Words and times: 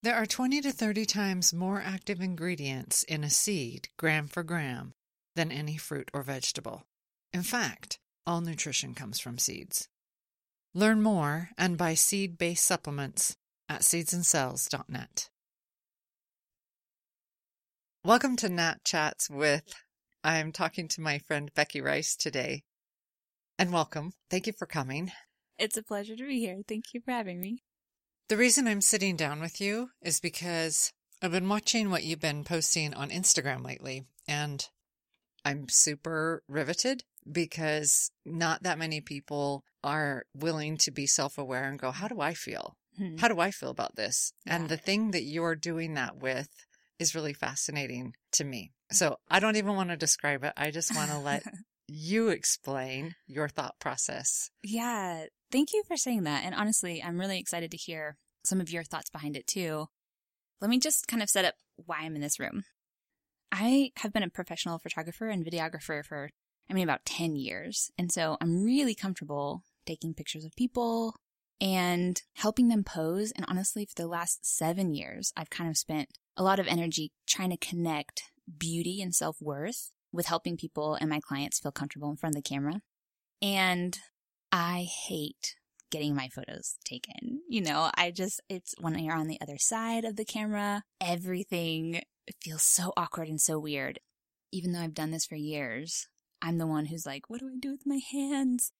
There 0.00 0.14
are 0.14 0.26
20 0.26 0.60
to 0.60 0.70
30 0.70 1.06
times 1.06 1.52
more 1.52 1.80
active 1.80 2.20
ingredients 2.20 3.02
in 3.02 3.24
a 3.24 3.30
seed, 3.30 3.88
gram 3.96 4.28
for 4.28 4.44
gram, 4.44 4.94
than 5.34 5.50
any 5.50 5.76
fruit 5.76 6.08
or 6.14 6.22
vegetable. 6.22 6.84
In 7.32 7.42
fact, 7.42 7.98
all 8.24 8.40
nutrition 8.40 8.94
comes 8.94 9.18
from 9.18 9.38
seeds. 9.38 9.88
Learn 10.72 11.02
more 11.02 11.50
and 11.58 11.76
buy 11.76 11.94
seed 11.94 12.38
based 12.38 12.64
supplements 12.64 13.34
at 13.68 13.80
seedsandcells.net. 13.80 15.30
Welcome 18.04 18.36
to 18.36 18.48
Nat 18.48 18.84
Chats 18.84 19.28
with. 19.28 19.64
I'm 20.22 20.52
talking 20.52 20.86
to 20.86 21.00
my 21.00 21.18
friend 21.18 21.50
Becky 21.56 21.80
Rice 21.80 22.14
today. 22.14 22.62
And 23.58 23.72
welcome. 23.72 24.12
Thank 24.30 24.46
you 24.46 24.52
for 24.52 24.66
coming. 24.66 25.10
It's 25.58 25.76
a 25.76 25.82
pleasure 25.82 26.14
to 26.14 26.24
be 26.24 26.38
here. 26.38 26.60
Thank 26.68 26.84
you 26.94 27.00
for 27.00 27.10
having 27.10 27.40
me. 27.40 27.64
The 28.28 28.36
reason 28.36 28.68
I'm 28.68 28.82
sitting 28.82 29.16
down 29.16 29.40
with 29.40 29.58
you 29.58 29.88
is 30.02 30.20
because 30.20 30.92
I've 31.22 31.32
been 31.32 31.48
watching 31.48 31.90
what 31.90 32.04
you've 32.04 32.20
been 32.20 32.44
posting 32.44 32.92
on 32.92 33.08
Instagram 33.08 33.64
lately, 33.64 34.04
and 34.28 34.68
I'm 35.46 35.66
super 35.70 36.42
riveted 36.46 37.04
because 37.30 38.10
not 38.26 38.64
that 38.64 38.78
many 38.78 39.00
people 39.00 39.64
are 39.82 40.24
willing 40.34 40.76
to 40.78 40.90
be 40.90 41.06
self 41.06 41.38
aware 41.38 41.64
and 41.64 41.78
go, 41.78 41.90
How 41.90 42.06
do 42.06 42.20
I 42.20 42.34
feel? 42.34 42.76
Hmm. 42.98 43.16
How 43.16 43.28
do 43.28 43.40
I 43.40 43.50
feel 43.50 43.70
about 43.70 43.96
this? 43.96 44.34
And 44.46 44.68
the 44.68 44.76
thing 44.76 45.12
that 45.12 45.22
you're 45.22 45.56
doing 45.56 45.94
that 45.94 46.18
with 46.18 46.50
is 46.98 47.14
really 47.14 47.32
fascinating 47.32 48.12
to 48.32 48.44
me. 48.44 48.72
So 48.92 49.16
I 49.30 49.40
don't 49.40 49.56
even 49.56 49.74
want 49.74 49.88
to 49.88 49.96
describe 49.96 50.44
it. 50.44 50.52
I 50.54 50.70
just 50.70 50.94
want 50.94 51.10
to 51.12 51.18
let 51.18 51.44
you 51.88 52.28
explain 52.28 53.14
your 53.26 53.48
thought 53.48 53.76
process. 53.78 54.50
yeah, 54.62 55.24
thank 55.50 55.72
you 55.72 55.82
for 55.86 55.96
saying 55.96 56.24
that. 56.24 56.44
And 56.44 56.54
honestly, 56.54 57.02
I'm 57.02 57.18
really 57.18 57.38
excited 57.38 57.70
to 57.70 57.76
hear 57.76 58.16
some 58.44 58.60
of 58.60 58.70
your 58.70 58.84
thoughts 58.84 59.10
behind 59.10 59.36
it 59.36 59.46
too. 59.46 59.86
Let 60.60 60.70
me 60.70 60.78
just 60.78 61.06
kind 61.06 61.22
of 61.22 61.30
set 61.30 61.44
up 61.44 61.54
why 61.76 61.98
I'm 62.00 62.14
in 62.14 62.20
this 62.20 62.40
room. 62.40 62.64
I 63.52 63.92
have 63.96 64.12
been 64.12 64.22
a 64.22 64.30
professional 64.30 64.78
photographer 64.78 65.28
and 65.28 65.44
videographer 65.44 66.04
for, 66.04 66.30
I 66.68 66.74
mean, 66.74 66.84
about 66.84 67.04
10 67.04 67.36
years. 67.36 67.90
And 67.98 68.12
so 68.12 68.36
I'm 68.40 68.64
really 68.64 68.94
comfortable 68.94 69.62
taking 69.86 70.14
pictures 70.14 70.44
of 70.44 70.52
people 70.56 71.14
and 71.60 72.20
helping 72.34 72.68
them 72.68 72.84
pose. 72.84 73.32
And 73.32 73.46
honestly, 73.48 73.86
for 73.86 73.94
the 73.94 74.08
last 74.08 74.44
seven 74.44 74.94
years, 74.94 75.32
I've 75.36 75.50
kind 75.50 75.70
of 75.70 75.78
spent 75.78 76.08
a 76.36 76.42
lot 76.42 76.58
of 76.58 76.66
energy 76.66 77.12
trying 77.26 77.50
to 77.50 77.56
connect 77.56 78.22
beauty 78.58 79.00
and 79.00 79.14
self 79.14 79.36
worth 79.40 79.92
with 80.12 80.26
helping 80.26 80.56
people 80.56 80.94
and 80.94 81.10
my 81.10 81.20
clients 81.20 81.60
feel 81.60 81.72
comfortable 81.72 82.10
in 82.10 82.16
front 82.16 82.36
of 82.36 82.42
the 82.42 82.48
camera. 82.48 82.80
And 83.42 83.98
I 84.52 84.86
hate 85.06 85.54
getting 85.90 86.14
my 86.14 86.28
photos 86.28 86.76
taken. 86.84 87.40
You 87.48 87.62
know, 87.62 87.90
I 87.96 88.10
just, 88.10 88.40
it's 88.48 88.74
when 88.80 88.98
you're 88.98 89.14
on 89.16 89.28
the 89.28 89.40
other 89.40 89.56
side 89.58 90.04
of 90.04 90.16
the 90.16 90.24
camera, 90.24 90.82
everything 91.00 92.02
feels 92.42 92.62
so 92.62 92.92
awkward 92.96 93.28
and 93.28 93.40
so 93.40 93.58
weird. 93.58 93.98
Even 94.52 94.72
though 94.72 94.80
I've 94.80 94.94
done 94.94 95.10
this 95.10 95.26
for 95.26 95.34
years, 95.34 96.06
I'm 96.42 96.58
the 96.58 96.66
one 96.66 96.86
who's 96.86 97.06
like, 97.06 97.28
what 97.28 97.40
do 97.40 97.48
I 97.48 97.58
do 97.58 97.72
with 97.72 97.86
my 97.86 98.00
hands? 98.10 98.72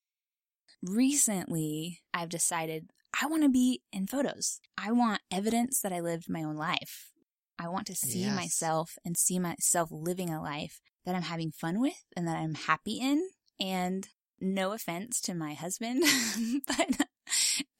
Recently, 0.83 2.01
I've 2.15 2.29
decided 2.29 2.91
I 3.21 3.27
want 3.27 3.43
to 3.43 3.49
be 3.49 3.83
in 3.93 4.07
photos. 4.07 4.61
I 4.77 4.93
want 4.93 5.23
evidence 5.31 5.81
that 5.81 5.93
I 5.93 6.01
lived 6.01 6.29
my 6.29 6.43
own 6.43 6.57
life. 6.57 7.11
I 7.59 7.69
want 7.69 7.87
to 7.89 7.95
see 7.97 8.21
Yes. 8.21 8.35
myself 8.37 8.93
and 9.05 9.17
see 9.17 9.39
myself 9.39 9.89
living 9.91 10.31
a 10.31 10.43
life 10.43 10.81
that 11.05 11.15
I'm 11.17 11.23
having 11.23 11.51
fun 11.51 11.81
with 11.81 12.05
and 12.17 12.29
that 12.29 12.37
I'm 12.37 12.55
happy 12.55 13.01
in. 13.01 13.29
And 13.59 14.09
no 14.41 14.73
offense 14.73 15.21
to 15.23 15.35
my 15.35 15.55
husband, 15.55 16.03
but 16.67 17.07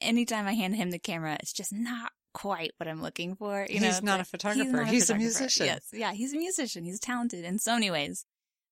anytime 0.01 0.47
I 0.47 0.53
hand 0.53 0.75
him 0.75 0.91
the 0.91 0.99
camera, 0.99 1.37
it's 1.39 1.53
just 1.53 1.73
not 1.73 2.11
quite 2.33 2.71
what 2.77 2.87
I'm 2.87 3.01
looking 3.01 3.35
for. 3.35 3.65
You 3.69 3.79
know, 3.79 3.87
He's 3.87 4.03
not 4.03 4.15
a 4.15 4.17
like- 4.19 4.27
photographer. 4.27 4.71
not 4.71 4.87
He's 4.87 5.09
a 5.09 5.15
musician. 5.15 5.65
Yes, 5.67 5.87
yeah, 5.93 6.13
he's 6.13 6.33
a 6.33 6.37
musician. 6.37 6.83
He's 6.83 6.99
talented 6.99 7.45
in 7.45 7.59
so 7.59 7.73
many 7.73 7.91
ways. 7.91 8.25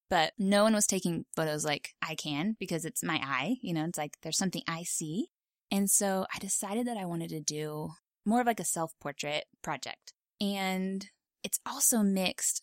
But 0.10 0.32
no 0.38 0.64
one 0.64 0.74
was 0.74 0.88
taking 0.88 1.26
photos 1.36 1.66
like 1.66 1.94
I 2.02 2.16
can 2.16 2.56
because 2.60 2.86
it's 2.86 3.04
my 3.04 3.20
eye. 3.22 3.58
You 3.62 3.74
know, 3.74 3.84
it's 3.84 3.98
like 3.98 4.16
there's 4.24 4.38
something 4.38 4.62
I 4.66 4.84
see. 4.84 5.28
And 5.70 5.90
so 5.90 6.26
I 6.34 6.40
decided 6.40 6.88
that 6.88 6.96
I 6.96 7.04
wanted 7.04 7.30
to 7.32 7.42
do 7.42 7.90
more 8.26 8.40
of 8.40 8.48
like 8.48 8.62
a 8.62 8.66
self 8.66 8.94
portrait 9.02 9.44
project. 9.62 10.14
And 10.40 11.06
it's 11.44 11.60
also 11.66 12.04
mixed, 12.04 12.62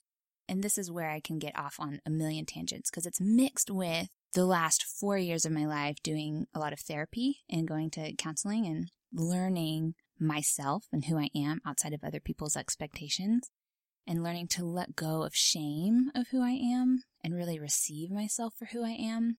and 0.49 0.63
this 0.63 0.79
is 0.79 0.91
where 0.91 1.11
I 1.11 1.21
can 1.21 1.39
get 1.39 1.59
off 1.59 1.77
on 1.79 2.01
a 2.07 2.11
million 2.11 2.47
tangents 2.47 2.91
because 2.91 3.05
it's 3.05 3.21
mixed 3.21 3.71
with 3.71 4.09
the 4.35 4.45
last 4.45 4.85
four 4.85 5.17
years 5.17 5.45
of 5.45 5.53
my 5.53 5.65
life 5.65 5.97
doing 6.03 6.47
a 6.55 6.59
lot 6.59 6.73
of 6.73 6.81
therapy 6.81 7.39
and 7.49 7.69
going 7.69 7.91
to 7.91 8.15
counseling 8.17 8.67
and 8.67 8.91
learning 9.13 9.95
myself 10.19 10.87
and 10.93 11.05
who 11.05 11.19
I 11.19 11.31
am 11.35 11.61
outside 11.67 11.93
of 11.93 12.03
other 12.05 12.21
people's 12.21 12.57
expectations 12.57 13.51
and 14.07 14.23
learning 14.23 14.49
to 14.49 14.65
let 14.65 14.97
go 14.97 15.23
of 15.23 15.35
shame 15.35 16.11
of 16.15 16.29
who 16.29 16.43
I 16.43 16.51
am 16.51 17.05
and 17.23 17.35
really 17.35 17.59
receive 17.59 18.11
myself 18.11 18.55
for 18.59 18.67
who 18.67 18.85
I 18.85 18.91
am. 18.91 19.39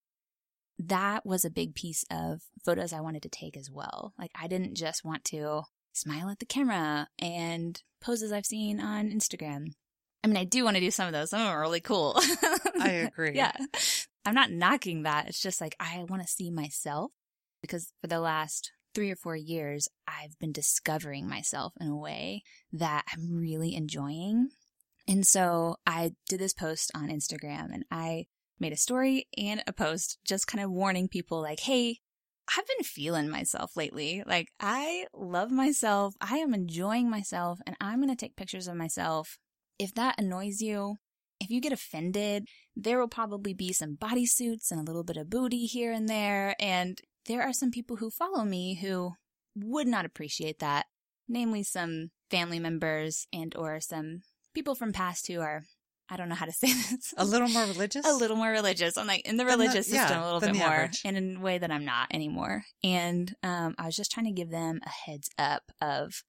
That 0.80 1.26
was 1.26 1.46
a 1.46 1.50
big 1.50 1.76
piece 1.76 2.04
of 2.10 2.42
photos 2.64 2.92
I 2.92 3.02
wanted 3.02 3.22
to 3.24 3.30
take 3.30 3.56
as 3.56 3.70
well. 3.70 4.14
Like 4.18 4.32
I 4.40 4.48
didn't 4.48 4.76
just 4.76 5.06
want 5.06 5.24
to 5.26 5.64
smile 5.94 6.30
at 6.30 6.40
the 6.40 6.46
camera 6.46 7.08
and 7.20 7.82
poses 8.02 8.32
I've 8.32 8.46
seen 8.46 8.80
on 8.80 9.10
Instagram. 9.10 9.68
I 10.24 10.28
mean, 10.28 10.38
I 10.38 10.44
do 10.44 10.64
want 10.64 10.76
to 10.76 10.82
do 10.82 10.92
some 10.92 11.08
of 11.08 11.14
those. 11.14 11.30
Some 11.30 11.42
of 11.42 11.46
them 11.46 11.56
are 11.56 11.62
really 11.62 11.82
cool. 11.82 12.20
I 12.82 13.08
agree. 13.08 13.34
yeah. 13.36 13.54
I'm 14.26 14.36
not 14.36 14.52
knocking 14.52 15.04
that. 15.04 15.28
It's 15.28 15.42
just 15.42 15.62
like 15.62 15.76
I 15.80 16.04
want 16.08 16.22
to 16.24 16.28
see 16.28 16.50
myself 16.50 17.12
because 17.62 17.92
for 18.02 18.08
the 18.08 18.20
last 18.20 18.72
three 18.94 19.12
or 19.12 19.16
four 19.16 19.36
years, 19.36 19.88
I've 20.08 20.40
been 20.40 20.52
discovering 20.52 21.28
myself 21.28 21.74
in 21.80 21.88
a 21.88 21.98
way 21.98 22.44
that 22.72 23.04
I'm 23.14 23.38
really 23.38 23.76
enjoying. 23.76 24.50
And 25.08 25.28
so 25.28 25.76
I 25.86 26.14
did 26.28 26.40
this 26.40 26.54
post 26.54 26.92
on 26.96 27.10
Instagram 27.10 27.74
and 27.74 27.84
I 27.92 28.26
made 28.60 28.74
a 28.74 28.78
story 28.78 29.28
and 29.38 29.62
a 29.68 29.74
post 29.74 30.18
just 30.26 30.48
kind 30.48 30.64
of 30.64 30.72
warning 30.72 31.08
people 31.08 31.42
like, 31.42 31.60
Hey, 31.60 32.00
I've 32.58 32.66
been 32.66 32.84
feeling 32.84 33.30
myself 33.30 33.76
lately. 33.76 34.24
Like 34.26 34.50
I 34.60 35.06
love 35.14 35.52
myself. 35.52 36.16
I 36.22 36.38
am 36.38 36.54
enjoying 36.54 37.10
myself 37.10 37.60
and 37.68 37.76
I'm 37.82 37.98
going 37.98 38.10
to 38.10 38.16
take 38.16 38.36
pictures 38.36 38.68
of 38.68 38.76
myself. 38.76 39.38
If 39.78 39.94
that 39.96 40.20
annoys 40.20 40.62
you, 40.62 40.98
if 41.46 41.50
you 41.52 41.62
get 41.62 41.72
offended, 41.72 42.48
there 42.76 43.00
will 43.00 43.08
probably 43.08 43.54
be 43.54 43.72
some 43.72 43.96
bodysuits 43.96 44.70
and 44.72 44.80
a 44.80 44.84
little 44.84 45.04
bit 45.04 45.18
of 45.18 45.30
booty 45.30 45.66
here 45.66 45.92
and 45.92 46.10
there. 46.10 46.56
And 46.60 47.00
there 47.28 47.42
are 47.42 47.54
some 47.54 47.72
people 47.72 47.96
who 47.98 48.10
follow 48.10 48.44
me 48.44 48.76
who 48.82 49.14
would 49.56 49.88
not 49.88 50.06
appreciate 50.06 50.60
that, 50.60 50.86
namely 51.28 51.64
some 51.64 52.10
family 52.30 52.60
members 52.60 53.28
and 53.32 53.56
or 53.56 53.80
some 53.80 54.22
people 54.54 54.76
from 54.76 54.92
past 54.92 55.28
who 55.28 55.40
are, 55.40 55.64
I 56.10 56.18
don't 56.18 56.30
know 56.30 56.36
how 56.36 56.46
to 56.46 56.52
say 56.62 56.68
this. 56.68 57.14
A 57.18 57.26
little 57.26 57.48
more 57.48 57.66
religious? 57.66 58.06
a 58.06 58.14
little 58.14 58.38
more 58.38 58.52
religious. 58.52 58.98
I'm 58.98 59.08
like 59.08 59.26
in 59.28 59.38
the 59.38 59.44
Than 59.46 59.58
the- 59.58 59.64
religious 59.66 59.90
yeah, 59.92 60.06
system 60.08 60.22
a 60.22 60.26
little 60.26 60.40
bit 60.42 60.56
more 60.56 60.68
average. 60.68 61.02
and 61.06 61.16
in 61.18 61.38
a 61.38 61.40
way 61.40 61.58
that 61.58 61.72
I'm 61.72 61.86
not 61.86 62.08
anymore. 62.14 62.64
And 62.84 63.34
um, 63.44 63.76
I 63.78 63.86
was 63.86 63.96
just 63.96 64.12
trying 64.12 64.26
to 64.28 64.32
give 64.32 64.50
them 64.52 64.82
a 64.86 64.90
heads 64.90 65.30
up 65.38 65.64
of, 65.82 66.24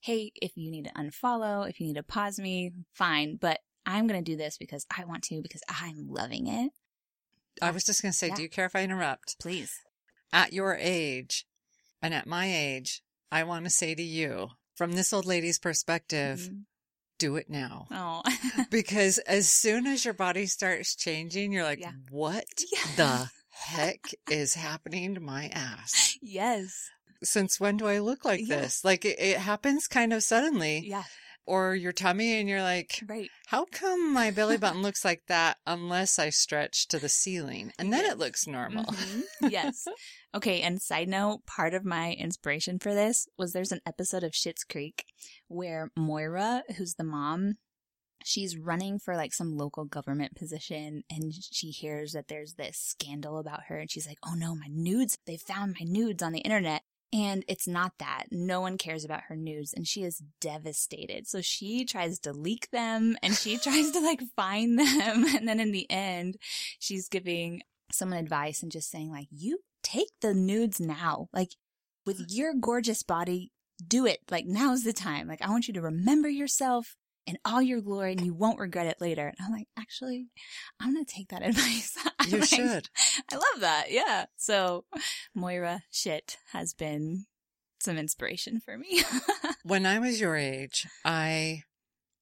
hey, 0.00 0.32
if 0.40 0.52
you 0.56 0.70
need 0.70 0.84
to 0.86 0.92
unfollow, 0.92 1.68
if 1.68 1.80
you 1.80 1.86
need 1.86 1.96
to 1.96 2.02
pause 2.02 2.38
me, 2.38 2.70
fine. 2.94 3.36
But 3.40 3.58
I'm 3.86 4.06
going 4.06 4.22
to 4.22 4.30
do 4.30 4.36
this 4.36 4.56
because 4.58 4.86
I 4.96 5.04
want 5.04 5.22
to, 5.24 5.40
because 5.42 5.62
I'm 5.68 6.08
loving 6.08 6.46
it. 6.46 6.72
I 7.62 7.70
was 7.70 7.84
just 7.84 8.02
going 8.02 8.12
to 8.12 8.18
say, 8.18 8.28
Yeah. 8.28 8.34
do 8.36 8.42
you 8.42 8.48
care 8.48 8.66
if 8.66 8.76
I 8.76 8.82
interrupt? 8.82 9.38
Please. 9.40 9.72
At 10.32 10.52
your 10.52 10.76
age 10.76 11.46
and 12.00 12.14
at 12.14 12.26
my 12.26 12.46
age, 12.52 13.02
I 13.32 13.44
want 13.44 13.64
to 13.64 13.70
say 13.70 13.94
to 13.94 14.02
you, 14.02 14.50
from 14.76 14.92
this 14.92 15.12
old 15.12 15.26
lady's 15.26 15.58
perspective, 15.58 16.40
Mhm. 16.50 16.64
do 17.18 17.36
it 17.36 17.50
now. 17.50 17.86
Oh, 17.90 18.22
Because 18.70 19.18
as 19.18 19.50
soon 19.50 19.86
as 19.86 20.04
your 20.04 20.14
body 20.14 20.46
starts 20.46 20.94
changing, 20.94 21.52
you're 21.52 21.64
like, 21.64 21.80
Yeah. 21.80 21.92
what 22.10 22.46
Yeah. 22.72 22.94
the 22.96 23.30
heck 23.50 24.12
is 24.30 24.54
happening 24.54 25.14
to 25.14 25.20
my 25.20 25.48
ass? 25.48 26.16
yes. 26.22 26.88
Since 27.22 27.60
when 27.60 27.76
do 27.76 27.86
I 27.86 27.98
look 27.98 28.24
like 28.24 28.46
this? 28.48 28.82
Like 28.84 29.04
it, 29.04 29.18
it 29.20 29.36
happens 29.38 29.86
kind 29.86 30.12
of 30.14 30.22
suddenly. 30.22 30.78
Yeah. 30.86 31.02
Or 31.46 31.74
your 31.74 31.92
tummy, 31.92 32.38
and 32.38 32.48
you're 32.48 32.62
like, 32.62 33.02
Right. 33.08 33.28
how 33.48 33.64
come 33.72 34.12
my 34.12 34.30
belly 34.30 34.56
button 34.56 34.82
looks 34.82 35.04
like 35.04 35.22
that 35.26 35.56
unless 35.66 36.18
I 36.18 36.30
stretch 36.30 36.86
to 36.88 36.98
the 37.00 37.08
ceiling? 37.08 37.72
And 37.78 37.92
then 37.92 38.04
Yes. 38.04 38.12
it 38.12 38.18
looks 38.18 38.46
normal. 38.46 38.84
Mhm. 38.84 39.22
yes. 39.50 39.84
Okay. 40.34 40.60
And 40.62 40.80
side 40.80 41.08
note, 41.08 41.44
part 41.46 41.74
of 41.74 41.84
my 41.84 42.12
inspiration 42.12 42.78
for 42.78 42.94
this 42.94 43.26
was 43.36 43.52
there's 43.52 43.72
an 43.72 43.80
episode 43.84 44.22
of 44.22 44.32
Schitt's 44.32 44.62
Creek 44.64 45.04
where 45.48 45.90
Moira, 45.96 46.62
who's 46.76 46.94
the 46.94 47.04
mom, 47.04 47.54
she's 48.22 48.56
running 48.58 48.98
for 48.98 49.16
like 49.16 49.32
some 49.32 49.56
local 49.56 49.86
government 49.86 50.36
position 50.36 51.02
and 51.10 51.32
she 51.34 51.70
hears 51.70 52.12
that 52.12 52.28
there's 52.28 52.54
this 52.54 52.76
scandal 52.78 53.38
about 53.38 53.64
her 53.68 53.78
and 53.78 53.90
she's 53.90 54.06
like, 54.06 54.18
oh 54.24 54.34
no, 54.34 54.54
my 54.54 54.66
nudes, 54.68 55.16
they 55.26 55.38
found 55.38 55.74
my 55.80 55.86
nudes 55.86 56.22
on 56.22 56.32
the 56.32 56.40
internet. 56.40 56.82
And 57.12 57.44
it's 57.48 57.66
not 57.66 57.92
that. 57.98 58.26
No 58.30 58.60
one 58.60 58.78
cares 58.78 59.04
about 59.04 59.24
her 59.28 59.36
nudes 59.36 59.72
and 59.72 59.86
she 59.86 60.04
is 60.04 60.22
devastated. 60.40 61.26
So 61.26 61.40
she 61.40 61.84
tries 61.84 62.20
to 62.20 62.32
leak 62.32 62.70
them 62.70 63.16
and 63.22 63.34
she 63.34 63.58
tries 63.62 63.90
to 63.92 64.00
like 64.00 64.22
find 64.36 64.78
them. 64.78 65.26
And 65.40 65.48
then 65.48 65.60
in 65.60 65.72
the 65.72 65.90
end, 65.90 66.36
she's 66.78 67.08
giving 67.08 67.62
someone 67.90 68.18
advice 68.18 68.62
and 68.62 68.70
just 68.70 68.90
saying 68.90 69.10
like, 69.10 69.28
you 69.30 69.58
take 69.82 70.10
the 70.20 70.34
nudes 70.34 70.80
now. 70.80 71.28
Like 71.32 71.50
with 72.06 72.26
your 72.28 72.54
gorgeous 72.54 73.02
body, 73.02 73.52
do 73.86 74.06
it. 74.06 74.20
Like 74.30 74.46
now's 74.46 74.84
the 74.84 74.92
time. 74.92 75.26
Like 75.26 75.42
I 75.42 75.50
want 75.50 75.66
you 75.66 75.74
to 75.74 75.82
remember 75.82 76.28
yourself 76.28 76.96
in 77.26 77.38
all 77.44 77.60
your 77.62 77.80
glory 77.80 78.12
and 78.12 78.24
you 78.24 78.34
won't 78.34 78.58
regret 78.58 78.86
it 78.86 79.00
later. 79.00 79.26
And 79.28 79.36
I'm 79.46 79.52
like, 79.52 79.68
actually, 79.78 80.28
I'm 80.80 80.92
going 80.94 81.04
to 81.04 81.14
take 81.14 81.28
that 81.28 81.42
advice. 81.46 81.96
You 82.26 82.40
like, 82.40 82.48
should. 82.48 82.88
I 83.30 83.34
love 83.36 83.60
that. 83.60 83.86
Yeah. 83.90 84.26
So 84.36 84.84
Moira 85.34 85.82
shit 85.90 86.38
has 86.52 86.74
been 86.74 87.26
some 87.80 87.96
inspiration 87.98 88.60
for 88.60 88.76
me. 88.78 89.02
When 89.62 89.84
I 89.84 89.98
was 89.98 90.20
your 90.20 90.36
age, 90.36 90.86
I 91.04 91.64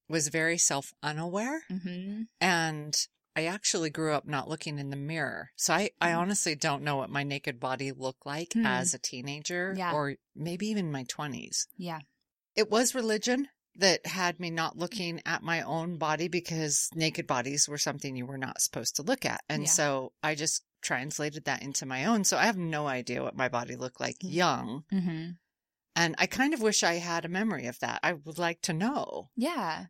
was 0.08 0.28
very 0.28 0.58
self 0.58 0.92
unaware 1.02 1.62
hmm 1.70 2.22
and 2.40 2.96
I 3.36 3.44
actually 3.44 3.90
grew 3.90 4.12
up 4.14 4.26
not 4.26 4.48
looking 4.48 4.80
in 4.80 4.90
the 4.90 4.96
mirror. 4.96 5.50
So 5.54 5.72
I, 5.74 5.90
I 6.00 6.10
Mm. 6.10 6.18
honestly 6.18 6.56
don't 6.56 6.82
know 6.82 6.96
what 6.96 7.10
my 7.10 7.22
naked 7.22 7.60
body 7.60 7.92
looked 7.92 8.26
like 8.26 8.52
Hmm. 8.54 8.66
as 8.66 8.94
a 8.94 8.98
teenager 8.98 9.74
Yeah. 9.78 9.92
or 9.92 10.16
maybe 10.34 10.66
even 10.68 10.90
my 10.90 11.04
20s. 11.04 11.66
Yeah. 11.76 12.00
It 12.56 12.70
was 12.70 12.94
religion 12.96 13.48
that 13.78 14.04
had 14.06 14.38
me 14.40 14.50
not 14.50 14.76
looking 14.76 15.20
at 15.24 15.42
my 15.42 15.62
own 15.62 15.96
body 15.96 16.28
because 16.28 16.90
naked 16.94 17.26
bodies 17.26 17.68
were 17.68 17.78
something 17.78 18.16
you 18.16 18.26
were 18.26 18.38
not 18.38 18.60
supposed 18.60 18.96
to 18.96 19.02
look 19.02 19.24
at. 19.24 19.40
And 19.48 19.62
Yeah. 19.64 19.68
so 19.70 20.12
I 20.22 20.34
just 20.34 20.64
translated 20.82 21.44
that 21.44 21.62
into 21.62 21.86
my 21.86 22.04
own. 22.04 22.24
So 22.24 22.36
I 22.36 22.46
have 22.46 22.56
no 22.56 22.86
idea 22.86 23.22
what 23.22 23.36
my 23.36 23.48
body 23.48 23.76
looked 23.76 24.00
like 24.00 24.18
Mm. 24.18 24.32
young. 24.32 24.84
hmm 24.90 25.30
And 25.96 26.14
I 26.18 26.26
kind 26.26 26.54
of 26.54 26.60
wish 26.60 26.82
I 26.84 26.94
had 26.94 27.24
a 27.24 27.28
memory 27.28 27.66
of 27.66 27.78
that. 27.80 27.98
I 28.02 28.12
would 28.12 28.38
like 28.38 28.60
to 28.62 28.72
know. 28.72 29.30
Yeah. 29.36 29.86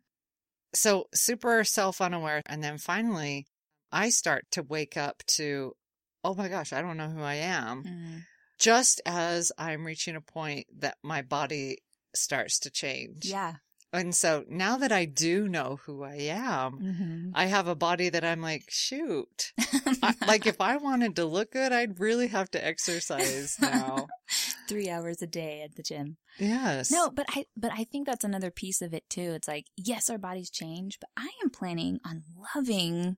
So 0.73 1.07
super 1.13 1.63
self 1.63 1.99
unaware. 2.01 2.41
And 2.45 2.63
then 2.63 2.77
finally, 2.77 3.47
I 3.91 4.09
start 4.09 4.45
to 4.51 4.63
wake 4.63 4.97
up 4.97 5.23
to, 5.37 5.75
oh 6.23 6.33
my 6.35 6.47
gosh, 6.47 6.73
I 6.73 6.81
don't 6.81 6.97
know 6.97 7.09
who 7.09 7.21
I 7.21 7.35
am. 7.35 7.83
Mm. 7.83 8.21
Just 8.59 9.01
as 9.05 9.51
I'm 9.57 9.85
reaching 9.85 10.15
a 10.15 10.21
point 10.21 10.67
that 10.79 10.97
my 11.03 11.21
body 11.21 11.77
starts 12.15 12.59
to 12.59 12.69
change. 12.71 13.25
Yeah. 13.25 13.55
And 13.91 14.13
so 14.13 14.45
now 14.47 14.77
that 14.77 14.91
I 14.91 15.05
do 15.05 15.47
know 15.47 15.79
who 15.85 16.03
I 16.03 16.15
am, 16.15 16.73
hmm 16.73 17.31
I 17.33 17.45
have 17.45 17.67
a 17.67 17.75
body 17.75 18.09
that 18.09 18.23
I'm 18.23 18.41
like, 18.41 18.65
shoot. 18.69 19.53
I, 20.01 20.15
like 20.27 20.45
if 20.47 20.59
I 20.61 20.77
wanted 20.77 21.15
to 21.17 21.25
look 21.25 21.51
good, 21.51 21.71
I'd 21.71 21.99
really 21.99 22.27
have 22.27 22.49
to 22.51 22.65
exercise 22.65 23.57
now. 23.59 24.07
three 24.67 24.89
hours 24.89 25.21
a 25.21 25.27
day 25.27 25.61
at 25.61 25.75
the 25.75 25.83
gym. 25.83 26.17
yes. 26.37 26.91
No, 26.91 27.09
but 27.09 27.25
I 27.29 27.45
but 27.57 27.71
I 27.71 27.83
think 27.83 28.05
that's 28.07 28.23
another 28.23 28.51
piece 28.51 28.81
of 28.81 28.93
it 28.93 29.09
too. 29.09 29.33
It's 29.33 29.47
like, 29.47 29.65
yes, 29.75 30.09
our 30.09 30.17
bodies 30.17 30.49
change, 30.49 30.99
but 30.99 31.09
I 31.17 31.29
am 31.43 31.49
planning 31.49 31.99
on 32.05 32.23
loving 32.55 33.17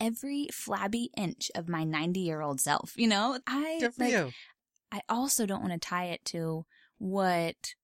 every 0.00 0.48
flabby 0.52 1.10
inch 1.16 1.50
of 1.54 1.68
my 1.68 1.84
90 1.84 2.20
year 2.20 2.40
old 2.40 2.60
self. 2.60 2.92
You 2.96 3.08
know, 3.08 3.38
I 3.46 3.78
Good 3.80 3.94
for 3.94 4.04
like, 4.04 4.12
you. 4.12 4.30
I 4.92 5.00
also 5.08 5.46
don't 5.46 5.62
want 5.62 5.72
to 5.72 5.78
tie 5.78 6.06
it 6.06 6.24
to 6.26 6.64
what 6.98 7.74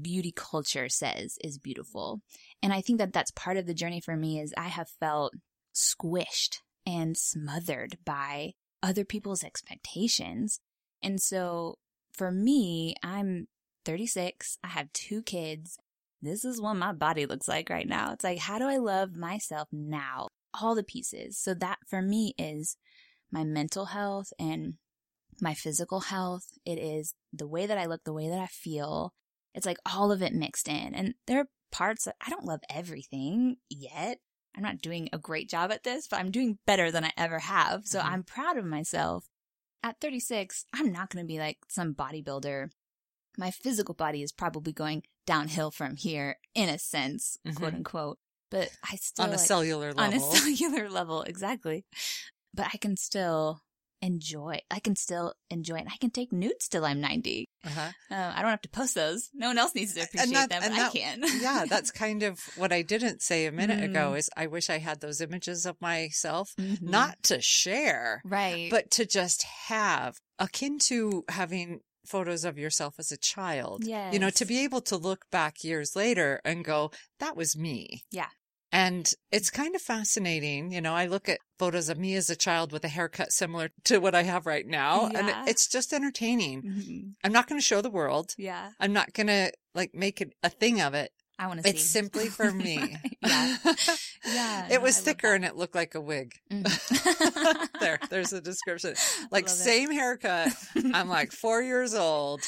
beauty 0.00 0.32
culture 0.34 0.88
says 0.88 1.36
is 1.42 1.58
beautiful. 1.58 2.20
And 2.62 2.72
I 2.72 2.80
think 2.80 2.98
that 2.98 3.12
that's 3.12 3.30
part 3.32 3.56
of 3.56 3.66
the 3.66 3.74
journey 3.74 4.00
for 4.00 4.16
me 4.16 4.38
is 4.40 4.54
I 4.56 4.68
have 4.68 4.88
felt 5.00 5.34
squished 5.74 6.58
and 6.86 7.16
smothered 7.16 7.98
by 8.04 8.52
other 8.82 9.04
people's 9.04 9.44
expectations. 9.44 10.60
And 11.02 11.20
so 11.20 11.76
for 12.12 12.30
me, 12.30 12.94
I'm 13.02 13.48
36. 13.84 14.58
I 14.62 14.68
have 14.68 14.92
two 14.92 15.22
kids. 15.22 15.78
This 16.22 16.44
is 16.44 16.60
what 16.60 16.74
my 16.74 16.92
body 16.92 17.26
looks 17.26 17.48
like 17.48 17.70
right 17.70 17.88
now. 17.88 18.12
It's 18.12 18.24
like, 18.24 18.38
how 18.38 18.58
do 18.58 18.66
I 18.66 18.76
love 18.76 19.16
myself 19.16 19.68
now? 19.72 20.28
All 20.60 20.74
the 20.74 20.82
pieces. 20.82 21.38
So 21.38 21.54
that 21.54 21.78
for 21.88 22.02
me 22.02 22.34
is 22.36 22.76
my 23.30 23.44
mental 23.44 23.86
health 23.86 24.32
and 24.38 24.74
my 25.40 25.54
physical 25.54 26.00
health. 26.00 26.46
It 26.64 26.78
is 26.78 27.14
the 27.32 27.46
way 27.46 27.66
that 27.66 27.78
I 27.78 27.86
look, 27.86 28.04
the 28.04 28.12
way 28.12 28.28
that 28.28 28.40
I 28.40 28.46
feel. 28.46 29.12
It's 29.54 29.66
like 29.66 29.78
all 29.86 30.12
of 30.12 30.22
it 30.22 30.32
mixed 30.34 30.68
in. 30.68 30.94
And 30.94 31.14
there 31.26 31.40
are 31.40 31.48
parts 31.72 32.04
that 32.04 32.16
I 32.24 32.30
don't 32.30 32.44
love 32.44 32.60
everything 32.70 33.56
yet. 33.68 34.18
I'm 34.56 34.62
not 34.62 34.80
doing 34.82 35.08
a 35.12 35.18
great 35.18 35.48
job 35.48 35.70
at 35.70 35.84
this, 35.84 36.08
but 36.08 36.18
I'm 36.18 36.30
doing 36.30 36.58
better 36.66 36.90
than 36.90 37.04
I 37.04 37.12
ever 37.16 37.38
have. 37.38 37.86
So 37.86 38.00
Mhm. 38.00 38.04
I'm 38.04 38.22
proud 38.24 38.56
of 38.56 38.64
myself. 38.64 39.26
At 39.82 40.00
36, 40.00 40.66
I'm 40.72 40.92
not 40.92 41.10
going 41.10 41.24
to 41.24 41.28
be 41.28 41.38
like 41.38 41.58
some 41.68 41.94
bodybuilder. 41.94 42.70
My 43.38 43.50
physical 43.50 43.94
body 43.94 44.22
is 44.22 44.32
probably 44.32 44.72
going 44.72 45.04
downhill 45.26 45.70
from 45.70 45.96
here 45.96 46.38
in 46.54 46.68
a 46.68 46.78
sense, 46.78 47.38
Mhm. 47.46 47.56
quote 47.56 47.74
unquote. 47.74 48.18
But 48.50 48.70
I 48.82 48.96
still 48.96 49.24
On 49.26 49.28
a 49.28 49.36
like- 49.36 49.46
cellular 49.46 49.92
level. 49.92 50.02
on 50.02 50.12
a 50.12 50.20
cellular 50.34 50.90
level, 50.90 51.22
exactly. 51.22 51.84
But 52.52 52.66
I 52.74 52.78
can 52.78 52.96
still 52.96 53.62
enjoy. 54.02 54.60
I 54.70 54.80
can 54.80 54.96
still 54.96 55.34
enjoy 55.50 55.76
it. 55.78 55.86
I 55.92 55.96
can 55.98 56.10
take 56.10 56.32
nudes 56.32 56.68
till 56.68 56.84
I'm 56.84 57.00
90. 57.00 57.48
uh-huh. 57.64 57.90
Uh, 58.10 58.32
I 58.34 58.40
don't 58.42 58.50
have 58.50 58.60
to 58.62 58.68
post 58.70 58.94
those. 58.94 59.28
No 59.34 59.48
one 59.48 59.58
else 59.58 59.74
needs 59.74 59.94
to 59.94 60.02
appreciate 60.02 60.32
that- 60.32 60.48
them, 60.50 60.62
but 60.62 60.70
that- 60.76 60.90
I 60.94 60.98
can. 60.98 61.22
yeah, 61.40 61.64
that's 61.68 61.90
kind 61.90 62.22
of 62.22 62.40
what 62.56 62.72
I 62.72 62.82
didn't 62.82 63.22
say 63.22 63.46
a 63.46 63.52
minute 63.52 63.82
ago 63.84 64.12
Mm. 64.12 64.18
is 64.18 64.30
I 64.36 64.46
wish 64.46 64.70
I 64.70 64.78
had 64.78 65.00
those 65.00 65.20
images 65.20 65.66
of 65.66 65.80
myself, 65.80 66.52
Mhm. 66.58 66.82
not 66.82 67.22
to 67.24 67.40
share, 67.40 68.22
right, 68.24 68.70
but 68.70 68.90
to 68.92 69.04
just 69.06 69.42
have 69.68 70.16
akin 70.38 70.78
to 70.88 71.24
having 71.28 71.80
photos 72.06 72.44
of 72.44 72.58
yourself 72.58 72.94
as 72.98 73.12
a 73.12 73.16
child. 73.18 73.84
Yeah. 73.84 74.10
You 74.10 74.18
know, 74.18 74.30
to 74.30 74.44
be 74.46 74.64
able 74.64 74.80
to 74.82 74.96
look 74.96 75.26
back 75.30 75.62
years 75.62 75.94
later 75.94 76.40
and 76.44 76.64
go, 76.64 76.90
that 77.20 77.36
was 77.36 77.56
me. 77.56 78.02
Yeah. 78.10 78.28
And 78.72 79.10
it's 79.32 79.50
kind 79.50 79.74
of 79.74 79.82
fascinating. 79.82 80.72
You 80.72 80.80
know, 80.80 80.94
I 80.94 81.06
look 81.06 81.28
at 81.28 81.38
photos 81.58 81.88
of 81.88 81.98
me 81.98 82.14
as 82.14 82.30
a 82.30 82.36
child 82.36 82.70
with 82.72 82.84
a 82.84 82.88
haircut 82.88 83.32
similar 83.32 83.70
to 83.84 83.98
what 83.98 84.14
I 84.14 84.22
have 84.22 84.46
right 84.46 84.66
now, 84.66 85.06
and 85.06 85.48
it's 85.48 85.66
just 85.68 85.92
entertaining. 85.92 86.62
Mhm. 86.62 87.12
I'm 87.24 87.32
not 87.32 87.48
going 87.48 87.60
to 87.60 87.66
show 87.66 87.80
the 87.82 87.90
world. 87.90 88.34
yeah, 88.38 88.70
I'm 88.78 88.92
not 88.92 89.12
going 89.12 89.26
to 89.26 89.52
like 89.74 89.92
make 89.94 90.20
it 90.20 90.34
a 90.42 90.50
thing 90.50 90.80
of 90.80 90.94
it. 90.94 91.10
I 91.38 91.46
want 91.46 91.58
to 91.58 91.64
see. 91.64 91.70
It's 91.70 91.84
simply 91.84 92.26
for 92.28 92.52
me. 92.52 92.96
yeah, 93.22 93.56
yeah. 94.26 94.66
it 94.68 94.74
no, 94.74 94.80
was 94.80 94.98
I 94.98 95.00
thicker 95.02 95.32
and 95.32 95.44
it 95.44 95.56
looked 95.56 95.74
like 95.74 95.94
a 95.96 96.00
wig. 96.00 96.34
Mhm. 96.52 97.80
there, 97.80 97.98
there's 98.10 98.32
a 98.32 98.40
description. 98.40 98.94
Like 99.30 99.46
Love 99.46 99.56
it. 99.56 99.62
same 99.62 99.90
haircut. 99.90 100.52
I'm 100.94 101.08
like 101.08 101.32
four 101.32 101.62
years 101.62 101.94
old 101.94 102.42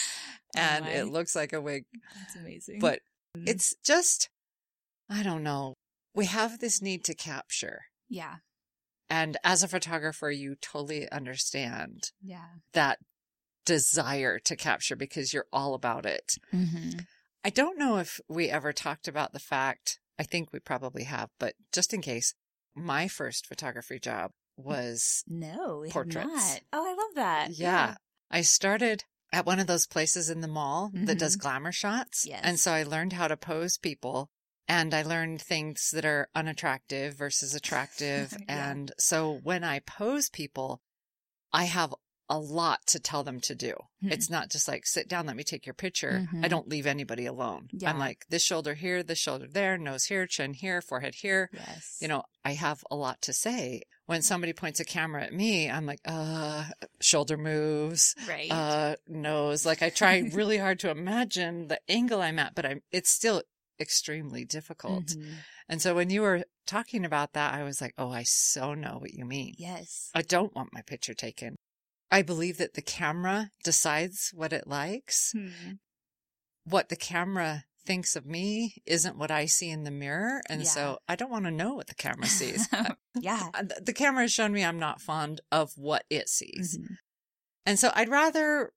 and 0.55 0.85
Oh 0.87 0.91
it 0.91 1.05
looks 1.09 1.35
like 1.35 1.53
a 1.53 1.61
wig. 1.61 1.85
That's 2.19 2.37
amazing. 2.37 2.79
But 2.81 3.01
Mhm. 3.37 3.49
it's 3.49 3.75
just, 3.83 4.29
I 5.09 5.23
don't 5.23 5.43
know. 5.43 5.73
We 6.15 6.27
have 6.27 6.59
this 6.59 6.83
need 6.83 7.05
to 7.05 7.15
capture. 7.15 7.83
yeah, 8.09 8.37
And 9.09 9.37
as 9.45 9.63
a 9.63 9.69
photographer, 9.69 10.31
you 10.31 10.57
totally 10.61 11.11
understand 11.11 12.11
yeah. 12.23 12.47
that 12.75 12.99
desire 13.65 14.39
to 14.41 14.57
capture 14.57 14.97
because 14.97 15.33
you're 15.33 15.47
all 15.53 15.75
about 15.75 16.05
it. 16.07 16.35
Mm-hmm. 16.53 17.01
I 17.45 17.51
don't 17.51 17.79
know 17.79 17.97
if 17.99 18.21
we 18.29 18.49
ever 18.49 18.73
talked 18.73 19.09
about 19.09 19.33
the 19.33 19.39
fact, 19.39 19.99
I 20.19 20.23
think 20.25 20.53
we 20.53 20.61
probably 20.61 21.05
have, 21.05 21.31
but 21.39 21.55
just 21.73 21.93
in 21.95 22.01
case, 22.03 22.35
my 22.75 23.09
first 23.09 23.47
photography 23.47 23.99
job 23.99 24.31
was, 24.57 25.25
No, 25.27 25.85
Portraits. 25.91 26.61
Oh, 26.73 26.85
I 26.87 26.91
love 26.95 27.15
that. 27.17 27.51
yeah, 27.53 27.95
I 28.31 28.43
started 28.43 29.05
at 29.33 29.47
one 29.47 29.59
of 29.59 29.67
those 29.67 29.87
places 29.87 30.29
in 30.31 30.41
the 30.41 30.49
mall 30.49 30.91
that 30.95 31.19
does 31.19 31.37
Mhm. 31.37 31.41
glamour 31.41 31.73
shots. 31.73 32.27
Yes. 32.27 32.41
And 32.45 32.61
so 32.61 32.73
I 32.73 32.83
learned 32.83 33.15
how 33.15 33.29
to 33.29 33.37
pose 33.37 33.79
people 33.79 34.31
and 34.69 34.95
I 34.95 35.03
learned 35.03 35.41
things 35.43 35.91
that 35.93 36.05
are 36.05 36.29
unattractive 36.35 37.15
versus 37.15 37.55
attractive. 37.55 38.33
Yeah. 38.49 38.71
And 38.71 38.93
so 38.99 39.41
when 39.43 39.65
I 39.65 39.81
pose 39.81 40.29
people, 40.31 40.81
I 41.53 41.65
have 41.65 41.95
a 42.29 42.39
lot 42.39 42.79
to 42.87 42.99
tell 42.99 43.23
them 43.23 43.41
to 43.41 43.55
do. 43.55 43.75
Mhm. 44.03 44.11
It's 44.13 44.31
not 44.31 44.51
just 44.51 44.67
like, 44.67 44.87
sit 44.87 45.07
down, 45.09 45.27
let 45.27 45.37
me 45.37 45.45
take 45.45 45.67
your 45.67 45.75
picture. 45.75 46.27
I 46.33 46.37
Mhm. 46.37 46.49
don't 46.49 46.69
leave 46.69 46.87
anybody 46.87 47.27
alone. 47.27 47.69
Yeah. 47.73 47.91
I'm 47.91 47.99
like, 47.99 48.25
this 48.31 48.43
shoulder 48.43 48.73
here, 48.75 49.03
this 49.03 49.19
shoulder 49.19 49.47
there, 49.47 49.77
nose 49.77 50.05
here, 50.07 50.27
chin 50.27 50.55
here, 50.55 50.81
forehead 50.81 51.17
here. 51.17 51.51
Yes. 51.53 51.99
You 52.01 52.09
know, 52.09 52.23
I 52.45 52.55
have 52.55 52.85
a 52.91 52.97
lot 52.97 53.21
to 53.23 53.33
say. 53.35 53.83
When 54.07 54.23
somebody 54.23 54.53
points 54.53 54.81
a 54.81 54.85
camera 54.85 55.23
at 55.25 55.33
me, 55.35 55.71
I'm 55.71 55.85
like, 55.87 56.01
uh, 56.07 56.65
shoulder 57.01 57.37
moves, 57.37 58.15
right. 58.27 58.51
uh, 58.51 58.97
nose. 59.07 59.65
Like 59.67 59.83
I 59.83 59.91
try 59.91 60.19
really 60.33 60.59
hard 60.59 60.79
to 60.81 60.91
imagine 60.91 61.69
the 61.69 61.81
angle 61.89 62.21
I'm 62.23 62.39
at, 62.39 62.55
but 62.55 62.65
I'm, 62.67 62.83
it's 62.91 63.11
still 63.11 63.43
extremely 63.83 64.45
difficult. 64.47 65.09
Mhm. 65.09 65.35
And 65.69 65.83
so 65.83 65.95
when 65.95 66.09
you 66.09 66.23
were 66.23 66.45
talking 66.67 67.05
about 67.05 67.35
that, 67.35 67.53
I 67.53 67.63
was 67.65 67.81
like, 67.83 67.93
oh, 67.99 68.11
I 68.11 68.23
so 68.23 68.73
know 68.75 68.97
what 68.99 69.13
you 69.13 69.27
mean. 69.27 69.55
Yes. 69.59 70.09
I 70.15 70.23
don't 70.23 70.55
want 70.55 70.73
my 70.73 70.81
picture 70.83 71.13
taken. 71.15 71.57
I 72.11 72.23
believe 72.23 72.57
that 72.59 72.75
the 72.75 72.83
camera 72.83 73.51
decides 73.65 74.31
what 74.33 74.53
it 74.53 74.67
likes. 74.67 75.33
Hmm. 75.33 75.73
What 76.65 76.89
the 76.89 76.97
camera 76.97 77.65
thinks 77.85 78.15
of 78.15 78.25
me 78.25 78.77
isn't 78.87 79.19
what 79.19 79.31
I 79.33 79.47
see 79.47 79.69
in 79.69 79.83
the 79.83 79.91
mirror. 79.91 80.41
And 80.49 80.63
Yeah. 80.63 80.69
so 80.69 80.99
I 81.09 81.17
don't 81.17 81.31
want 81.31 81.47
to 81.47 81.51
know 81.51 81.75
what 81.75 81.89
the 81.89 81.95
camera 81.95 82.29
sees. 82.29 82.69
Yeah. 83.21 83.51
the 83.81 83.93
camera 83.93 84.23
has 84.23 84.33
shown 84.33 84.53
me 84.53 84.65
I'm 84.65 84.79
not 84.79 85.01
fond 85.01 85.41
of 85.51 85.77
what 85.77 86.05
it 86.09 86.29
sees. 86.31 86.79
Mhm. 86.79 86.97
And 87.67 87.79
so 87.79 87.91
I'd 87.95 88.09
rather 88.09 88.73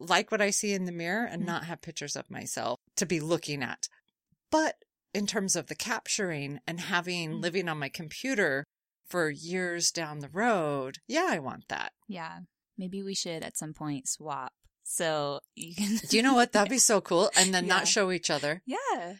like 0.00 0.30
what 0.30 0.40
I 0.42 0.50
see 0.50 0.72
in 0.72 0.84
the 0.84 0.92
mirror 0.92 1.24
and 1.24 1.42
Mhm. 1.42 1.46
not 1.46 1.64
have 1.66 1.80
pictures 1.80 2.14
of 2.16 2.30
myself 2.30 2.78
to 2.96 3.06
be 3.06 3.18
looking 3.20 3.62
at. 3.62 3.88
But 4.50 4.76
in 5.14 5.26
terms 5.26 5.56
of 5.56 5.66
the 5.66 5.74
capturing 5.74 6.60
and 6.66 6.80
having 6.80 7.32
Mhm. 7.32 7.40
living 7.42 7.68
on 7.68 7.78
my 7.78 7.88
computer 7.88 8.64
for 9.06 9.30
years 9.30 9.90
down 9.90 10.18
the 10.20 10.28
road, 10.28 10.98
yeah, 11.06 11.26
I 11.28 11.38
want 11.38 11.68
that. 11.68 11.92
Yeah. 12.06 12.40
Maybe 12.76 13.02
we 13.02 13.14
should 13.14 13.42
at 13.42 13.56
some 13.56 13.74
point 13.74 14.08
swap 14.08 14.52
So 14.84 15.40
you 15.54 15.74
can. 15.74 15.96
Do 15.96 16.16
you 16.16 16.22
know 16.22 16.32
what? 16.34 16.52
That'd 16.52 16.70
be 16.70 16.78
so 16.92 17.00
cool. 17.00 17.30
And 17.36 17.52
then 17.52 17.64
Yeah. 17.66 17.74
not 17.74 17.88
show 17.88 18.10
each 18.10 18.30
other 18.30 18.62
yeah, 18.64 19.16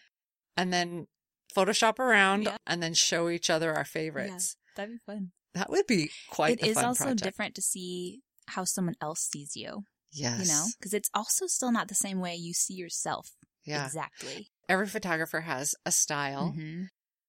and 0.57 0.73
then 0.73 1.07
Photoshop 1.55 1.99
around 1.99 2.45
Yeah. 2.45 2.57
and 2.67 2.83
then 2.83 2.95
show 2.95 3.29
each 3.29 3.51
other 3.51 3.75
our 3.75 3.85
favorites. 3.85 4.57
that'd 4.77 4.95
be 4.95 4.99
fun. 5.05 5.33
That 5.55 5.71
would 5.71 5.87
be 5.87 6.11
quite 6.31 6.61
It 6.61 6.67
is 6.69 6.77
also 6.77 7.05
project. 7.05 7.23
different 7.23 7.55
to 7.57 7.63
see 7.63 8.23
how 8.49 8.65
someone 8.65 8.95
else 9.01 9.21
sees 9.29 9.57
you, 9.57 9.85
Yes. 10.13 10.41
you 10.41 10.47
know, 10.49 10.67
because 10.79 10.95
it's 10.95 11.11
also 11.15 11.47
still 11.47 11.73
not 11.73 11.89
the 11.89 11.95
same 11.95 12.21
way 12.21 12.35
you 12.37 12.55
see 12.55 12.75
yourself. 12.75 13.31
Yeah. 13.65 13.85
Exactly. 13.87 14.51
Every 14.69 14.87
photographer 14.87 15.41
has 15.43 15.75
a 15.87 15.93
style. 15.93 16.55
Mhm. 16.57 16.89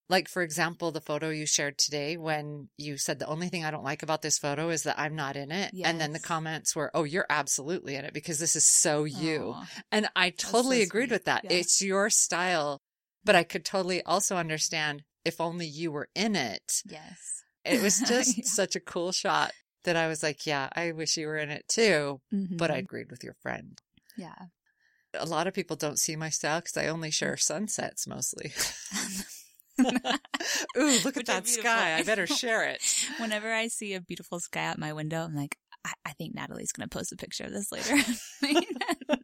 Like, 0.10 0.28
for 0.28 0.42
example, 0.42 0.92
the 0.92 1.02
photo 1.02 1.30
you 1.30 1.46
shared 1.46 1.78
today 1.78 2.18
when 2.18 2.70
you 2.78 2.98
said 2.98 3.20
the 3.20 3.28
only 3.28 3.48
thing 3.48 3.64
I 3.64 3.70
don't 3.70 3.84
like 3.84 4.02
about 4.02 4.24
this 4.24 4.40
photo 4.40 4.70
is 4.72 4.82
that 4.84 4.98
I'm 5.00 5.16
not 5.16 5.38
in 5.38 5.52
it. 5.52 5.72
And 5.84 6.02
then 6.02 6.14
the 6.14 6.20
comments 6.20 6.76
were, 6.76 6.90
oh, 6.96 7.04
you're 7.04 7.28
absolutely 7.30 7.96
in 7.96 8.06
it 8.06 8.14
because 8.14 8.40
this 8.40 8.56
is 8.56 8.66
so 8.66 9.04
you. 9.04 9.54
Aw. 9.56 9.70
And 9.92 10.10
I 10.16 10.32
so 10.36 10.52
totally 10.52 10.82
agreed 10.82 11.10
sweet. 11.10 11.12
with 11.16 11.26
that. 11.26 11.44
Yeah. 11.44 11.52
It's 11.54 11.80
your 11.82 12.10
style. 12.10 12.82
But 13.24 13.36
I 13.36 13.44
could 13.44 13.64
totally 13.66 14.02
also 14.04 14.36
understand 14.38 15.04
if 15.24 15.40
only 15.40 15.68
you 15.68 15.92
were 15.92 16.10
in 16.16 16.36
it. 16.36 16.82
Yes. 16.86 17.44
It 17.64 17.82
was 17.84 18.00
just 18.08 18.36
Yeah. 18.38 18.44
such 18.46 18.76
a 18.76 18.80
cool 18.80 19.12
shot 19.12 19.52
that 19.84 19.96
I 19.96 20.08
was 20.08 20.24
like, 20.24 20.48
yeah, 20.48 20.70
I 20.76 20.92
wish 20.92 21.18
you 21.18 21.28
were 21.28 21.38
in 21.38 21.52
it 21.52 21.68
too. 21.68 22.20
But 22.32 22.72
I 22.72 22.78
agreed 22.78 23.12
with 23.12 23.24
your 23.24 23.36
friend. 23.44 23.80
Yeah. 24.18 24.34
A 25.14 25.26
lot 25.26 25.48
of 25.48 25.54
people 25.54 25.76
don't 25.76 25.98
see 26.00 26.16
my 26.16 26.30
style 26.30 26.60
because 26.60 26.78
I 26.78 26.88
only 26.88 27.10
share 27.12 27.36
sunsets 27.38 28.06
mostly. 28.08 28.54
Ooh, 30.78 31.00
look 31.04 31.18
at 31.18 31.26
that 31.28 31.48
sky. 31.48 31.96
I 31.98 32.04
better 32.04 32.28
share 32.28 32.66
it. 32.70 32.82
Whenever 33.20 33.52
I 33.52 33.68
see 33.68 33.94
a 33.94 34.02
beautiful 34.02 34.40
sky 34.40 34.66
out 34.66 34.78
my 34.78 34.94
window, 34.94 35.24
I'm 35.24 35.36
like, 35.36 35.58
I, 35.86 35.94
I 36.06 36.12
think 36.14 36.36
Natalie's 36.36 36.72
going 36.74 36.88
to 36.88 36.96
post 36.96 37.12
a 37.12 37.16
picture 37.16 37.46
of 37.46 37.52
this 37.54 37.72
later. 37.72 37.96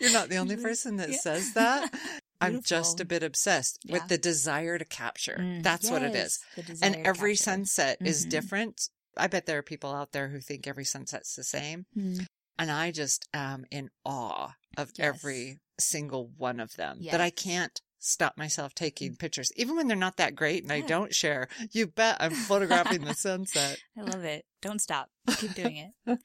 You're 0.00 0.10
not 0.12 0.28
the 0.28 0.36
only 0.38 0.56
person 0.56 0.96
that 0.96 1.10
Yeah. 1.10 1.18
says 1.18 1.52
that. 1.54 1.94
I'm 2.40 2.60
just 2.62 3.00
a 3.00 3.04
bit 3.04 3.22
obsessed 3.22 3.78
Yeah. 3.84 3.94
with 3.94 4.08
the 4.08 4.18
desire 4.18 4.78
to 4.78 4.84
capture. 4.84 5.36
Mm, 5.40 5.62
That's 5.62 5.90
what 5.90 6.02
it 6.02 6.14
is. 6.14 6.38
yes, 6.56 6.80
And 6.82 6.96
every 7.06 7.36
sunset 7.36 7.98
is 8.04 8.26
Mhm. 8.26 8.30
different. 8.30 8.88
I 9.16 9.28
bet 9.28 9.46
there 9.46 9.58
are 9.58 9.62
people 9.62 9.92
out 9.94 10.10
there 10.12 10.28
who 10.28 10.40
think 10.40 10.66
every 10.66 10.84
sunset's 10.84 11.34
the 11.36 11.44
same. 11.44 11.86
Mm, 11.96 12.26
And 12.58 12.70
I 12.70 12.90
just 12.92 13.28
am 13.34 13.64
in 13.70 13.90
awe 14.04 14.54
of 14.76 14.92
Yes. 14.96 15.06
every 15.06 15.60
single 15.78 16.30
one 16.36 16.60
of 16.60 16.74
them 16.76 16.98
that 17.10 17.20
I 17.20 17.30
can't 17.30 17.80
stop 17.98 18.36
myself 18.36 18.74
taking 18.74 19.16
pictures, 19.16 19.50
even 19.56 19.76
when 19.76 19.88
they're 19.88 19.96
not 19.96 20.16
that 20.18 20.34
great 20.34 20.62
and 20.62 20.70
I 20.72 20.80
don't 20.82 21.14
share. 21.14 21.48
You 21.72 21.86
bet 21.86 22.16
I'm 22.20 22.32
photographing 22.32 23.02
the 23.04 23.14
sunset. 23.14 23.78
I 23.98 24.02
love 24.02 24.24
it. 24.24 24.44
Don't 24.60 24.80
stop. 24.80 25.08
Keep 25.38 25.54
doing 25.62 25.76
it. 25.76 26.18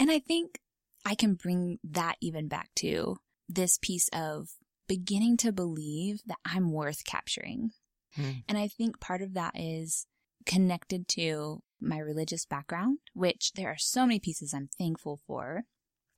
and 0.00 0.10
I 0.10 0.18
think 0.18 0.60
I 1.04 1.14
can 1.14 1.34
bring 1.34 1.78
that 1.84 2.16
even 2.20 2.48
back 2.48 2.70
to 2.76 3.18
this 3.48 3.78
piece 3.80 4.08
of 4.12 4.48
beginning 4.88 5.36
to 5.38 5.52
believe 5.52 6.20
that 6.26 6.38
I'm 6.44 6.72
worth 6.72 7.04
capturing. 7.04 7.70
Hmm. 8.14 8.30
And 8.48 8.56
I 8.58 8.66
think 8.68 8.98
part 8.98 9.20
of 9.22 9.34
that 9.34 9.52
is 9.54 10.06
connected 10.46 11.06
to 11.08 11.60
my 11.80 11.98
religious 11.98 12.46
background, 12.46 12.98
which 13.12 13.52
there 13.54 13.68
are 13.68 13.76
so 13.78 14.06
many 14.06 14.18
pieces 14.18 14.54
I'm 14.54 14.68
thankful 14.78 15.20
for, 15.26 15.64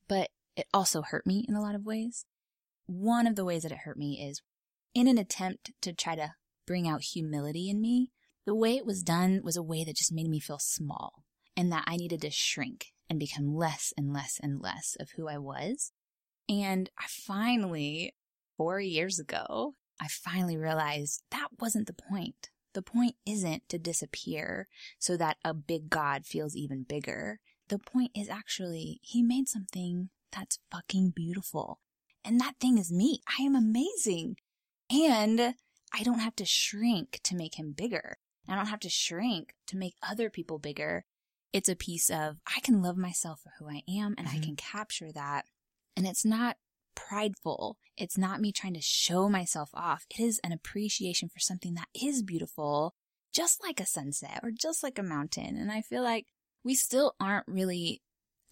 but 0.09 0.31
it 0.57 0.67
also 0.75 1.03
hurt 1.03 1.27
me 1.27 1.45
in 1.49 1.55
a 1.55 1.63
lot 1.63 1.75
of 1.75 1.85
ways. 1.85 2.25
One 2.87 3.27
of 3.27 3.37
the 3.37 3.45
ways 3.45 3.63
that 3.63 3.73
it 3.73 3.79
hurt 3.85 3.99
me 3.99 4.21
is 4.21 4.43
in 4.95 5.07
an 5.07 5.19
attempt 5.19 5.73
to 5.83 5.93
try 5.93 6.17
to 6.17 6.35
bring 6.67 6.89
out 6.89 7.03
humility 7.03 7.71
in 7.71 7.81
me, 7.81 8.11
the 8.47 8.55
way 8.55 8.77
it 8.77 8.87
was 8.87 9.03
done 9.03 9.41
was 9.43 9.57
a 9.57 9.63
way 9.63 9.85
that 9.85 9.97
just 9.97 10.13
made 10.13 10.29
me 10.29 10.41
feel 10.41 10.59
small 10.59 11.25
and 11.57 11.71
that 11.73 11.85
I 11.87 11.97
needed 11.97 12.21
to 12.23 12.31
shrink 12.31 12.87
and 13.11 13.19
become 13.19 13.55
less 13.55 13.93
and 13.97 14.13
less 14.13 14.39
and 14.43 14.61
less 14.61 14.97
of 14.99 15.11
who 15.17 15.29
I 15.29 15.39
was. 15.39 15.93
And 16.49 16.91
I 16.99 17.05
finally, 17.09 18.15
four 18.57 18.81
years 18.81 19.19
ago, 19.19 19.75
I 20.01 20.09
finally 20.09 20.57
realized 20.57 21.23
that 21.31 21.49
wasn't 21.59 21.87
the 21.87 21.95
point. 21.95 22.51
The 22.75 22.83
point 22.83 23.17
isn't 23.27 23.69
to 23.69 23.79
disappear 23.79 24.69
so 24.99 25.17
that 25.17 25.39
a 25.45 25.53
big 25.53 25.91
God 25.91 26.25
feels 26.25 26.55
even 26.55 26.85
bigger. 26.89 27.41
The 27.69 27.79
point 27.79 28.13
is 28.15 28.29
actually, 28.29 29.01
he 29.03 29.23
made 29.23 29.49
something 29.49 30.11
that's 30.33 30.59
fucking 30.71 31.13
beautiful. 31.15 31.81
And 32.25 32.41
that 32.41 32.57
thing 32.61 32.79
is 32.79 32.93
me. 32.93 33.21
I 33.39 33.43
am 33.43 33.55
amazing. 33.55 34.37
And 34.91 35.55
I 35.93 36.03
don't 36.03 36.21
have 36.21 36.37
to 36.37 36.45
shrink 36.45 37.21
to 37.25 37.37
make 37.37 37.59
him 37.59 37.73
bigger. 37.73 38.19
I 38.49 38.55
don't 38.55 38.67
have 38.67 38.81
to 38.81 38.91
shrink 38.91 39.55
to 39.67 39.77
make 39.77 39.95
other 40.03 40.31
people 40.31 40.59
bigger. 40.59 41.05
It's 41.53 41.69
a 41.69 41.77
piece 41.77 42.11
of 42.11 42.39
I 42.47 42.61
can 42.61 42.83
love 42.83 42.97
myself 42.97 43.41
for 43.41 43.53
who 43.59 43.69
I 43.71 43.83
am 43.89 44.15
and 44.19 44.29
I 44.29 44.37
Mhm. 44.39 44.43
can 44.43 44.57
capture 44.57 45.13
that. 45.13 45.47
And 45.97 46.07
it's 46.07 46.25
not 46.25 46.59
prideful. 46.95 47.79
It's 47.97 48.19
not 48.19 48.41
me 48.41 48.53
trying 48.53 48.75
to 48.75 48.81
show 48.81 49.29
myself 49.29 49.71
off. 49.75 50.07
It 50.11 50.21
is 50.21 50.41
an 50.43 50.53
appreciation 50.53 51.29
for 51.29 51.39
something 51.39 51.75
that 51.75 51.89
is 51.95 52.23
beautiful, 52.23 52.95
just 53.33 53.63
like 53.63 53.81
a 53.81 53.87
sunset 53.87 54.41
or 54.43 54.51
just 54.51 54.83
like 54.83 54.99
a 54.99 55.03
mountain. 55.03 55.57
And 55.57 55.71
I 55.71 55.81
feel 55.83 56.03
like 56.03 56.27
we 56.65 56.75
still 56.75 57.15
aren't 57.21 57.47
really 57.49 58.03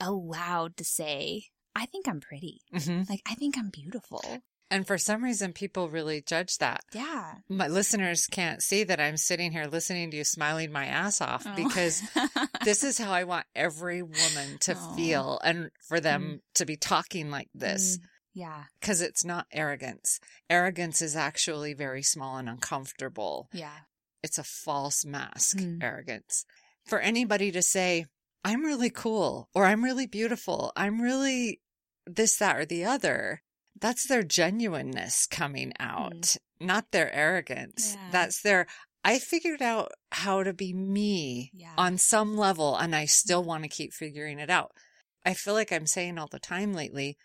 allowed 0.01 0.77
to 0.77 0.85
say, 0.85 1.45
I 1.75 1.87
think 1.87 2.09
I'm 2.09 2.21
pretty. 2.21 2.61
hmm 2.73 3.03
Like, 3.09 3.23
I 3.29 3.35
think 3.35 3.57
I'm 3.59 3.71
beautiful. 3.71 4.23
And 4.71 4.85
for 4.87 4.99
some 4.99 5.23
reason, 5.23 5.53
people 5.53 5.89
really 5.89 6.21
judge 6.23 6.59
that. 6.59 6.81
Yeah. 6.93 7.35
My 7.49 7.69
listeners 7.69 8.27
can't 8.27 8.61
see 8.63 8.83
that 8.85 8.99
I'm 9.01 9.17
sitting 9.17 9.53
here 9.53 9.67
listening 9.67 10.11
to 10.11 10.17
you 10.17 10.25
smiling 10.25 10.73
my 10.73 10.87
ass 10.87 11.21
off 11.21 11.45
Oh. 11.47 11.55
because 11.55 12.03
this 12.65 12.83
is 12.83 12.99
how 12.99 13.13
I 13.13 13.25
want 13.25 13.47
every 13.55 14.03
woman 14.03 14.59
to 14.63 14.75
Aw. 14.75 14.95
feel 14.97 15.39
and 15.45 15.71
for 15.87 16.01
them 16.01 16.41
to 16.55 16.67
be 16.67 16.77
talking 16.77 17.31
like 17.31 17.49
this 17.55 17.99
Mm, 17.99 18.03
yeah. 18.35 18.63
because 18.81 19.01
it's 19.01 19.25
not 19.25 19.47
arrogance. 19.53 20.19
Arrogance 20.51 21.01
is 21.01 21.15
actually 21.15 21.73
very 21.75 22.03
small 22.03 22.37
and 22.37 22.49
uncomfortable. 22.49 23.49
Yeah. 23.53 23.71
It's 24.25 24.39
a 24.39 24.43
false 24.45 25.05
mask, 25.05 25.59
Mm. 25.59 25.81
arrogance. 25.81 26.45
For 26.87 26.99
anybody 27.01 27.51
to 27.53 27.63
say, 27.63 28.07
I'm 28.45 28.63
really 28.65 28.91
cool 28.91 29.49
or 29.55 29.65
I'm 29.67 29.83
really 29.85 30.07
beautiful, 30.07 30.73
I'm 30.77 31.01
really 31.01 31.61
this, 32.07 32.37
that, 32.37 32.57
or 32.57 32.65
the 32.65 32.85
other, 32.85 33.43
that's 33.81 34.07
their 34.07 34.23
genuineness 34.23 35.27
coming 35.27 35.73
out, 35.81 36.37
not 36.61 36.93
their 36.93 37.13
arrogance. 37.13 37.93
Mm. 37.93 37.95
Yeah. 37.97 38.09
That's 38.13 38.41
their, 38.43 38.67
I 39.05 39.19
figured 39.19 39.61
out 39.63 39.93
how 40.13 40.43
to 40.45 40.53
be 40.53 40.73
me 40.73 41.51
Yeah. 41.55 41.73
on 41.77 41.99
some 41.99 42.37
level 42.37 42.77
and 42.77 42.95
I 42.95 43.07
still 43.07 43.43
want 43.43 43.65
to 43.65 43.69
keep 43.69 43.93
figuring 43.93 44.39
it 44.39 44.51
out. 44.51 44.71
I 45.25 45.35
feel 45.35 45.55
like 45.55 45.73
I'm 45.73 45.87
saying 45.87 46.19
all 46.19 46.29
the 46.31 46.39
time 46.39 46.73
lately, 46.73 47.17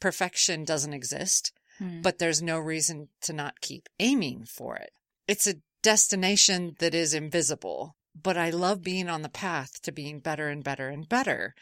perfection 0.00 0.64
doesn't 0.64 0.94
exist, 0.94 1.52
Mm. 1.80 2.02
but 2.02 2.18
there's 2.18 2.42
no 2.42 2.58
reason 2.58 3.08
to 3.22 3.32
not 3.32 3.60
keep 3.60 3.88
aiming 3.98 4.44
for 4.44 4.76
it. 4.76 4.92
It's 5.26 5.46
a 5.46 5.54
destination 5.82 6.76
that 6.78 6.94
is 6.94 7.14
invisible, 7.14 7.96
but 8.14 8.36
I 8.36 8.50
love 8.50 8.82
being 8.82 9.08
on 9.08 9.22
the 9.22 9.28
path 9.28 9.80
to 9.82 9.92
being 9.92 10.20
better 10.20 10.48
and 10.48 10.62
better 10.64 10.88
and 10.88 11.08
better 11.08 11.54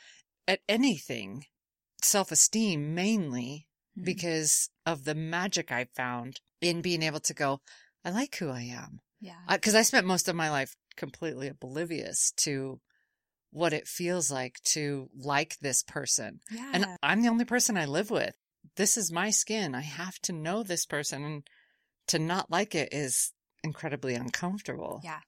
at 0.47 0.61
anything. 0.69 1.47
Self 2.03 2.31
esteem 2.33 2.95
mainly 2.95 3.67
Mm. 3.99 4.05
because 4.05 4.71
of 4.87 5.05
the 5.05 5.15
magic 5.15 5.73
I 5.73 5.87
found 5.97 6.41
in 6.61 6.83
being 6.83 7.03
able 7.03 7.19
to 7.21 7.35
go, 7.35 7.61
I 8.05 8.11
like 8.11 8.37
who 8.37 8.49
I 8.51 8.63
am. 8.63 9.01
yeah. 9.21 9.35
Because 9.51 9.75
I, 9.75 9.83
spent 9.83 10.07
most 10.07 10.29
of 10.29 10.37
my 10.37 10.51
life 10.51 10.77
completely 10.97 11.49
oblivious 11.49 12.31
to 12.37 12.81
what 13.51 13.73
it 13.73 13.89
feels 13.89 14.31
like 14.31 14.61
to 14.75 15.09
like 15.17 15.57
this 15.61 15.83
person. 15.83 16.41
yeah. 16.51 16.71
And 16.75 16.87
I'm 17.03 17.23
the 17.23 17.29
only 17.29 17.45
person 17.45 17.77
I 17.77 17.87
live 17.87 18.11
with. 18.11 18.35
This 18.77 18.97
is 18.97 19.11
my 19.11 19.31
skin. 19.31 19.75
I 19.75 19.81
have 19.81 20.19
to 20.21 20.33
know 20.33 20.63
this 20.63 20.87
person. 20.87 21.25
And 21.25 21.47
to 22.09 22.19
not 22.21 22.51
like 22.51 22.75
it 22.77 22.91
is 22.93 23.33
incredibly 23.65 24.15
uncomfortable. 24.15 25.01
yeah. 25.03 25.21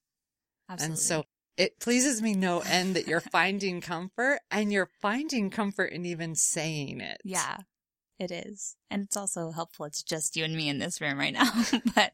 Absolutely. 0.70 0.92
And 0.92 0.98
so 0.98 1.24
it 1.56 1.80
pleases 1.80 2.22
me 2.22 2.34
no 2.34 2.60
end 2.60 2.96
that 2.96 3.08
you're 3.08 3.20
finding 3.20 3.80
comfort 3.80 4.40
and 4.50 4.72
you're 4.72 4.88
finding 5.02 5.50
comfort 5.50 5.92
in 5.92 6.06
even 6.06 6.34
saying 6.34 7.00
it. 7.00 7.20
Yeah, 7.24 7.58
it 8.18 8.30
is. 8.30 8.76
And 8.90 9.02
it's 9.02 9.16
also 9.16 9.50
helpful. 9.50 9.84
It's 9.86 10.02
just 10.02 10.36
you 10.36 10.44
and 10.44 10.54
me 10.54 10.68
in 10.68 10.78
this 10.78 11.00
room 11.00 11.18
right 11.18 11.34
now. 11.34 11.50
but 11.94 12.12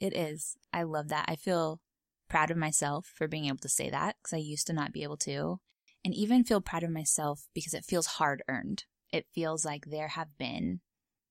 it 0.00 0.14
is. 0.14 0.56
I 0.72 0.82
love 0.82 1.08
that. 1.08 1.26
I 1.28 1.36
feel 1.36 1.80
proud 2.28 2.50
of 2.50 2.56
myself 2.56 3.10
for 3.14 3.28
being 3.28 3.46
able 3.46 3.58
to 3.58 3.68
say 3.68 3.88
that 3.90 4.16
because 4.22 4.34
I 4.34 4.40
used 4.40 4.66
to 4.66 4.72
not 4.72 4.92
be 4.92 5.02
able 5.02 5.16
to. 5.18 5.60
And 6.04 6.14
even 6.14 6.44
feel 6.44 6.60
proud 6.60 6.82
of 6.82 6.90
myself 6.90 7.46
because 7.54 7.74
it 7.74 7.84
feels 7.84 8.06
hard 8.06 8.42
earned. 8.48 8.84
It 9.12 9.26
feels 9.32 9.64
like 9.64 9.86
there 9.86 10.08
have 10.08 10.36
been 10.36 10.80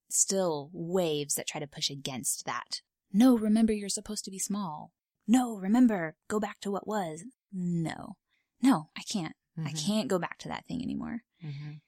still 0.10 0.70
waves 0.74 1.36
that 1.36 1.48
try 1.48 1.60
to 1.60 1.68
push 1.68 1.90
against 1.90 2.46
that. 2.46 2.82
No, 3.14 3.38
remember 3.38 3.74
you're 3.74 3.90
supposed 3.90 4.26
to 4.26 4.32
be 4.32 4.40
small. 4.40 4.92
No, 5.28 5.58
remember, 5.58 6.16
go 6.28 6.40
back 6.40 6.60
to 6.62 6.72
what 6.72 6.88
was. 6.88 7.24
No, 7.52 8.16
no, 8.62 8.90
I 8.98 9.02
can't. 9.04 9.36
I 9.58 9.72
Mhm. 9.72 9.86
can't 9.86 10.08
go 10.08 10.20
back 10.20 10.38
to 10.40 10.48
that 10.50 10.66
thing 10.68 10.82
anymore. 10.82 11.24
Mhm. 11.44 11.82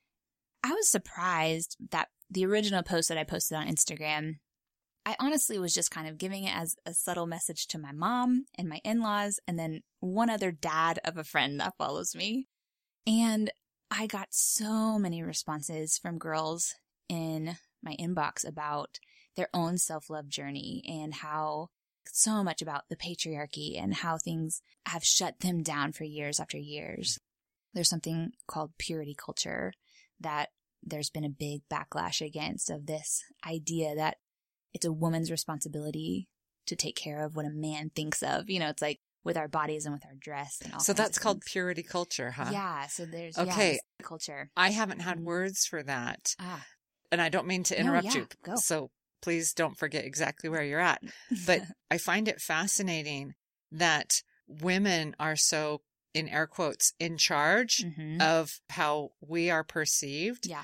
I 0.64 0.74
was 0.74 0.90
surprised 0.90 1.78
that 1.92 2.10
the 2.30 2.46
original 2.46 2.84
post 2.84 3.10
that 3.10 3.18
I 3.18 3.24
posted 3.24 3.58
on 3.58 3.68
Instagram, 3.68 4.40
I 5.06 5.16
honestly 5.20 5.58
was 5.58 5.74
just 5.74 5.92
kind 5.92 6.08
of 6.08 6.18
giving 6.18 6.44
it 6.44 6.56
as 6.56 6.76
a 6.86 6.94
subtle 6.94 7.28
message 7.28 7.68
to 7.68 7.78
my 7.78 7.92
mom 7.92 8.46
and 8.56 8.68
my 8.68 8.82
in 8.84 9.00
laws, 9.02 9.40
and 9.48 9.58
then 9.58 9.84
one 10.00 10.30
other 10.30 10.52
dad 10.52 11.00
of 11.06 11.18
a 11.18 11.24
friend 11.24 11.60
that 11.60 11.78
follows 11.78 12.16
me. 12.16 12.48
And 13.08 13.52
I 13.90 14.06
got 14.08 14.34
so 14.34 15.00
many 15.00 15.24
responses 15.24 15.98
from 15.98 16.18
girls 16.20 16.76
in 17.08 17.58
my 17.82 17.96
inbox 17.98 18.46
about 18.46 19.00
their 19.36 19.50
own 19.54 19.78
self 19.78 20.10
love 20.10 20.28
journey 20.28 20.84
and 20.88 21.14
how 21.14 21.70
so 22.06 22.44
much 22.44 22.62
about 22.62 22.90
the 22.90 22.96
patriarchy 22.96 23.82
and 23.82 23.94
how 23.94 24.18
things 24.18 24.62
have 24.88 25.04
shut 25.04 25.40
them 25.42 25.62
down 25.64 25.92
for 25.92 26.04
years 26.04 26.40
after 26.40 26.58
years. 26.58 27.20
There's 27.74 27.90
something 27.90 28.32
called 28.48 28.72
purity 28.78 29.16
culture 29.16 29.74
that 30.20 30.50
there's 30.84 31.10
been 31.10 31.24
a 31.26 31.30
big 31.30 31.62
backlash 31.72 32.26
against 32.26 32.70
of 32.70 32.86
this 32.86 33.24
idea 33.46 33.96
that 33.96 34.18
it's 34.74 34.86
a 34.86 34.92
woman's 34.92 35.30
responsibility 35.32 36.28
to 36.68 36.76
take 36.76 36.96
care 36.96 37.24
of 37.24 37.36
what 37.36 37.46
a 37.46 37.50
man 37.52 37.92
thinks 37.96 38.22
of. 38.24 38.50
You 38.50 38.60
know, 38.60 38.70
it's 38.70 38.82
like 38.82 39.00
with 39.24 39.38
our 39.38 39.48
bodies 39.48 39.86
and 39.86 39.94
with 39.94 40.06
our 40.06 40.16
dress 40.20 40.60
and 40.64 40.74
all. 40.74 40.80
So 40.80 40.94
that's 40.94 41.20
called 41.20 41.38
things. 41.44 41.52
purity 41.52 41.84
culture, 41.84 42.32
huh? 42.32 42.50
Yeah. 42.52 42.88
So 42.88 43.06
there's 43.06 43.38
Okay. 43.38 43.74
yeah, 43.74 44.06
culture. 44.06 44.52
I 44.56 44.70
haven't 44.72 45.00
had 45.02 45.18
Mhm. 45.20 45.24
words 45.24 45.66
for 45.66 45.84
that. 45.84 46.36
Ah, 46.40 46.66
And 47.12 47.22
I 47.22 47.30
don't 47.30 47.48
mean 47.48 47.64
to 47.64 47.76
No, 47.76 47.82
interrupt 47.82 48.06
yeah, 48.06 48.16
you. 48.16 48.28
go. 48.44 48.56
So 48.58 48.92
please 49.22 49.54
don't 49.54 49.78
forget 49.78 50.06
exactly 50.06 50.50
where 50.50 50.64
you're 50.64 50.80
at. 50.80 51.02
But 51.46 51.62
I 51.92 51.98
find 51.98 52.28
it 52.28 52.42
fascinating 52.42 53.34
that 53.72 54.22
women 54.48 55.16
are 55.20 55.36
so, 55.36 55.82
in 56.14 56.28
air 56.28 56.48
quotes, 56.48 56.94
in 57.00 57.18
charge 57.18 57.84
Mhm. 57.86 58.22
of 58.22 58.60
how 58.70 59.12
we 59.22 59.50
are 59.50 59.64
perceived. 59.64 60.46
yeah. 60.48 60.64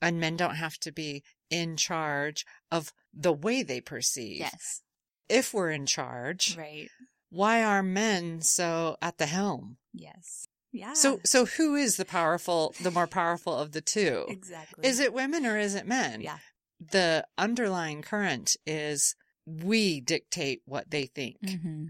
And 0.00 0.20
men 0.20 0.36
don't 0.36 0.54
have 0.54 0.78
to 0.80 0.92
be 0.92 1.24
in 1.50 1.76
charge 1.76 2.46
of 2.70 2.92
the 3.12 3.32
way 3.32 3.62
they 3.64 3.80
perceive. 3.80 4.38
Yes. 4.38 4.82
If 5.28 5.52
we're 5.52 5.72
in 5.72 5.86
charge, 5.86 6.56
Right. 6.56 6.88
why 7.30 7.64
are 7.64 7.82
men 7.82 8.40
so 8.42 8.96
at 9.02 9.18
the 9.18 9.26
helm? 9.26 9.78
Yes. 9.92 10.46
Yeah. 10.70 10.92
So, 10.92 11.20
so 11.24 11.46
who 11.46 11.74
is 11.74 11.96
the 11.96 12.04
powerful, 12.04 12.74
the 12.80 12.90
more 12.92 13.08
powerful 13.08 13.56
of 13.56 13.72
the 13.72 13.80
two? 13.80 14.26
exactly. 14.28 14.86
Is 14.86 15.00
it 15.00 15.12
women 15.12 15.44
or 15.44 15.58
is 15.58 15.74
it 15.74 15.86
men? 15.86 16.20
Yeah. 16.20 16.38
The 16.80 17.26
underlying 17.36 18.02
current 18.02 18.56
is 18.66 19.16
we 19.46 20.00
dictate 20.00 20.62
what 20.64 20.90
they 20.90 21.06
think, 21.06 21.36
hmm 21.42 21.86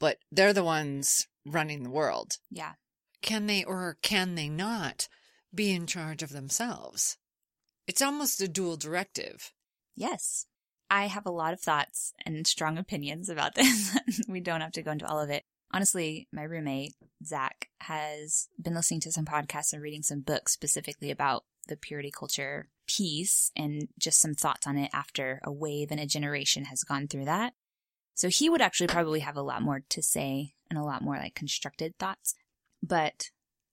but 0.00 0.18
they're 0.30 0.52
the 0.52 0.62
ones 0.62 1.26
running 1.44 1.82
the 1.82 1.90
world. 1.90 2.38
Yeah. 2.50 2.74
Can 3.20 3.46
they 3.46 3.64
or 3.64 3.98
can 4.00 4.36
they 4.36 4.48
not 4.48 5.08
be 5.52 5.72
in 5.72 5.86
charge 5.86 6.22
of 6.22 6.30
themselves? 6.30 7.16
It's 7.88 8.00
almost 8.00 8.40
a 8.40 8.46
dual 8.46 8.76
directive. 8.76 9.52
Yes. 9.96 10.46
I 10.88 11.06
have 11.08 11.26
a 11.26 11.32
lot 11.32 11.52
of 11.52 11.60
thoughts 11.60 12.12
and 12.24 12.46
strong 12.46 12.78
opinions 12.78 13.28
about 13.28 13.54
this. 13.56 13.98
we 14.28 14.40
don't 14.40 14.60
have 14.60 14.72
to 14.72 14.82
go 14.82 14.92
into 14.92 15.06
all 15.06 15.20
of 15.20 15.30
it. 15.30 15.42
Honestly, 15.72 16.28
my 16.32 16.44
roommate, 16.44 16.94
Zach, 17.24 17.68
has 17.80 18.48
been 18.62 18.74
listening 18.74 19.00
to 19.00 19.12
some 19.12 19.24
podcasts 19.24 19.72
and 19.72 19.82
reading 19.82 20.02
some 20.02 20.20
books 20.20 20.52
specifically 20.52 21.10
about 21.10 21.44
the 21.66 21.76
purity 21.76 22.12
culture 22.16 22.68
piece 22.88 23.52
and 23.54 23.88
just 23.98 24.20
some 24.20 24.34
thoughts 24.34 24.66
on 24.66 24.76
it 24.76 24.90
after 24.92 25.40
a 25.44 25.52
wave 25.52 25.90
and 25.90 26.00
a 26.00 26.06
generation 26.06 26.64
has 26.64 26.82
gone 26.82 27.06
through 27.06 27.26
that. 27.26 27.52
So 28.14 28.28
he 28.28 28.50
would 28.50 28.60
actually 28.60 28.88
probably 28.88 29.20
have 29.20 29.36
a 29.36 29.42
lot 29.42 29.62
more 29.62 29.82
to 29.90 30.02
say 30.02 30.54
and 30.68 30.78
a 30.78 30.82
lot 30.82 31.02
more 31.02 31.16
like 31.16 31.34
constructed 31.34 31.94
thoughts. 31.98 32.34
But 32.82 33.30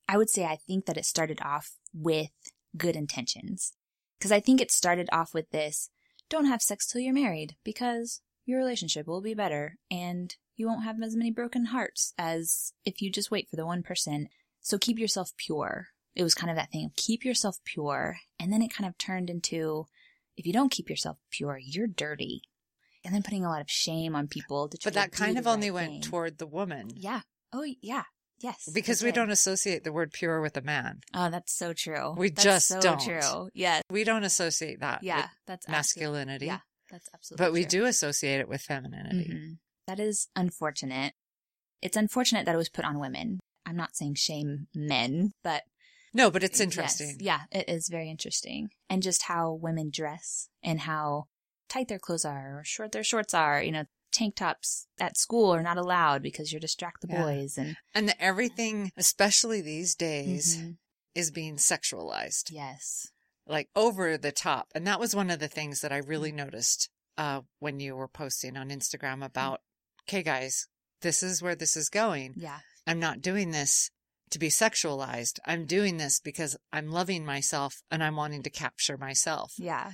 I 0.07 0.17
would 0.17 0.29
say 0.29 0.45
I 0.45 0.57
think 0.67 0.85
that 0.85 0.97
it 0.97 1.05
started 1.05 1.39
off 1.41 1.71
with 1.93 2.29
good 2.77 2.95
intentions. 2.95 3.73
Because 4.19 4.31
I 4.31 4.39
think 4.39 4.61
it 4.61 4.71
started 4.71 5.09
off 5.11 5.33
with 5.33 5.49
this 5.49 5.89
don't 6.29 6.45
have 6.45 6.61
sex 6.61 6.87
till 6.87 7.01
you're 7.01 7.13
married 7.13 7.55
because 7.63 8.21
your 8.45 8.59
relationship 8.59 9.07
will 9.07 9.21
be 9.21 9.33
better 9.33 9.77
and 9.91 10.35
you 10.55 10.67
won't 10.67 10.83
have 10.83 11.01
as 11.01 11.15
many 11.15 11.31
broken 11.31 11.65
hearts 11.65 12.13
as 12.17 12.73
if 12.85 13.01
you 13.01 13.11
just 13.11 13.31
wait 13.31 13.49
for 13.49 13.55
the 13.55 13.65
one 13.65 13.83
person. 13.83 14.27
So 14.61 14.77
keep 14.77 14.97
yourself 14.97 15.31
pure. 15.37 15.89
It 16.15 16.23
was 16.23 16.33
kind 16.33 16.49
of 16.49 16.55
that 16.57 16.71
thing 16.71 16.85
of 16.85 16.95
keep 16.95 17.25
yourself 17.25 17.57
pure. 17.65 18.17
And 18.39 18.51
then 18.53 18.61
it 18.61 18.73
kind 18.73 18.87
of 18.87 18.97
turned 18.97 19.29
into 19.29 19.85
if 20.37 20.45
you 20.45 20.53
don't 20.53 20.71
keep 20.71 20.89
yourself 20.89 21.17
pure, 21.31 21.59
you're 21.61 21.87
dirty. 21.87 22.41
And 23.03 23.13
then 23.13 23.21
putting 23.23 23.45
a 23.45 23.49
lot 23.49 23.61
of 23.61 23.69
shame 23.69 24.15
on 24.15 24.27
people 24.27 24.67
to 24.69 24.77
try 24.77 24.89
But 24.89 24.93
that 24.95 25.11
to 25.11 25.17
kind 25.17 25.37
of 25.37 25.45
only 25.47 25.69
right 25.69 25.75
went 25.75 25.91
thing. 25.91 26.01
toward 26.01 26.37
the 26.37 26.47
woman 26.47 26.89
Yeah. 26.95 27.21
Oh, 27.53 27.65
yeah. 27.81 28.03
Yes. 28.41 28.67
because 28.73 29.01
we 29.01 29.09
did. 29.09 29.15
don't 29.15 29.31
associate 29.31 29.83
the 29.85 29.93
word 29.93 30.11
pure 30.11 30.41
with 30.41 30.57
a 30.57 30.61
man. 30.61 30.99
Oh, 31.13 31.29
that's 31.29 31.53
so 31.53 31.71
true. 31.73 32.13
We 32.17 32.29
That's 32.29 32.43
just 32.43 32.67
so 32.67 32.81
don't. 32.81 32.99
true. 33.01 33.49
Yes. 33.53 33.81
We 33.89 34.03
don't 34.03 34.23
associate 34.25 34.81
that 34.81 35.03
Yeah. 35.03 35.17
with 35.17 35.25
That's 35.45 35.65
absolutely- 35.69 35.77
masculinity, 35.77 36.45
Yeah. 36.47 36.59
That's 36.91 37.09
absolutely 37.13 37.45
but 37.45 37.53
we 37.53 37.61
true. 37.61 37.69
do 37.69 37.85
associate 37.85 38.39
it 38.41 38.49
with 38.49 38.61
femininity. 38.61 39.29
Mhm. 39.31 39.57
That 39.87 39.99
is 39.99 40.27
unfortunate. 40.35 41.13
It's 41.81 41.95
unfortunate 41.97 42.45
that 42.45 42.55
it 42.55 42.57
was 42.57 42.69
put 42.69 42.83
on 42.85 42.99
women. 42.99 43.39
I'm 43.65 43.75
not 43.77 43.95
saying 43.95 44.15
shame 44.15 44.67
men, 44.75 45.31
but 45.43 45.63
No, 46.15 46.31
but 46.31 46.43
it's 46.43 46.59
yes, 46.59 46.65
interesting. 46.65 47.17
yeah, 47.19 47.41
it 47.51 47.67
is 47.69 47.89
very 47.89 48.09
interesting. 48.09 48.69
And 48.89 49.03
just 49.03 49.23
how 49.23 49.51
women 49.51 49.91
dress 49.93 50.47
and 50.63 50.79
how 50.79 51.25
tight 51.69 51.89
their 51.89 51.99
clothes 51.99 52.23
are 52.25 52.59
or 52.59 52.63
short 52.63 52.91
their 52.93 53.03
shorts 53.03 53.33
are. 53.33 53.61
You 53.61 53.71
know, 53.73 53.83
tank 54.13 54.35
tops 54.37 54.87
at 54.99 55.17
school 55.17 55.53
are 55.53 55.61
not 55.61 55.77
allowed 55.77 56.23
because 56.23 56.53
you 56.53 56.59
distract 56.59 57.01
the 57.01 57.09
Yeah. 57.09 57.21
boys. 57.21 57.57
And 57.57 57.75
And 57.93 58.07
the, 58.09 58.19
everything, 58.23 58.91
especially 58.95 59.59
these 59.61 59.93
days, 59.93 60.55
Mhm. 60.57 60.77
is 61.13 61.31
being 61.31 61.57
sexualized, 61.57 62.49
yes. 62.49 63.07
like 63.45 63.69
over 63.75 64.17
the 64.17 64.31
top. 64.31 64.69
And 64.73 64.87
that 64.87 64.99
was 65.01 65.13
one 65.15 65.29
of 65.29 65.39
the 65.39 65.47
things 65.49 65.81
that 65.81 65.91
I 65.91 65.97
really 65.97 66.31
Mm. 66.31 66.35
noticed 66.35 66.89
uh, 67.17 67.41
when 67.59 67.79
you 67.79 67.95
were 67.95 68.07
posting 68.09 68.57
on 68.57 68.69
Instagram 68.69 69.23
about, 69.23 69.61
okay, 70.03 70.21
guys, 70.23 70.67
this 71.01 71.23
is 71.23 71.41
where 71.41 71.55
this 71.55 71.77
is 71.77 71.87
going. 71.89 72.33
Yeah. 72.35 72.59
I'm 72.87 72.99
not 72.99 73.21
doing 73.21 73.51
this 73.51 73.89
to 74.31 74.39
be 74.39 74.47
sexualized. 74.49 75.39
I'm 75.45 75.65
doing 75.65 75.97
this 75.97 76.19
because 76.19 76.57
I'm 76.73 76.89
loving 76.91 77.25
myself 77.25 77.81
and 77.91 78.03
I'm 78.03 78.15
wanting 78.15 78.43
to 78.43 78.49
capture 78.49 78.97
myself. 78.97 79.53
Yeah. 79.57 79.91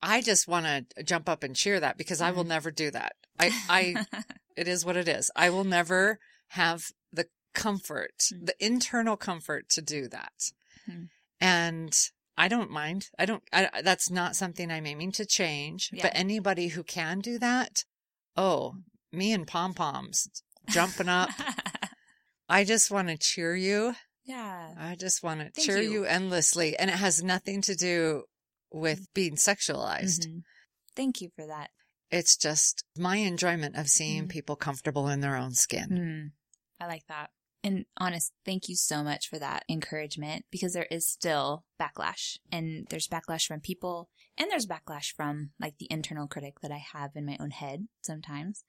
I 0.00 0.20
just 0.20 0.48
want 0.48 0.66
to 0.96 1.02
jump 1.04 1.28
up 1.28 1.42
and 1.42 1.54
cheer 1.54 1.78
that 1.80 1.96
because 1.96 2.20
I 2.20 2.30
will 2.32 2.44
Mhm. 2.44 2.48
never 2.48 2.70
do 2.70 2.90
that. 2.90 3.12
I, 3.38 3.50
I, 3.68 4.06
it 4.56 4.66
is 4.68 4.84
what 4.84 4.96
it 4.96 5.08
is. 5.08 5.30
I 5.36 5.50
will 5.50 5.64
never 5.64 6.18
have 6.48 6.86
the 7.12 7.26
comfort, 7.54 8.14
Mm. 8.32 8.46
the 8.46 8.64
internal 8.64 9.16
comfort 9.16 9.68
to 9.70 9.82
do 9.82 10.08
that. 10.08 10.52
Mm. 10.88 11.08
And 11.40 11.94
I 12.36 12.48
don't 12.48 12.70
mind. 12.70 13.10
I 13.18 13.26
don't, 13.26 13.42
I, 13.52 13.82
that's 13.82 14.10
not 14.10 14.36
something 14.36 14.70
I'm 14.70 14.86
aiming 14.86 15.12
to 15.12 15.26
change, 15.26 15.90
Yeah. 15.92 16.02
but 16.04 16.12
anybody 16.16 16.68
who 16.68 16.82
can 16.82 17.20
do 17.20 17.38
that, 17.38 17.84
oh, 18.36 18.76
me 19.12 19.32
and 19.32 19.46
pom 19.46 19.74
poms 19.74 20.28
jumping 20.68 21.08
up. 21.08 21.30
I 22.52 22.64
just 22.64 22.90
want 22.90 23.08
to 23.08 23.16
cheer 23.16 23.54
you. 23.56 23.94
yeah. 24.24 24.74
I 24.78 24.94
just 24.94 25.22
want 25.22 25.40
to 25.40 25.50
Thank 25.50 25.66
cheer 25.66 25.80
you. 25.80 25.90
you. 25.92 26.04
endlessly. 26.04 26.76
And 26.76 26.90
it 26.90 26.96
has 26.96 27.22
nothing 27.22 27.60
to 27.62 27.74
do 27.74 28.24
with 28.70 29.12
being 29.14 29.34
sexualized. 29.36 30.26
Mhm. 30.28 30.42
Thank 30.94 31.20
you 31.20 31.30
for 31.34 31.46
that. 31.46 31.70
It's 32.10 32.36
just 32.36 32.84
my 32.96 33.16
enjoyment 33.16 33.76
of 33.76 33.88
seeing 33.88 34.24
Mhm. 34.26 34.30
people 34.30 34.56
comfortable 34.56 35.08
in 35.08 35.20
their 35.20 35.36
own 35.36 35.54
skin. 35.54 35.88
Mm, 35.90 36.32
I 36.78 36.86
like 36.86 37.06
that. 37.08 37.30
And 37.64 37.86
honest, 37.96 38.32
thank 38.44 38.68
you 38.68 38.76
so 38.76 39.02
much 39.02 39.28
for 39.28 39.38
that 39.38 39.64
encouragement 39.68 40.44
because 40.50 40.72
there 40.72 40.88
is 40.90 41.06
still 41.08 41.64
backlash 41.80 42.36
and 42.50 42.86
there's 42.90 43.08
backlash 43.08 43.46
from 43.46 43.60
people 43.60 44.10
and 44.36 44.50
there's 44.50 44.66
backlash 44.66 45.12
from 45.14 45.52
like 45.60 45.78
the 45.78 45.86
internal 45.90 46.26
critic 46.26 46.60
that 46.60 46.72
I 46.72 46.78
have 46.92 47.12
in 47.16 47.24
my 47.24 47.36
own 47.40 47.50
head 47.52 47.88
sometimes. 48.02 48.64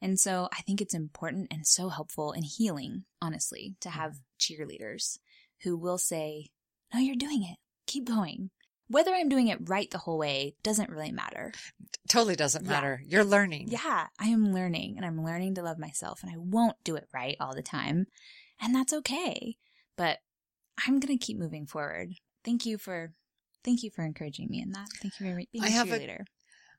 And 0.00 0.18
so 0.18 0.48
I 0.52 0.62
think 0.62 0.80
it's 0.80 0.94
important 0.94 1.48
and 1.50 1.66
so 1.66 1.88
helpful 1.88 2.32
and 2.32 2.44
healing, 2.44 3.04
honestly, 3.20 3.74
to 3.80 3.90
have 3.90 4.12
mm-hmm. 4.12 4.62
cheerleaders 4.62 5.18
who 5.62 5.76
will 5.76 5.98
say, 5.98 6.50
no, 6.94 7.00
you're 7.00 7.16
doing 7.16 7.42
it. 7.42 7.58
Keep 7.86 8.06
going. 8.06 8.50
Whether 8.90 9.12
I'm 9.12 9.28
doing 9.28 9.48
it 9.48 9.68
right 9.68 9.90
the 9.90 9.98
whole 9.98 10.16
way 10.16 10.54
doesn't 10.62 10.88
really 10.88 11.12
matter. 11.12 11.52
Totally 12.08 12.36
doesn't 12.36 12.64
Yeah. 12.64 12.70
matter. 12.70 13.02
You're 13.04 13.24
learning. 13.24 13.68
Yeah, 13.68 14.06
I 14.18 14.28
am 14.28 14.52
learning 14.54 14.94
and 14.96 15.04
I'm 15.04 15.22
learning 15.22 15.56
to 15.56 15.62
love 15.62 15.78
myself 15.78 16.22
and 16.22 16.32
I 16.32 16.36
won't 16.38 16.76
do 16.84 16.96
it 16.96 17.08
right 17.12 17.36
all 17.38 17.54
the 17.54 17.62
time. 17.62 18.06
And 18.60 18.74
that's 18.74 18.92
okay. 18.92 19.56
But 19.96 20.18
I'm 20.86 21.00
going 21.00 21.18
to 21.18 21.24
keep 21.24 21.38
moving 21.38 21.66
forward. 21.66 22.14
Thank 22.44 22.64
you 22.64 22.78
for 22.78 23.12
thank 23.64 23.82
you 23.82 23.90
for 23.90 24.04
encouraging 24.04 24.48
me 24.48 24.62
in 24.62 24.70
that. 24.72 24.88
Thank 25.02 25.20
you 25.20 25.26
for 25.26 25.42
being 25.52 25.64
I 25.64 25.68
a 25.68 25.70
have 25.70 25.90
a- 25.90 25.98
cheerleader. 25.98 26.20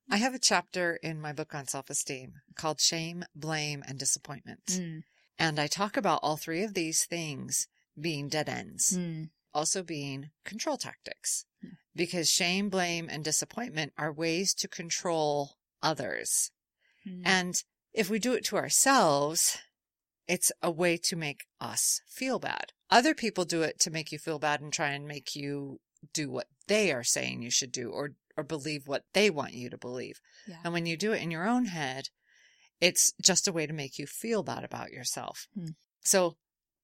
I 0.09 0.17
have 0.17 0.33
a 0.33 0.39
chapter 0.39 0.95
in 1.03 1.21
my 1.21 1.33
book 1.33 1.53
on 1.53 1.67
self 1.67 1.89
esteem 1.89 2.33
called 2.55 2.79
Shame, 2.79 3.23
Blame, 3.35 3.83
and 3.87 3.99
Disappointment. 3.99 4.65
Mm, 4.67 5.03
And 5.37 5.59
I 5.59 5.67
talk 5.67 5.97
about 5.97 6.19
all 6.23 6.37
three 6.37 6.63
of 6.63 6.73
these 6.73 7.05
things 7.05 7.67
being 7.99 8.27
dead 8.29 8.49
ends, 8.49 8.97
mm, 8.97 9.29
also 9.53 9.83
being 9.83 10.31
control 10.45 10.77
tactics. 10.77 11.45
Hmm. 11.61 11.73
Because 11.95 12.29
shame, 12.29 12.69
blame, 12.69 13.07
and 13.09 13.23
disappointment 13.23 13.93
are 13.97 14.11
ways 14.11 14.53
to 14.55 14.67
control 14.67 15.57
others. 15.83 16.51
mm. 17.07 17.21
And 17.25 17.55
if 17.93 18.09
we 18.09 18.19
do 18.19 18.33
it 18.33 18.45
to 18.45 18.55
ourselves, 18.57 19.57
it's 20.27 20.51
a 20.61 20.71
way 20.71 20.95
to 20.97 21.15
make 21.15 21.45
us 21.59 22.01
feel 22.07 22.39
bad. 22.39 22.71
Other 22.89 23.13
people 23.13 23.45
do 23.45 23.61
it 23.63 23.79
to 23.81 23.91
make 23.91 24.11
you 24.11 24.17
feel 24.19 24.39
bad 24.39 24.61
and 24.61 24.71
try 24.71 24.89
and 24.89 25.07
make 25.07 25.35
you 25.35 25.79
do 26.13 26.29
what 26.31 26.47
they 26.67 26.91
are 26.91 27.03
saying 27.03 27.41
you 27.41 27.51
should 27.51 27.71
do 27.71 27.89
or, 27.89 28.11
or 28.37 28.43
believe 28.43 28.87
what 28.87 29.03
they 29.13 29.29
want 29.29 29.53
you 29.53 29.69
to 29.69 29.77
believe. 29.77 30.19
Yeah. 30.47 30.57
And 30.63 30.73
when 30.73 30.85
you 30.85 30.97
do 30.97 31.11
it 31.11 31.21
in 31.21 31.31
your 31.31 31.47
own 31.47 31.65
head, 31.65 32.09
it's 32.81 33.13
just 33.21 33.47
a 33.47 33.51
way 33.51 33.67
to 33.67 33.73
make 33.73 33.99
you 33.99 34.07
feel 34.07 34.43
bad 34.43 34.63
about 34.63 34.91
yourself. 34.91 35.47
Hmm. 35.53 35.71
So 36.01 36.37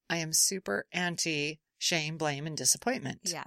I 0.09 0.17
am 0.17 0.33
super 0.33 0.85
anti 0.91 1.59
shame, 1.77 2.17
blame, 2.17 2.47
and 2.47 2.57
disappointment. 2.57 3.19
Yeah. 3.23 3.45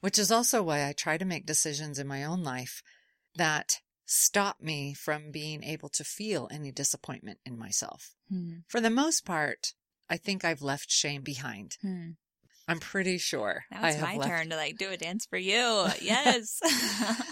Which 0.00 0.18
is 0.18 0.32
also 0.32 0.62
why 0.62 0.86
I 0.86 0.92
try 0.92 1.16
to 1.16 1.24
make 1.24 1.46
decisions 1.46 1.98
in 1.98 2.06
my 2.06 2.24
own 2.24 2.42
life 2.42 2.82
that 3.36 3.78
stop 4.04 4.60
me 4.60 4.94
from 4.94 5.30
being 5.30 5.62
able 5.62 5.88
to 5.90 6.04
feel 6.04 6.48
any 6.50 6.72
disappointment 6.72 7.38
in 7.46 7.58
myself. 7.58 8.14
Hmm. 8.28 8.58
For 8.68 8.80
the 8.80 8.90
most 8.90 9.24
part, 9.24 9.74
I 10.10 10.16
think 10.16 10.44
I've 10.44 10.62
left 10.62 10.90
shame 10.90 11.22
behind. 11.22 11.76
Hmm. 11.80 12.10
I'm 12.72 12.80
pretty 12.80 13.18
sure. 13.18 13.64
Now 13.70 13.82
I 13.82 13.90
it's 13.90 14.00
my 14.02 14.16
left- 14.16 14.28
turn 14.28 14.48
to 14.50 14.56
like 14.56 14.76
do 14.78 14.90
a 14.90 14.96
dance 14.96 15.26
for 15.26 15.36
you. 15.38 15.86
Yes. 16.00 16.60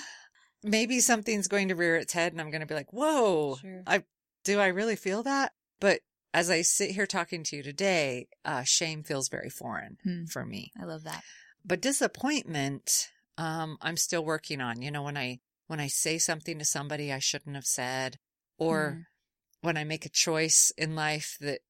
Maybe 0.62 1.00
something's 1.00 1.48
going 1.48 1.68
to 1.68 1.74
rear 1.74 1.96
its 1.96 2.12
head 2.12 2.32
and 2.32 2.40
I'm 2.40 2.50
going 2.50 2.60
to 2.60 2.66
be 2.66 2.74
like, 2.74 2.92
whoa, 2.92 3.56
Sure. 3.60 3.82
I, 3.86 4.04
do 4.44 4.60
I 4.60 4.66
really 4.68 4.96
feel 4.96 5.22
that? 5.22 5.52
But 5.80 6.00
as 6.34 6.50
I 6.50 6.60
sit 6.62 6.90
here 6.90 7.06
talking 7.06 7.42
to 7.44 7.56
you 7.56 7.62
today, 7.62 8.28
uh, 8.44 8.62
shame 8.64 9.02
feels 9.02 9.28
very 9.30 9.48
foreign 9.50 9.96
Hmm. 10.04 10.24
for 10.26 10.44
me. 10.44 10.70
I 10.80 10.84
love 10.84 11.04
that. 11.04 11.22
But 11.64 11.80
disappointment, 11.80 13.08
um, 13.38 13.78
I'm 13.80 13.96
still 13.96 14.24
working 14.24 14.60
on. 14.60 14.82
You 14.82 14.90
know, 14.90 15.02
when 15.02 15.16
I 15.16 15.38
when 15.66 15.80
I 15.80 15.86
say 15.86 16.18
something 16.18 16.58
to 16.58 16.64
somebody 16.64 17.12
I 17.12 17.20
shouldn't 17.20 17.54
have 17.56 17.64
said, 17.64 18.16
or 18.58 18.90
Hmm. 18.90 19.66
when 19.66 19.76
I 19.76 19.84
make 19.84 20.04
a 20.04 20.10
choice 20.10 20.72
in 20.76 20.94
life 20.94 21.36
that 21.40 21.60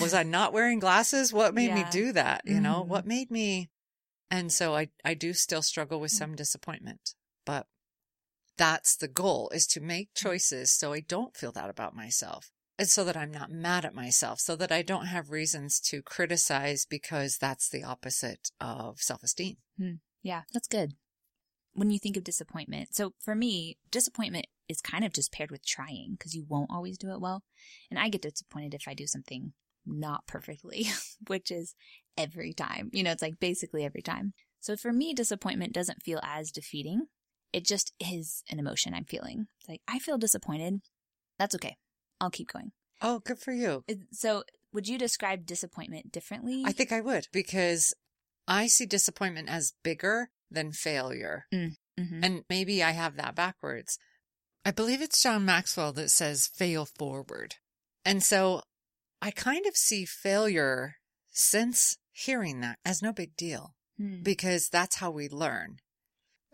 was 0.00 0.14
I 0.14 0.22
not 0.22 0.52
wearing 0.52 0.78
glasses? 0.78 1.32
What 1.32 1.54
made 1.54 1.72
me 1.72 1.84
do 1.90 2.12
that? 2.12 2.42
You 2.46 2.60
know, 2.60 2.82
Mhm. 2.84 2.88
what 2.88 3.06
made 3.06 3.30
me? 3.30 3.70
And 4.30 4.52
so 4.52 4.74
I 4.74 4.90
I 5.04 5.14
do 5.14 5.32
still 5.32 5.62
struggle 5.62 6.00
with 6.00 6.10
some 6.12 6.34
disappointment, 6.34 7.14
but 7.44 7.68
that's 8.56 8.96
the 8.96 9.08
goal 9.08 9.50
is 9.50 9.66
to 9.68 9.80
make 9.80 10.14
choices 10.14 10.72
so 10.72 10.92
I 10.92 11.00
don't 11.00 11.36
feel 11.36 11.52
that 11.52 11.70
about 11.70 11.94
myself. 11.94 12.50
And 12.78 12.88
so 12.88 13.04
that 13.04 13.16
I'm 13.16 13.30
not 13.30 13.50
mad 13.50 13.84
at 13.86 13.94
myself, 13.94 14.40
so 14.40 14.54
that 14.56 14.70
I 14.70 14.82
don't 14.82 15.06
have 15.06 15.30
reasons 15.30 15.80
to 15.80 16.02
criticize 16.02 16.84
because 16.84 17.38
that's 17.38 17.68
the 17.68 17.82
opposite 17.84 18.50
of 18.60 19.00
self 19.00 19.22
esteem. 19.22 19.56
Yeah, 20.22 20.42
that's 20.52 20.68
good. 20.68 20.96
When 21.72 21.90
you 21.90 21.98
think 21.98 22.16
of 22.16 22.24
disappointment, 22.24 22.94
so 22.94 23.14
for 23.20 23.34
me, 23.34 23.78
disappointment 23.90 24.46
is 24.68 24.80
kind 24.80 25.04
of 25.04 25.12
just 25.12 25.32
paired 25.32 25.50
with 25.50 25.64
trying 25.64 26.12
because 26.18 26.34
you 26.34 26.44
won't 26.48 26.70
always 26.70 26.98
do 26.98 27.12
it 27.12 27.20
well. 27.20 27.44
And 27.90 27.98
I 27.98 28.08
get 28.08 28.22
disappointed 28.22 28.74
if 28.74 28.88
I 28.88 28.94
do 28.94 29.06
something 29.06 29.52
not 29.86 30.26
perfectly, 30.26 30.88
which 31.26 31.50
is 31.50 31.74
every 32.16 32.52
time. 32.52 32.90
You 32.92 33.02
know, 33.02 33.12
it's 33.12 33.22
like 33.22 33.38
basically 33.40 33.84
every 33.84 34.02
time. 34.02 34.32
So 34.60 34.76
for 34.76 34.92
me, 34.92 35.14
disappointment 35.14 35.72
doesn't 35.72 36.02
feel 36.02 36.20
as 36.22 36.50
defeating. 36.50 37.06
It 37.52 37.64
just 37.64 37.92
is 38.00 38.42
an 38.50 38.58
emotion 38.58 38.92
I'm 38.94 39.04
feeling. 39.04 39.46
It's 39.60 39.68
like, 39.68 39.80
I 39.88 39.98
feel 39.98 40.18
disappointed. 40.18 40.80
That's 41.38 41.54
okay. 41.54 41.76
I'll 42.20 42.30
keep 42.30 42.52
going. 42.52 42.72
Oh, 43.00 43.20
good 43.20 43.38
for 43.38 43.52
you. 43.52 43.84
So 44.10 44.42
would 44.72 44.88
you 44.88 44.98
describe 44.98 45.46
disappointment 45.46 46.10
differently? 46.12 46.64
I 46.66 46.72
think 46.72 46.92
I 46.92 47.00
would 47.00 47.28
because 47.32 47.94
I 48.48 48.66
see 48.66 48.86
disappointment 48.86 49.48
as 49.48 49.74
bigger 49.82 50.30
than 50.50 50.72
failure. 50.72 51.46
Mhm. 51.52 51.76
And 51.98 52.44
maybe 52.48 52.82
I 52.82 52.92
have 52.92 53.16
that 53.16 53.34
backwards. 53.34 53.98
I 54.64 54.70
believe 54.70 55.00
it's 55.00 55.22
John 55.22 55.44
Maxwell 55.44 55.92
that 55.92 56.10
says 56.10 56.48
fail 56.48 56.86
forward. 56.86 57.54
And 58.04 58.22
so 58.22 58.62
I 59.20 59.30
kind 59.30 59.66
of 59.66 59.76
see 59.76 60.04
failure 60.04 60.96
since 61.30 61.96
hearing 62.12 62.60
that 62.60 62.78
as 62.84 63.02
no 63.02 63.12
big 63.12 63.36
deal 63.36 63.74
Hmm. 63.98 64.22
because 64.22 64.68
that's 64.68 64.96
how 64.96 65.10
we 65.10 65.28
learn. 65.28 65.78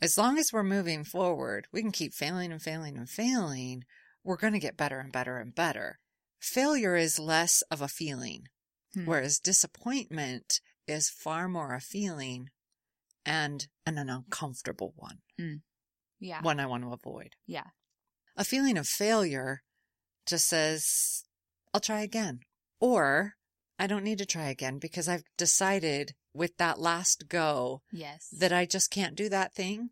As 0.01 0.17
long 0.17 0.39
as 0.39 0.53
we're 0.53 0.63
moving 0.63 1.03
forward, 1.05 1.67
we 1.73 1.81
can 1.83 1.91
keep 1.93 2.15
failing 2.15 2.53
and 2.53 2.63
failing 2.63 2.97
and 2.97 3.09
failing. 3.11 3.85
We're 4.25 4.37
going 4.37 4.53
to 4.53 4.59
get 4.61 4.77
better 4.77 5.01
and 5.01 5.11
better 5.13 5.39
and 5.39 5.53
better. 5.55 5.99
Failure 6.41 6.95
is 6.97 7.19
less 7.19 7.63
of 7.63 7.81
a 7.81 7.89
feeling, 7.89 8.49
Hmm. 8.95 9.07
whereas 9.07 9.39
disappointment 9.41 10.61
is 10.87 11.09
far 11.11 11.49
more 11.49 11.75
a 11.75 11.81
feeling 11.81 12.51
and 13.25 13.67
an 13.87 13.99
uncomfortable 13.99 14.93
one, 14.97 15.23
yeah. 16.19 16.43
one 16.43 16.59
I 16.61 16.67
want 16.67 16.83
to 16.85 16.93
avoid. 16.93 17.35
Yeah. 17.47 17.71
A 18.37 18.45
feeling 18.45 18.77
of 18.79 18.89
failure 18.89 19.63
just 20.27 20.49
says, 20.49 21.25
I'll 21.73 21.81
try 21.81 22.01
again. 22.01 22.41
Or 22.83 23.37
I 23.79 23.87
don't 23.87 24.03
need 24.03 24.19
to 24.19 24.27
try 24.27 24.49
again 24.49 24.79
because 24.81 25.09
I've 25.09 25.23
decided 25.39 26.15
with 26.35 26.57
that 26.57 26.81
last 26.81 27.29
go 27.29 27.83
Yes. 27.93 28.27
that 28.37 28.53
I 28.53 28.67
just 28.67 28.91
can't 28.91 29.15
do 29.15 29.29
that 29.29 29.55
thing 29.55 29.91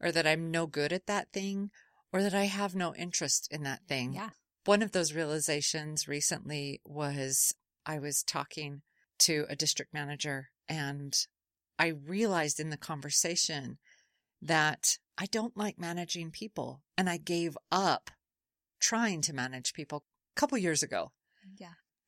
or 0.00 0.12
that 0.12 0.24
I'm 0.24 0.52
no 0.52 0.68
good 0.68 0.92
at 0.92 1.06
that 1.06 1.32
thing 1.32 1.70
or 2.12 2.22
that 2.22 2.34
I 2.34 2.44
have 2.44 2.76
no 2.76 2.94
interest 2.94 3.48
in 3.50 3.64
that 3.64 3.88
thing. 3.88 4.12
Yeah. 4.12 4.30
One 4.66 4.82
of 4.82 4.92
those 4.92 5.12
realizations 5.12 6.06
recently 6.06 6.80
was 6.84 7.56
I 7.84 7.98
was 7.98 8.22
talking 8.22 8.82
to 9.20 9.44
a 9.48 9.56
district 9.56 9.92
manager 9.92 10.50
and 10.68 11.12
I 11.76 11.88
realized 11.88 12.60
in 12.60 12.70
the 12.70 12.76
conversation 12.76 13.78
that 14.40 14.98
I 15.16 15.26
don't 15.26 15.56
like 15.56 15.76
managing 15.76 16.30
people 16.30 16.82
and 16.96 17.10
I 17.10 17.16
gave 17.16 17.58
up 17.72 18.12
trying 18.78 19.22
to 19.22 19.32
manage 19.32 19.72
people 19.72 20.04
a 20.36 20.40
couple 20.40 20.56
years 20.56 20.84
ago. 20.84 21.10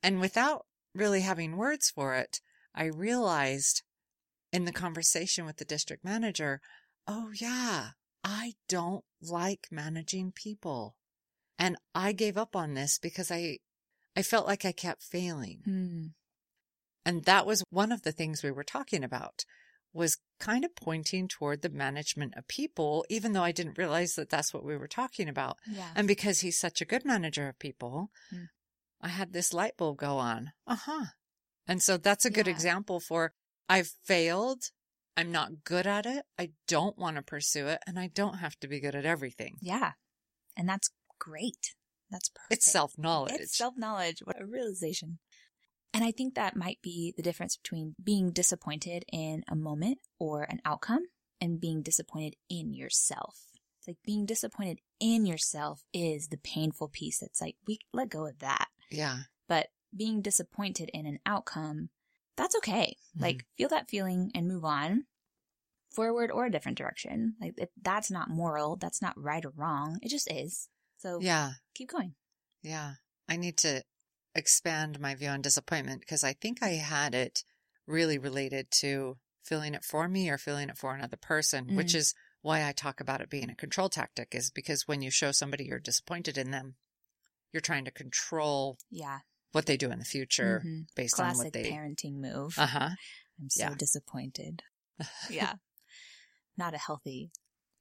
And 0.03 0.21
without 0.21 0.67
really 0.95 1.21
having 1.21 1.57
words 1.57 1.91
for 1.91 2.15
it, 2.15 2.41
I 2.75 2.85
realized 2.85 3.83
in 4.53 4.65
the 4.65 4.73
conversation 4.73 5.45
with 5.45 5.57
the 5.57 5.65
district 5.65 6.05
manager, 6.05 6.61
oh 7.07 7.31
yeah, 7.35 7.91
I 8.25 8.55
don't 8.69 9.05
like 9.21 9.69
managing 9.71 10.33
people. 10.33 10.97
And 11.59 11.77
I 11.95 12.13
gave 12.13 12.39
up 12.39 12.57
on 12.57 12.75
this 12.75 12.99
because 12.99 13.31
I, 13.31 13.59
I 14.17 14.23
felt 14.23 14.47
like 14.47 14.65
I 14.65 14.73
kept 14.73 15.03
failing. 15.03 15.61
Hmm. 15.65 16.07
And 17.05 17.25
that 17.25 17.47
was 17.47 17.65
one 17.71 17.93
of 17.93 18.03
the 18.03 18.13
things 18.13 18.43
we 18.43 18.51
were 18.51 18.65
talking 18.65 19.05
about 19.05 19.45
was 19.93 20.19
kind 20.39 20.65
of 20.65 20.77
pointing 20.77 21.27
toward 21.29 21.63
the 21.63 21.69
management 21.69 22.35
of 22.37 22.47
people, 22.47 23.05
even 23.09 23.33
though 23.33 23.43
I 23.43 23.53
didn't 23.53 23.79
realize 23.79 24.15
that 24.15 24.31
that's 24.31 24.55
what 24.55 24.65
we 24.65 24.77
were 24.77 24.87
talking 24.87 25.29
about. 25.29 25.57
Yeah. 25.69 25.89
And 25.97 26.07
because 26.07 26.41
he's 26.41 26.59
such 26.59 26.81
a 26.81 26.85
good 26.85 27.05
manager 27.05 27.49
of 27.49 27.59
people, 27.59 28.11
Mm. 28.33 28.49
I 29.01 29.09
had 29.09 29.33
this 29.33 29.53
light 29.55 29.77
bulb 29.77 29.99
go 29.99 30.19
on. 30.19 30.53
Uh 30.67 30.77
huh. 30.77 31.05
And 31.67 31.83
so 31.83 31.97
that's 31.97 32.25
a 32.25 32.31
good 32.31 32.47
Yeah. 32.47 32.53
example 32.53 33.01
for 33.01 33.33
I've 33.69 33.93
failed. 34.05 34.71
I'm 35.17 35.31
not 35.33 35.65
good 35.65 35.87
at 35.87 36.07
it. 36.07 36.25
I 36.39 36.51
don't 36.67 36.99
want 36.99 37.17
to 37.17 37.23
pursue 37.23 37.67
it. 37.67 37.81
And 37.87 37.99
I 37.99 38.09
don't 38.09 38.39
have 38.39 38.59
to 38.61 38.69
be 38.69 38.81
good 38.81 38.95
at 38.95 39.05
everything. 39.05 39.57
Yeah. 39.61 39.93
And 40.57 40.69
that's 40.69 40.91
great. 41.19 41.75
That's 42.11 42.29
perfect. 42.29 42.53
It's 42.53 42.71
self 42.73 42.99
knowledge. 42.99 43.35
It's 43.35 43.57
self 43.57 43.75
knowledge. 43.77 44.21
What 44.25 44.41
a 44.41 44.47
realization. 44.47 45.19
And 45.95 46.05
I 46.05 46.11
think 46.13 46.35
that 46.35 46.57
might 46.57 46.79
be 46.83 47.13
the 47.17 47.23
difference 47.23 47.57
between 47.57 47.95
being 48.03 48.31
disappointed 48.31 49.05
in 49.13 49.43
a 49.49 49.57
moment 49.57 49.99
or 50.19 50.43
an 50.45 50.61
outcome 50.65 51.03
and 51.41 51.61
being 51.61 51.83
disappointed 51.83 52.35
in 52.49 52.73
yourself. 52.75 53.39
It's 53.79 53.89
like 53.89 53.99
being 54.05 54.27
disappointed 54.27 54.79
in 55.01 55.27
yourself 55.27 55.83
is 55.93 56.29
the 56.29 56.37
painful 56.37 56.89
piece. 56.89 57.23
It's 57.23 57.41
like 57.41 57.57
we 57.67 57.79
let 57.93 58.09
go 58.11 58.27
of 58.27 58.39
that. 58.41 58.69
Yeah. 58.91 59.19
But 59.49 59.69
being 59.95 60.23
disappointed 60.23 60.91
in 60.95 61.07
an 61.07 61.19
outcome, 61.27 61.91
that's 62.37 62.55
okay. 62.57 62.97
Mhm. 63.17 63.21
Like 63.23 63.47
feel 63.57 63.69
that 63.71 63.89
feeling 63.91 64.31
and 64.35 64.47
move 64.49 64.65
on 64.65 65.07
forward 65.91 66.31
or 66.31 66.47
a 66.47 66.51
different 66.51 66.79
direction. 66.79 67.35
Like 67.41 67.55
it, 67.59 67.73
that's 67.81 68.11
not 68.11 68.31
moral. 68.31 68.77
That's 68.77 69.03
not 69.03 69.21
right 69.21 69.45
or 69.45 69.51
wrong. 69.51 69.99
It 70.03 70.09
just 70.09 70.31
is. 70.31 70.69
So 70.99 71.19
Yeah. 71.21 71.53
keep 71.75 71.89
going. 71.91 72.15
Yeah. 72.63 72.95
I 73.29 73.37
need 73.37 73.57
to 73.59 73.83
expand 74.35 75.01
my 75.01 75.15
view 75.15 75.29
on 75.29 75.43
disappointment 75.43 76.01
because 76.01 76.23
I 76.23 76.35
think 76.35 76.63
I 76.63 76.71
had 76.71 77.15
it 77.15 77.45
really 77.87 78.19
related 78.19 78.71
to 78.71 79.19
feeling 79.43 79.75
it 79.75 79.85
for 79.85 80.07
me 80.07 80.31
or 80.31 80.39
feeling 80.39 80.69
it 80.69 80.79
for 80.79 80.95
another 80.95 81.17
person, 81.17 81.75
which 81.75 81.93
Mm. 81.93 81.97
is 81.97 82.15
why 82.43 82.65
I 82.65 82.73
talk 82.73 83.01
about 83.01 83.21
it 83.21 83.29
being 83.29 83.51
a 83.51 83.57
control 83.57 83.89
tactic 83.89 84.35
is 84.35 84.51
because 84.53 84.87
when 84.87 85.03
you 85.03 85.11
show 85.11 85.33
somebody 85.33 85.65
you're 85.65 85.81
disappointed 85.81 86.39
in 86.39 86.53
them, 86.53 86.77
you're 87.53 87.61
trying 87.61 87.85
to 87.85 87.91
control 87.91 88.79
Yeah. 88.91 89.21
what 89.53 89.67
they 89.67 89.77
do 89.77 89.91
in 89.91 89.99
the 89.99 90.05
future 90.05 90.63
Mhm. 90.65 90.87
based 90.95 91.19
on 91.21 91.37
what 91.37 91.53
they. 91.53 91.71
parenting 91.71 92.15
move. 92.21 92.59
Uh 92.59 92.67
huh. 92.67 92.91
I'm 93.41 93.51
so 93.51 93.65
yeah. 93.65 93.75
disappointed. 93.75 94.63
Yeah. 95.31 95.55
Not 96.57 96.75
a 96.75 96.79
healthy 96.79 97.31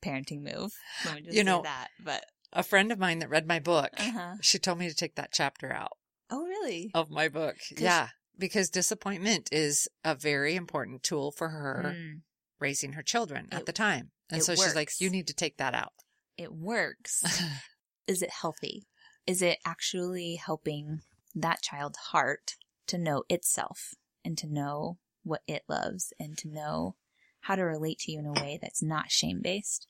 parenting 0.02 0.42
move. 0.42 0.72
Let 1.06 1.16
me 1.16 1.22
just 1.24 1.36
You 1.36 1.44
know- 1.44 1.62
that. 1.64 1.90
But 2.00 2.26
A 2.54 2.64
friend 2.64 2.92
of 2.92 2.98
mine 2.98 3.20
that 3.20 3.30
read 3.30 3.46
my 3.46 3.60
book, 3.60 3.92
uh-huh. 3.98 4.38
she 4.42 4.58
told 4.58 4.80
me 4.80 4.88
to 4.90 4.96
take 4.96 5.16
that 5.16 5.32
chapter 5.32 5.72
out 5.72 5.98
Oh 6.32 6.44
really? 6.46 6.90
of 6.96 7.10
my 7.12 7.28
book, 7.28 7.58
Yeah. 7.78 8.10
Because 8.38 8.70
disappointment 8.70 9.50
is 9.52 9.88
a 10.04 10.16
very 10.16 10.56
important 10.56 11.04
tool 11.04 11.32
for 11.32 11.50
her 11.50 11.94
Mm, 11.96 12.22
raising 12.60 12.94
her 12.94 13.04
children 13.04 13.50
at 13.52 13.66
the 13.66 13.74
time. 13.74 14.12
And 14.32 14.40
it 14.42 14.46
so 14.46 14.56
she's 14.56 14.74
like, 14.76 14.90
you 15.00 15.10
need 15.10 15.28
to 15.28 15.34
take 15.34 15.58
that 15.58 15.76
out. 15.76 15.94
it 16.38 16.54
works. 16.54 17.22
Is 18.08 18.22
it 18.24 18.30
healthy? 18.32 18.88
Is 19.30 19.42
it 19.44 19.60
actually 19.64 20.36
helping 20.36 21.02
that 21.36 21.62
child's 21.62 21.98
heart 21.98 22.56
to 22.88 22.98
know 22.98 23.24
itself 23.30 23.94
and 24.26 24.36
to 24.40 24.48
know 24.48 24.98
what 25.24 25.42
it 25.48 25.64
loves 25.70 26.12
and 26.20 26.36
to 26.40 26.48
know 26.48 26.96
how 27.42 27.56
to 27.56 27.62
relate 27.64 28.00
to 28.00 28.12
you 28.12 28.18
in 28.20 28.26
a 28.26 28.34
way 28.34 28.58
that's 28.60 28.82
not 28.82 29.12
shame 29.12 29.40
based? 29.44 29.88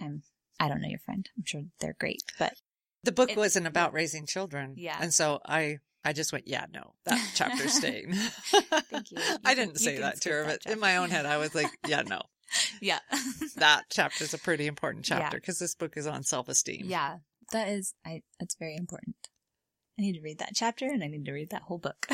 I'm 0.00 0.22
I 0.58 0.68
don't 0.68 0.80
know 0.82 0.88
your 0.88 0.98
friend. 0.98 1.28
I'm 1.36 1.44
sure 1.46 1.62
they're 1.80 1.96
great, 1.98 2.22
but 2.40 2.54
the 3.04 3.12
book 3.12 3.30
It- 3.30 3.36
wasn't 3.36 3.68
about 3.68 3.92
raising 3.92 4.26
children. 4.26 4.74
Yeah. 4.76 4.98
And 5.00 5.14
so 5.14 5.38
I 5.46 5.78
I 6.04 6.12
just 6.12 6.32
went, 6.32 6.48
yeah, 6.48 6.66
no, 6.74 6.94
that 7.04 7.20
chapter's 7.36 7.74
staying. 7.74 8.12
Thank 8.14 9.12
you. 9.12 9.18
You 9.20 9.36
I 9.44 9.54
didn't 9.54 9.74
you 9.74 9.78
say 9.78 9.98
that 9.98 10.20
to 10.22 10.30
her, 10.30 10.44
that 10.46 10.60
but 10.64 10.72
in 10.72 10.80
my 10.80 10.96
own 10.96 11.10
head, 11.10 11.24
I 11.26 11.36
was 11.36 11.54
like, 11.54 11.70
yeah, 11.86 12.02
no, 12.02 12.22
yeah. 12.80 12.98
that 13.56 13.84
chapter's 13.90 14.34
a 14.34 14.38
pretty 14.38 14.66
important 14.66 15.04
chapter 15.04 15.36
because 15.38 15.60
this 15.60 15.76
book 15.76 15.96
is 15.96 16.08
on 16.08 16.24
self 16.24 16.48
esteem. 16.48 16.86
yeah. 16.86 17.18
That 17.52 17.68
is, 17.68 17.94
I, 18.04 18.22
that's 18.40 18.56
very 18.56 18.76
important. 18.76 19.16
I 19.98 20.02
need 20.02 20.14
to 20.14 20.22
read 20.22 20.38
that 20.38 20.54
chapter 20.54 20.86
and 20.86 21.04
I 21.04 21.06
need 21.06 21.24
to 21.26 21.32
read 21.32 21.50
that 21.50 21.62
whole 21.62 21.78
book. 21.78 22.06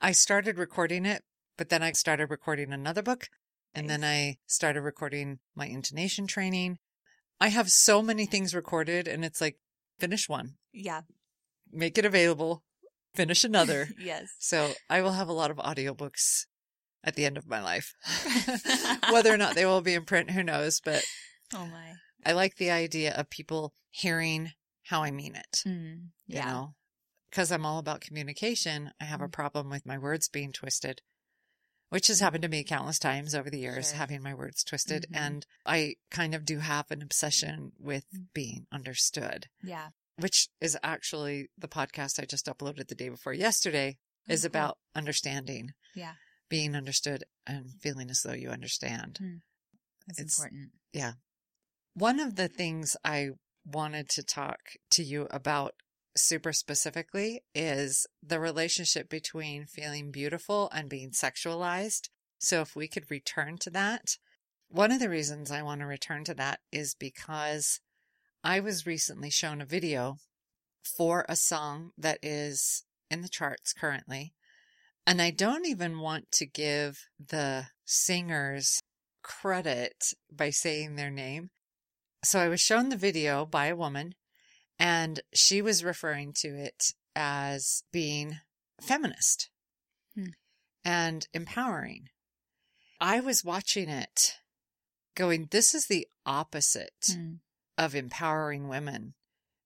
I 0.00 0.12
started 0.12 0.58
recording 0.58 1.04
it, 1.06 1.24
but 1.56 1.70
then 1.70 1.82
I 1.82 1.92
started 1.92 2.30
recording 2.30 2.72
another 2.72 3.02
book 3.02 3.28
and 3.74 3.88
then 3.88 4.04
I 4.04 4.36
started 4.46 4.82
recording 4.82 5.38
my 5.56 5.66
intonation 5.66 6.26
training. 6.26 6.78
I 7.40 7.48
have 7.48 7.70
so 7.70 8.02
many 8.02 8.26
things 8.26 8.54
recorded 8.54 9.08
and 9.08 9.24
it's 9.24 9.40
like, 9.40 9.56
finish 9.98 10.28
one, 10.28 10.54
yeah. 10.72 11.02
make 11.72 11.98
it 11.98 12.04
available, 12.04 12.62
finish 13.14 13.44
another. 13.44 13.88
yes. 13.98 14.28
So 14.38 14.72
I 14.88 15.00
will 15.02 15.12
have 15.12 15.28
a 15.28 15.32
lot 15.32 15.50
of 15.50 15.56
audiobooks 15.56 16.46
at 17.02 17.16
the 17.16 17.24
end 17.24 17.36
of 17.36 17.48
my 17.48 17.62
life. 17.62 17.94
Whether 19.10 19.32
or 19.32 19.36
not 19.36 19.54
they 19.54 19.64
will 19.64 19.80
be 19.80 19.94
in 19.94 20.04
print, 20.04 20.30
who 20.30 20.42
knows? 20.42 20.80
But 20.80 21.04
Oh 21.54 21.66
my. 21.66 21.94
I 22.24 22.32
like 22.32 22.56
the 22.56 22.70
idea 22.70 23.14
of 23.14 23.30
people 23.30 23.74
hearing 23.90 24.52
how 24.84 25.02
I 25.02 25.10
mean 25.10 25.34
it, 25.34 25.62
Mm, 25.66 26.10
you 26.26 26.36
yeah. 26.36 26.44
know, 26.46 26.74
because 27.30 27.52
I'm 27.52 27.66
all 27.66 27.78
about 27.78 28.00
communication. 28.00 28.92
I 29.00 29.04
have 29.04 29.20
a 29.20 29.28
Mm. 29.28 29.32
problem 29.32 29.68
with 29.70 29.84
my 29.86 29.98
words 29.98 30.28
being 30.28 30.52
twisted, 30.52 31.02
which 31.90 32.06
has 32.08 32.20
happened 32.20 32.42
to 32.42 32.48
me 32.48 32.64
countless 32.64 32.98
times 32.98 33.34
over 33.34 33.50
the 33.50 33.58
years, 33.60 33.88
Sure. 33.88 33.96
having 33.98 34.22
my 34.22 34.34
words 34.34 34.64
twisted. 34.64 35.06
Mhm. 35.10 35.16
And 35.16 35.46
I 35.66 35.96
kind 36.10 36.34
of 36.34 36.44
do 36.44 36.58
have 36.60 36.90
an 36.90 37.02
obsession 37.02 37.72
with 37.78 38.06
Mm. 38.12 38.32
being 38.32 38.66
understood, 38.72 39.48
Yeah. 39.62 39.90
which 40.16 40.48
is 40.60 40.76
actually 40.82 41.50
the 41.56 41.68
podcast 41.68 42.18
I 42.20 42.24
just 42.24 42.46
uploaded 42.46 42.88
the 42.88 42.94
day 42.94 43.08
before 43.10 43.32
yesterday 43.34 43.98
is 44.26 44.44
Oh, 44.44 44.48
about 44.48 44.78
understanding. 44.94 45.74
Yeah. 45.94 46.16
being 46.50 46.74
understood 46.74 47.24
and 47.46 47.78
feeling 47.82 48.08
as 48.08 48.22
though 48.22 48.32
you 48.32 48.48
understand. 48.48 49.18
That's 50.06 50.18
It's- 50.18 50.38
important. 50.38 50.72
One 51.98 52.20
of 52.20 52.36
the 52.36 52.46
things 52.46 52.96
I 53.04 53.30
wanted 53.66 54.08
to 54.10 54.22
talk 54.22 54.60
to 54.90 55.02
you 55.02 55.26
about 55.32 55.74
super 56.16 56.52
specifically 56.52 57.42
is 57.56 58.06
the 58.22 58.38
relationship 58.38 59.08
between 59.08 59.66
feeling 59.66 60.12
beautiful 60.12 60.70
and 60.72 60.88
being 60.88 61.10
sexualized. 61.10 62.08
So 62.38 62.60
if 62.60 62.76
we 62.76 62.86
could 62.86 63.10
return 63.10 63.58
to 63.58 63.70
that, 63.70 64.16
one 64.68 64.92
of 64.92 65.00
the 65.00 65.08
reasons 65.08 65.50
I 65.50 65.62
want 65.62 65.80
to 65.80 65.88
return 65.88 66.22
to 66.26 66.34
that 66.34 66.60
is 66.70 66.94
because 66.94 67.80
I 68.44 68.60
was 68.60 68.86
recently 68.86 69.30
shown 69.30 69.60
a 69.60 69.66
video 69.66 70.18
for 70.84 71.26
a 71.28 71.34
song 71.34 71.90
that 71.98 72.20
is 72.22 72.84
in 73.10 73.22
the 73.22 73.28
charts 73.28 73.72
currently. 73.72 74.34
And 75.04 75.20
I 75.20 75.32
don't 75.32 75.66
even 75.66 75.98
want 75.98 76.30
to 76.34 76.46
give 76.46 77.08
the 77.18 77.66
singers 77.84 78.80
credit 79.24 80.12
by 80.32 80.50
saying 80.50 80.94
their 80.94 81.10
name. 81.10 81.50
So 82.24 82.40
I 82.40 82.48
was 82.48 82.60
shown 82.60 82.88
the 82.88 82.96
video 82.96 83.46
by 83.46 83.66
a 83.66 83.76
woman 83.76 84.14
and 84.78 85.20
she 85.32 85.62
was 85.62 85.84
referring 85.84 86.32
to 86.38 86.48
it 86.48 86.92
as 87.14 87.82
being 87.92 88.38
feminist 88.80 89.50
Hmm. 90.14 90.30
and 90.84 91.26
empowering. 91.32 92.08
I 93.00 93.20
was 93.20 93.44
watching 93.44 93.88
it 93.88 94.34
going, 95.14 95.48
this 95.50 95.74
is 95.74 95.86
the 95.86 96.08
opposite 96.26 96.92
Mm, 97.10 97.40
of 97.76 97.94
empowering 97.94 98.68
women 98.68 99.14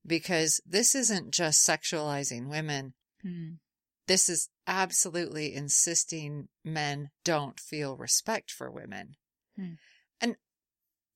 because 0.07 0.61
this 0.67 0.95
isn't 0.95 1.33
just 1.33 1.67
sexualizing 1.67 2.49
women. 2.49 2.95
mm, 3.25 3.59
This 4.07 4.29
is 4.29 4.51
absolutely 4.67 5.55
insisting 5.55 6.49
men 6.65 7.11
don't 7.25 7.59
feel 7.59 7.97
respect 7.97 8.51
for 8.51 8.71
women. 8.71 9.17
Hmm. 9.57 9.75
And 10.21 10.37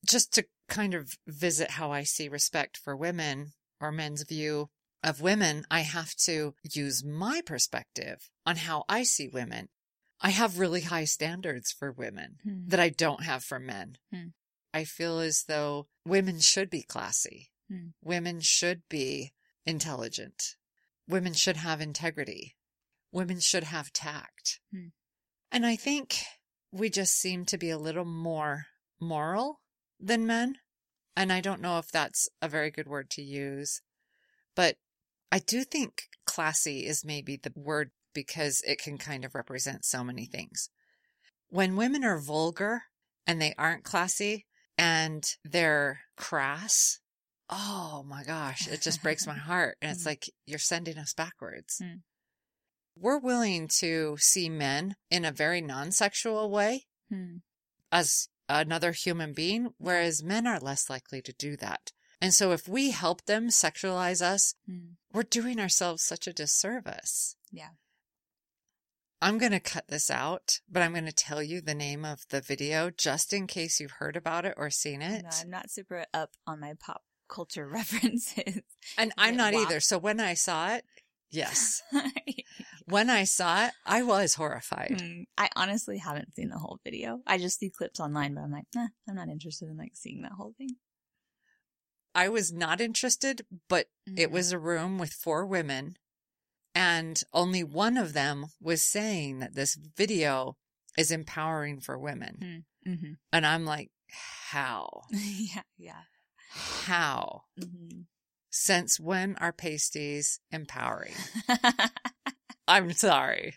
just 0.06 0.32
to 0.34 0.46
kind 0.68 0.94
of 0.94 1.14
visit 1.26 1.72
how 1.72 1.92
I 1.92 2.02
see 2.02 2.28
respect 2.28 2.76
for 2.76 2.96
women 2.96 3.52
or 3.80 3.92
men's 3.92 4.22
view 4.22 4.70
of 5.02 5.20
women, 5.20 5.64
I 5.70 5.80
have 5.80 6.14
to 6.24 6.54
use 6.62 7.04
my 7.04 7.40
perspective 7.44 8.30
on 8.44 8.56
how 8.56 8.84
I 8.88 9.04
see 9.04 9.28
women. 9.28 9.68
I 10.20 10.30
have 10.30 10.58
really 10.58 10.80
high 10.80 11.04
standards 11.04 11.70
for 11.70 11.92
women 11.92 12.38
mm, 12.46 12.68
that 12.68 12.80
I 12.80 12.88
don't 12.88 13.22
have 13.22 13.44
for 13.44 13.58
men. 13.58 13.98
Hmm. 14.12 14.28
I 14.72 14.84
feel 14.84 15.20
as 15.20 15.44
though 15.46 15.88
women 16.06 16.40
should 16.40 16.70
be 16.70 16.82
classy. 16.82 17.50
Hmm. 17.70 17.88
Women 18.02 18.40
should 18.40 18.82
be 18.88 19.32
intelligent. 19.64 20.56
Women 21.08 21.34
should 21.34 21.58
have 21.58 21.80
integrity. 21.80 22.56
Women 23.12 23.40
should 23.40 23.64
have 23.64 23.92
tact. 23.92 24.60
Hmm. 24.72 24.88
And 25.52 25.64
I 25.64 25.76
think 25.76 26.18
we 26.72 26.90
just 26.90 27.14
seem 27.14 27.44
to 27.46 27.58
be 27.58 27.70
a 27.70 27.78
little 27.78 28.04
more 28.04 28.66
moral 29.00 29.60
than 30.00 30.26
men. 30.26 30.56
And 31.16 31.32
I 31.32 31.40
don't 31.40 31.62
know 31.62 31.78
if 31.78 31.90
that's 31.90 32.28
a 32.42 32.48
very 32.48 32.70
good 32.70 32.86
word 32.86 33.08
to 33.10 33.22
use, 33.22 33.80
but 34.54 34.76
I 35.32 35.38
do 35.38 35.64
think 35.64 36.04
classy 36.26 36.86
is 36.86 37.04
maybe 37.04 37.36
the 37.36 37.52
word 37.56 37.90
because 38.12 38.62
it 38.66 38.78
can 38.78 38.98
kind 38.98 39.24
of 39.24 39.34
represent 39.34 39.84
so 39.84 40.04
many 40.04 40.26
things. 40.26 40.68
When 41.48 41.76
women 41.76 42.04
are 42.04 42.18
vulgar 42.20 42.82
and 43.26 43.40
they 43.40 43.54
aren't 43.56 43.84
classy 43.84 44.46
and 44.76 45.24
they're 45.44 46.00
crass, 46.16 47.00
oh 47.48 48.04
my 48.06 48.24
gosh, 48.24 48.68
it 48.68 48.82
just 48.82 49.02
breaks 49.02 49.26
my 49.26 49.34
heart. 49.36 49.76
And 49.80 49.92
it's 49.92 50.02
Mm. 50.02 50.06
like 50.06 50.30
you're 50.46 50.58
sending 50.58 50.98
us 50.98 51.14
backwards. 51.14 51.80
Mm. 51.82 52.02
We're 52.98 53.18
willing 53.18 53.68
to 53.80 54.16
see 54.18 54.48
men 54.48 54.96
in 55.10 55.24
a 55.24 55.32
very 55.32 55.60
non 55.60 55.92
sexual 55.92 56.50
way 56.50 56.86
mm. 57.12 57.40
as 57.92 58.28
another 58.48 58.92
human 58.92 59.32
being, 59.32 59.70
whereas 59.78 60.22
men 60.22 60.46
are 60.46 60.58
less 60.60 60.88
likely 60.90 61.20
to 61.22 61.32
do 61.32 61.56
that. 61.56 61.92
And 62.20 62.32
so 62.32 62.52
if 62.52 62.66
we 62.66 62.90
help 62.92 63.26
them 63.26 63.48
sexualize 63.48 64.22
us, 64.22 64.54
Mm. 64.68 64.96
we're 65.12 65.22
doing 65.22 65.60
ourselves 65.60 66.02
such 66.02 66.26
a 66.26 66.32
disservice. 66.32 67.36
Yeah. 67.50 67.70
I'm 69.20 69.38
going 69.38 69.52
to 69.52 69.60
cut 69.60 69.88
this 69.88 70.10
out, 70.10 70.60
but 70.70 70.82
I'm 70.82 70.92
going 70.92 71.06
to 71.06 71.12
tell 71.12 71.42
you 71.42 71.60
the 71.60 71.74
name 71.74 72.04
of 72.04 72.26
the 72.28 72.40
video 72.40 72.90
just 72.90 73.32
in 73.32 73.46
case 73.46 73.80
you've 73.80 73.92
heard 73.92 74.16
about 74.16 74.44
it 74.44 74.54
or 74.56 74.68
seen 74.70 75.00
it. 75.02 75.22
No, 75.24 75.30
I'm 75.40 75.50
not 75.50 75.70
super 75.70 76.04
up 76.12 76.32
on 76.46 76.60
my 76.60 76.74
pop 76.78 77.02
culture 77.28 77.66
references. 77.72 78.60
and 78.98 79.12
I'm 79.18 79.36
not 79.36 79.54
either. 79.54 79.80
So 79.80 79.98
when 79.98 80.20
I 80.20 80.34
saw 80.34 80.74
it, 80.74 80.84
yes. 81.30 81.82
when 82.86 83.10
I 83.10 83.24
saw 83.24 83.66
it, 83.66 83.72
I 83.84 84.02
was 84.02 84.34
horrified. 84.34 85.00
Hmm. 85.00 85.22
I 85.36 85.48
honestly 85.56 85.98
haven't 85.98 86.34
seen 86.34 86.48
the 86.48 86.58
whole 86.58 86.80
video. 86.84 87.20
I 87.26 87.38
just 87.38 87.58
see 87.58 87.70
clips 87.70 88.00
online, 88.00 88.34
but 88.34 88.42
I'm 88.42 88.52
like, 88.52 88.66
nah, 88.74 88.88
I'm 89.08 89.14
not 89.16 89.28
interested 89.28 89.68
in 89.68 89.76
like 89.76 89.92
seeing 89.94 90.22
that 90.22 90.32
whole 90.32 90.54
thing. 90.56 90.70
I 92.14 92.28
was 92.28 92.52
not 92.52 92.80
interested, 92.80 93.44
but 93.68 93.88
it 94.06 94.28
Mhm. 94.28 94.32
was 94.32 94.52
a 94.52 94.58
room 94.58 94.98
with 94.98 95.12
four 95.12 95.44
women 95.44 95.98
and 96.74 97.22
only 97.32 97.62
one 97.64 97.96
of 97.96 98.12
them 98.12 98.46
was 98.60 98.82
saying 98.82 99.38
that 99.40 99.54
this 99.54 99.74
video 99.74 100.56
is 100.96 101.10
empowering 101.10 101.80
for 101.80 101.98
women. 101.98 102.64
Mm-hmm. 102.86 103.12
And 103.32 103.46
I'm 103.46 103.64
like, 103.66 103.90
how? 104.50 105.02
yeah, 105.10 105.62
yeah. 105.76 106.02
How? 106.48 107.44
Mm-hmm. 107.60 108.02
Since 108.50 108.98
when 108.98 109.36
are 109.36 109.52
pasties 109.52 110.40
empowering? 110.50 111.14
I'm 112.68 112.92
sorry. 112.92 113.54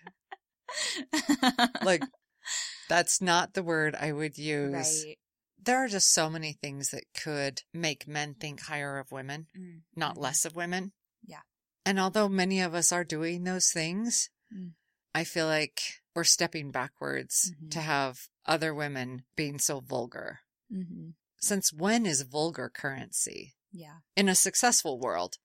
Like, 1.83 2.03
that's 2.89 3.21
not 3.21 3.53
the 3.53 3.63
word 3.63 3.95
I 3.99 4.11
would 4.11 4.37
use. 4.37 4.73
right. 5.05 5.17
There 5.61 5.77
are 5.83 5.87
just 5.89 6.13
so 6.13 6.29
many 6.29 6.53
things 6.53 6.91
that 6.91 7.03
could 7.13 7.63
make 7.73 8.07
men 8.07 8.33
think 8.33 8.61
higher 8.61 8.97
of 8.97 9.11
women, 9.11 9.47
Mm, 9.57 9.81
not 9.95 10.15
mhm. 10.15 10.21
less 10.21 10.45
of 10.45 10.55
women. 10.55 10.93
Yeah. 11.25 11.41
And 11.85 11.99
although 11.99 12.29
many 12.29 12.61
of 12.61 12.73
us 12.73 12.91
are 12.93 13.03
doing 13.03 13.43
those 13.43 13.69
things, 13.71 14.29
Mm. 14.53 14.71
I 15.13 15.23
feel 15.25 15.47
like 15.47 15.81
we're 16.15 16.23
stepping 16.23 16.71
backwards 16.71 17.51
Mhm. 17.61 17.71
to 17.71 17.81
have 17.81 18.29
other 18.45 18.73
women 18.73 19.25
being 19.35 19.59
so 19.59 19.79
vulgar. 19.81 20.39
Mhm. 20.71 21.15
Since 21.41 21.73
when 21.73 22.05
is 22.05 22.21
vulgar 22.21 22.69
currency? 22.69 23.55
Yeah. 23.71 23.99
In 24.15 24.29
a 24.29 24.35
successful 24.35 24.97
world 24.99 25.37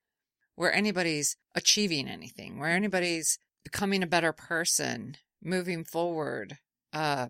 where 0.54 0.72
anybody's 0.72 1.36
achieving 1.54 2.08
anything, 2.08 2.58
where 2.58 2.70
anybody's 2.70 3.38
becoming 3.64 4.02
a 4.02 4.06
better 4.06 4.32
person, 4.32 5.16
moving 5.42 5.84
forward, 5.84 6.58
uh, 6.92 7.28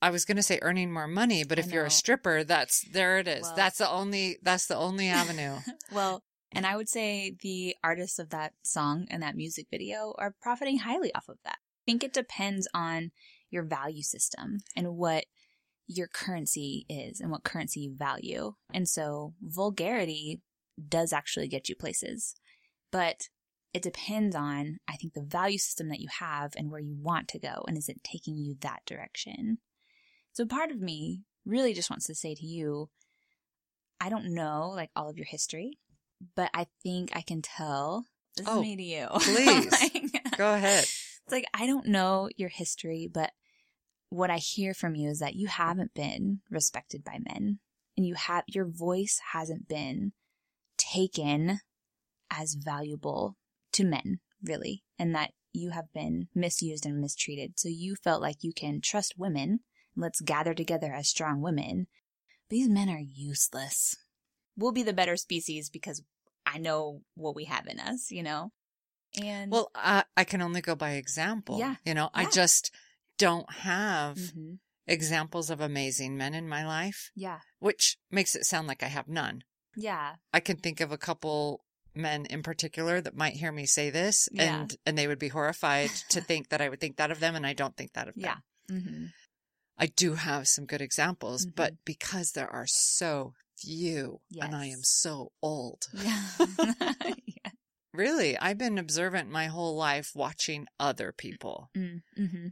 I 0.00 0.10
was 0.10 0.24
going 0.24 0.36
to 0.36 0.42
say 0.42 0.58
earning 0.62 0.92
more 0.92 1.06
money, 1.06 1.44
but 1.44 1.58
if 1.58 1.72
you're 1.72 1.84
a 1.84 1.90
stripper, 1.90 2.42
that's 2.42 2.84
there 2.92 3.18
it 3.18 3.28
is. 3.28 3.42
Well- 3.42 3.54
that's 3.56 3.78
the 3.78 3.88
only 3.88 4.38
that's 4.42 4.66
the 4.66 4.76
only 4.76 5.08
avenue. 5.08 5.58
Well, 5.92 6.22
and 6.50 6.66
I 6.66 6.76
would 6.76 6.88
say 6.88 7.36
the 7.40 7.76
artists 7.84 8.18
of 8.18 8.30
that 8.30 8.54
song 8.62 9.06
and 9.10 9.22
that 9.22 9.36
music 9.36 9.66
video 9.70 10.14
are 10.18 10.34
profiting 10.40 10.78
highly 10.78 11.14
off 11.14 11.28
of 11.28 11.38
that. 11.44 11.58
I 11.60 11.82
think 11.86 12.02
it 12.02 12.12
depends 12.12 12.66
on 12.74 13.10
your 13.50 13.62
value 13.62 14.02
system 14.02 14.58
and 14.74 14.96
what 14.96 15.26
your 15.86 16.08
currency 16.08 16.86
is 16.88 17.20
and 17.20 17.30
what 17.30 17.44
currency 17.44 17.80
you 17.80 17.94
value. 17.94 18.54
And 18.72 18.88
so 18.88 19.34
vulgarity 19.42 20.40
does 20.88 21.12
actually 21.12 21.48
get 21.48 21.68
you 21.68 21.76
places. 21.76 22.34
But 22.90 23.28
it 23.74 23.82
depends 23.82 24.36
on, 24.36 24.78
I 24.88 24.96
think, 24.96 25.14
the 25.14 25.22
value 25.22 25.58
system 25.58 25.88
that 25.88 26.00
you 26.00 26.08
have 26.18 26.52
and 26.56 26.70
where 26.70 26.80
you 26.80 26.94
want 26.94 27.28
to 27.28 27.38
go. 27.38 27.64
And 27.66 27.76
is 27.78 27.88
it 27.88 28.04
taking 28.04 28.36
you 28.36 28.56
that 28.60 28.82
direction? 28.86 29.58
So 30.32 30.44
part 30.46 30.70
of 30.70 30.80
me 30.80 31.22
really 31.46 31.72
just 31.74 31.90
wants 31.90 32.06
to 32.06 32.14
say 32.14 32.34
to 32.34 32.46
you, 32.46 32.90
I 34.00 34.08
don't 34.08 34.34
know 34.34 34.72
like 34.74 34.90
all 34.96 35.08
of 35.08 35.16
your 35.16 35.26
history, 35.26 35.78
but 36.36 36.50
I 36.54 36.66
think 36.82 37.10
I 37.14 37.22
can 37.22 37.40
tell. 37.42 38.04
This 38.36 38.46
Oh, 38.48 38.56
is 38.56 38.62
me 38.62 38.76
to 38.76 38.82
you. 38.82 39.06
please. 39.20 39.70
Like- 39.72 40.36
Go 40.38 40.54
ahead. 40.54 40.84
It's 40.84 41.30
like, 41.30 41.44
I 41.54 41.66
don't 41.66 41.86
know 41.86 42.28
your 42.36 42.48
history, 42.48 43.08
but 43.12 43.30
what 44.10 44.30
I 44.30 44.36
hear 44.38 44.74
from 44.74 44.94
you 44.96 45.08
is 45.10 45.20
that 45.20 45.34
you 45.36 45.46
haven't 45.46 45.94
been 45.94 46.40
respected 46.50 47.04
by 47.04 47.18
men 47.26 47.58
and 47.96 48.06
you 48.06 48.14
have, 48.14 48.44
your 48.48 48.66
voice 48.66 49.20
hasn't 49.32 49.68
been 49.68 50.12
taken 50.78 51.60
as 52.30 52.54
valuable 52.54 53.36
to 53.72 53.84
men, 53.84 54.20
really, 54.42 54.82
and 54.98 55.14
that 55.14 55.32
you 55.52 55.70
have 55.70 55.92
been 55.92 56.28
misused 56.34 56.86
and 56.86 57.00
mistreated. 57.00 57.58
So 57.58 57.68
you 57.68 57.96
felt 57.96 58.22
like 58.22 58.42
you 58.42 58.52
can 58.54 58.80
trust 58.80 59.14
women. 59.18 59.60
Let's 59.96 60.20
gather 60.20 60.54
together 60.54 60.92
as 60.92 61.08
strong 61.08 61.42
women. 61.42 61.86
But 62.48 62.54
these 62.56 62.68
men 62.68 62.88
are 62.88 62.98
useless. 63.00 63.96
We'll 64.56 64.72
be 64.72 64.82
the 64.82 64.92
better 64.94 65.16
species 65.16 65.68
because 65.70 66.02
I 66.46 66.58
know 66.58 67.02
what 67.14 67.34
we 67.36 67.44
have 67.44 67.66
in 67.66 67.78
us, 67.80 68.10
you 68.10 68.22
know? 68.22 68.52
And 69.20 69.52
Well, 69.52 69.70
I, 69.74 70.04
I 70.16 70.24
can 70.24 70.40
only 70.40 70.60
go 70.62 70.74
by 70.74 70.92
example. 70.92 71.58
Yeah. 71.58 71.76
You 71.84 71.92
know, 71.94 72.08
I 72.14 72.24
just 72.30 72.70
don't 73.18 73.50
have 73.52 74.16
Mhm. 74.16 74.58
examples 74.86 75.50
of 75.50 75.60
amazing 75.60 76.16
men 76.16 76.34
in 76.34 76.48
my 76.48 76.66
life, 76.66 77.10
yeah, 77.14 77.40
which 77.58 77.98
makes 78.10 78.34
it 78.34 78.44
sound 78.46 78.66
like 78.66 78.82
I 78.82 78.88
have 78.88 79.08
none. 79.08 79.44
yeah, 79.76 80.16
I 80.34 80.40
can 80.40 80.56
think 80.56 80.80
of 80.80 80.90
a 80.92 80.98
couple 80.98 81.64
men 81.94 82.26
in 82.26 82.42
particular 82.42 83.00
that 83.00 83.16
might 83.16 83.34
hear 83.34 83.52
me 83.52 83.66
say 83.66 83.90
this 83.90 84.28
Yeah. 84.32 84.60
and 84.60 84.76
and 84.86 84.96
they 84.98 85.06
would 85.06 85.18
be 85.18 85.28
horrified 85.28 85.90
to 86.10 86.20
think 86.28 86.48
that 86.50 86.60
I 86.60 86.68
would 86.68 86.80
think 86.80 86.96
that 86.96 87.10
of 87.10 87.20
them 87.20 87.34
and 87.34 87.46
I 87.46 87.52
don't 87.52 87.76
think 87.76 87.92
that 87.94 88.08
of 88.08 88.14
them. 88.14 88.24
yeah. 88.24 88.36
hmm 88.78 89.06
I 89.78 89.86
do 89.86 90.14
have 90.14 90.46
some 90.48 90.66
good 90.66 90.82
examples, 90.82 91.46
Mhm. 91.46 91.54
but 91.56 91.72
because 91.84 92.32
there 92.32 92.48
are 92.50 92.66
so 92.66 93.32
few 93.56 94.20
and 94.40 94.54
I 94.54 94.66
am 94.66 94.82
so 94.82 95.32
old. 95.42 95.86
Yeah. 95.94 96.26
yeah. 97.26 97.50
Really, 97.92 98.38
I've 98.38 98.58
been 98.58 98.78
observant 98.78 99.30
my 99.30 99.46
whole 99.46 99.74
life 99.76 100.12
watching 100.14 100.66
other 100.80 101.12
people. 101.12 101.68
Mm-hmm. 101.76 102.48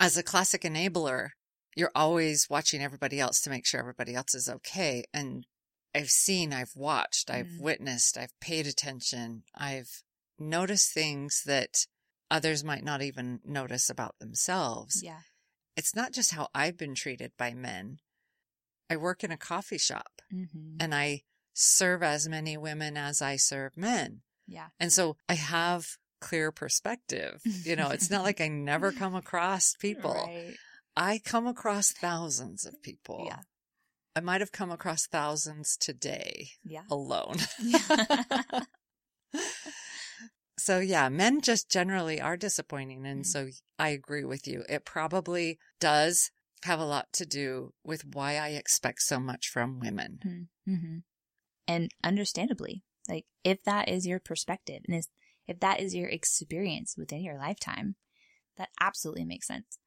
As 0.00 0.16
a 0.16 0.22
classic 0.24 0.62
enabler, 0.62 1.28
you're 1.76 1.92
always 1.94 2.48
watching 2.50 2.82
everybody 2.82 3.20
else 3.20 3.40
to 3.42 3.50
make 3.50 3.64
sure 3.66 3.78
everybody 3.80 4.14
else 4.14 4.34
is 4.34 4.48
okay. 4.48 5.04
And 5.14 5.46
I've 5.94 6.10
seen, 6.10 6.52
I've 6.52 6.74
watched, 6.74 7.30
I've 7.30 7.46
Mm. 7.46 7.60
witnessed, 7.60 8.16
I've 8.16 8.38
paid 8.40 8.66
attention, 8.66 9.44
I've 9.54 10.02
noticed 10.38 10.92
things 10.92 11.42
that 11.44 11.86
others 12.30 12.64
might 12.64 12.82
not 12.84 13.02
even 13.02 13.40
notice 13.44 13.90
about 13.90 14.18
themselves. 14.18 15.02
Yeah. 15.02 15.20
It's 15.76 15.94
not 15.94 16.12
just 16.12 16.32
how 16.32 16.48
I've 16.54 16.76
been 16.76 16.94
treated 16.94 17.32
by 17.36 17.52
men. 17.54 17.98
I 18.90 18.96
work 18.96 19.22
in 19.24 19.30
a 19.30 19.36
coffee 19.36 19.78
shop 19.78 20.22
Mm-hmm. 20.32 20.76
and 20.80 20.94
I 20.94 21.22
serve 21.52 22.02
as 22.02 22.26
many 22.28 22.56
women 22.56 22.96
as 22.96 23.20
I 23.20 23.36
serve 23.36 23.76
men. 23.76 24.22
Yeah. 24.46 24.68
And 24.80 24.90
so 24.92 25.16
I 25.28 25.34
have 25.34 25.98
clear 26.20 26.50
perspective. 26.52 27.40
You 27.44 27.76
know, 27.76 27.90
it's 27.90 28.10
not 28.10 28.22
like 28.22 28.40
I 28.40 28.48
never 28.48 28.92
come 28.92 29.14
across 29.14 29.74
people. 29.78 30.14
Right. 30.14 30.56
I 30.96 31.20
come 31.24 31.46
across 31.46 31.92
thousands 31.92 32.64
of 32.64 32.82
people. 32.82 33.24
Yeah. 33.26 33.40
I 34.14 34.20
might 34.20 34.40
have 34.40 34.52
come 34.52 34.70
across 34.70 35.06
thousands 35.06 35.76
today 35.76 36.50
Yeah. 36.64 36.82
alone. 36.90 37.36
So 40.58 40.78
yeah, 40.78 41.08
men 41.08 41.40
just 41.40 41.68
generally 41.70 42.20
are 42.20 42.36
disappointing. 42.36 43.04
And 43.04 43.24
Mm. 43.24 43.26
so 43.26 43.48
I 43.80 43.88
agree 43.88 44.24
with 44.24 44.46
you. 44.46 44.64
It 44.68 44.84
probably 44.84 45.58
does 45.80 46.30
have 46.62 46.78
a 46.78 46.84
lot 46.84 47.12
to 47.14 47.26
do 47.26 47.72
with 47.82 48.04
why 48.04 48.36
I 48.36 48.50
expect 48.50 49.02
so 49.02 49.18
much 49.18 49.48
from 49.48 49.80
women. 49.80 50.20
mm-hmm. 50.68 50.98
And 51.66 51.90
understandably, 52.04 52.84
like 53.08 53.26
if 53.42 53.64
that 53.64 53.88
is 53.88 54.06
your 54.06 54.20
perspective 54.20 54.82
and 54.86 55.04
if 55.48 55.58
that 55.58 55.80
is 55.80 55.94
your 55.96 56.08
experience 56.08 56.96
within 56.96 57.22
your 57.22 57.38
lifetime, 57.38 57.96
that 58.56 58.68
absolutely 58.80 59.24
makes 59.24 59.48
sense. 59.48 59.78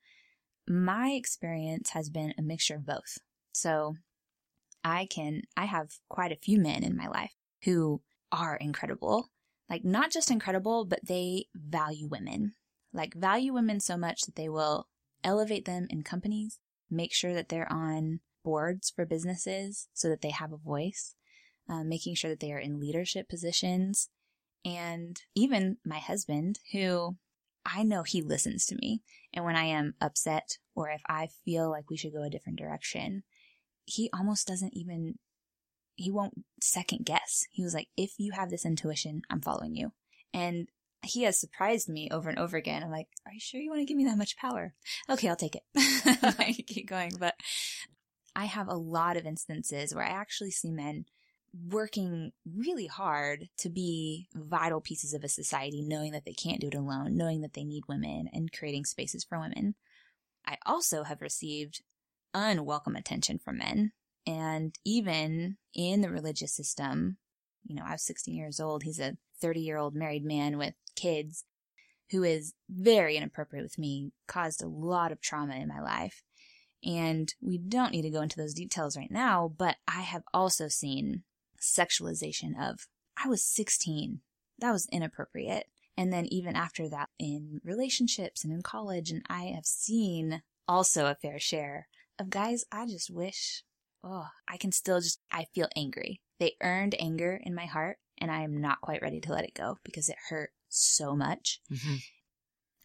My 0.67 1.11
experience 1.11 1.91
has 1.91 2.09
been 2.09 2.33
a 2.37 2.41
mixture 2.41 2.75
of 2.75 2.85
both. 2.85 3.19
So 3.53 3.95
I 4.85 5.07
can, 5.07 5.41
I 5.57 5.65
have 5.65 5.97
quite 6.09 6.31
a 6.31 6.37
few 6.37 6.59
men 6.59 6.83
in 6.83 6.95
my 6.95 7.07
life 7.07 7.33
who 7.63 8.01
are 8.31 8.55
incredible. 8.55 9.31
Like 9.67 9.83
not 9.83 10.11
just 10.11 10.29
incredible, 10.29 10.85
but 10.85 11.07
they 11.07 11.47
value 11.55 12.07
women. 12.07 12.53
Like 12.93 13.15
value 13.15 13.51
women 13.51 13.79
so 13.79 13.97
much 13.97 14.21
that 14.21 14.35
they 14.35 14.47
will 14.47 14.87
elevate 15.23 15.65
them 15.65 15.87
in 15.89 16.03
companies, 16.03 16.59
make 16.89 17.13
sure 17.13 17.33
that 17.33 17.49
they're 17.49 17.71
on 17.73 18.19
boards 18.43 18.93
for 18.95 19.07
businesses 19.07 19.87
so 19.91 20.07
that 20.07 20.21
they 20.21 20.29
have 20.29 20.53
a 20.53 20.57
voice, 20.57 21.15
uh, 21.67 21.83
making 21.83 22.13
sure 22.13 22.29
that 22.29 22.39
they 22.39 22.53
are 22.53 22.59
in 22.59 22.79
leadership 22.79 23.27
positions. 23.27 24.09
And 24.63 25.19
even 25.33 25.77
my 25.83 25.97
husband, 25.97 26.59
who 26.73 27.17
I 27.65 27.81
know 27.81 28.03
he 28.03 28.21
listens 28.21 28.67
to 28.67 28.75
me. 28.75 29.01
And 29.33 29.43
when 29.43 29.55
I 29.55 29.65
am 29.65 29.95
upset 29.99 30.59
or 30.75 30.91
if 30.91 31.01
I 31.07 31.29
feel 31.43 31.71
like 31.71 31.89
we 31.89 31.97
should 31.97 32.13
go 32.13 32.21
a 32.21 32.29
different 32.29 32.59
direction, 32.59 33.23
he 33.85 34.09
almost 34.13 34.47
doesn't 34.47 34.75
even, 34.75 35.17
he 35.95 36.11
won't 36.11 36.45
second 36.61 37.05
guess. 37.05 37.45
He 37.51 37.63
was 37.63 37.73
like, 37.73 37.87
if 37.95 38.13
you 38.17 38.33
have 38.33 38.49
this 38.49 38.65
intuition, 38.65 39.21
I'm 39.29 39.41
following 39.41 39.75
you. 39.75 39.91
And 40.33 40.67
he 41.03 41.23
has 41.23 41.39
surprised 41.39 41.87
me 41.87 42.09
over 42.11 42.29
and 42.29 42.39
over 42.39 42.57
again. 42.57 42.83
I'm 42.83 42.91
like, 42.91 43.07
are 43.25 43.33
you 43.33 43.39
sure 43.39 43.61
you 43.61 43.69
want 43.69 43.81
to 43.81 43.85
give 43.85 43.97
me 43.97 44.05
that 44.05 44.17
much 44.17 44.37
power? 44.37 44.73
Okay, 45.09 45.29
I'll 45.29 45.35
take 45.35 45.55
it. 45.55 45.63
I 46.39 46.55
keep 46.67 46.87
going. 46.87 47.13
But 47.19 47.35
I 48.35 48.45
have 48.45 48.67
a 48.67 48.75
lot 48.75 49.17
of 49.17 49.25
instances 49.25 49.93
where 49.93 50.03
I 50.03 50.09
actually 50.09 50.51
see 50.51 50.71
men 50.71 51.05
working 51.69 52.31
really 52.45 52.87
hard 52.87 53.47
to 53.59 53.69
be 53.69 54.27
vital 54.33 54.81
pieces 54.81 55.13
of 55.13 55.23
a 55.23 55.29
society, 55.29 55.81
knowing 55.81 56.11
that 56.11 56.25
they 56.25 56.33
can't 56.33 56.59
do 56.59 56.67
it 56.67 56.75
alone, 56.75 57.15
knowing 57.15 57.41
that 57.41 57.53
they 57.53 57.63
need 57.63 57.83
women 57.87 58.29
and 58.33 58.51
creating 58.51 58.85
spaces 58.85 59.23
for 59.23 59.39
women. 59.39 59.75
I 60.45 60.57
also 60.65 61.03
have 61.03 61.21
received 61.21 61.81
unwelcome 62.35 62.95
attention 62.95 63.39
from 63.39 63.57
men. 63.57 63.93
And 64.27 64.75
even 64.83 65.57
in 65.73 66.01
the 66.01 66.09
religious 66.11 66.53
system, 66.53 67.17
you 67.63 67.75
know, 67.75 67.83
I 67.85 67.93
was 67.93 68.03
16 68.03 68.35
years 68.35 68.59
old. 68.59 68.83
He's 68.83 68.99
a 68.99 69.17
30 69.41 69.61
year 69.61 69.77
old 69.77 69.95
married 69.95 70.25
man 70.25 70.57
with 70.57 70.73
kids 70.95 71.45
who 72.11 72.23
is 72.23 72.53
very 72.69 73.17
inappropriate 73.17 73.63
with 73.63 73.79
me, 73.79 74.11
caused 74.27 74.61
a 74.61 74.67
lot 74.67 75.11
of 75.11 75.21
trauma 75.21 75.55
in 75.55 75.67
my 75.67 75.81
life. 75.81 76.21
And 76.83 77.33
we 77.41 77.57
don't 77.57 77.91
need 77.91 78.03
to 78.03 78.11
go 78.11 78.21
into 78.21 78.37
those 78.37 78.53
details 78.53 78.95
right 78.95 79.09
now, 79.09 79.51
but 79.57 79.77
I 79.87 80.01
have 80.01 80.21
also 80.33 80.67
seen 80.67 81.23
sexualization 81.59 82.51
of, 82.59 82.87
I 83.17 83.27
was 83.27 83.43
16. 83.43 84.19
That 84.59 84.71
was 84.71 84.87
inappropriate. 84.91 85.65
And 85.97 86.13
then 86.13 86.25
even 86.27 86.55
after 86.55 86.87
that 86.89 87.09
in 87.17 87.59
relationships 87.63 88.43
and 88.43 88.53
in 88.53 88.61
college, 88.61 89.09
and 89.09 89.23
I 89.27 89.45
have 89.45 89.65
seen 89.65 90.43
also 90.67 91.07
a 91.07 91.15
fair 91.15 91.39
share 91.39 91.87
of 92.19 92.29
guys 92.29 92.63
I 92.71 92.85
just 92.85 93.09
wish, 93.09 93.63
oh, 94.03 94.27
I 94.47 94.57
can 94.57 94.71
still 94.71 94.99
just, 94.99 95.19
I 95.31 95.45
feel 95.53 95.67
angry. 95.75 96.21
They 96.39 96.55
earned 96.61 96.95
anger 96.99 97.39
in 97.43 97.55
my 97.55 97.65
heart 97.65 97.97
and 98.17 98.31
I 98.31 98.41
am 98.41 98.59
not 98.61 98.81
quite 98.81 99.01
ready 99.01 99.19
to 99.21 99.31
let 99.31 99.45
it 99.45 99.53
go 99.53 99.77
because 99.83 100.09
it 100.09 100.17
hurt 100.29 100.51
so 100.69 101.15
much. 101.15 101.61
Mhm. 101.71 101.99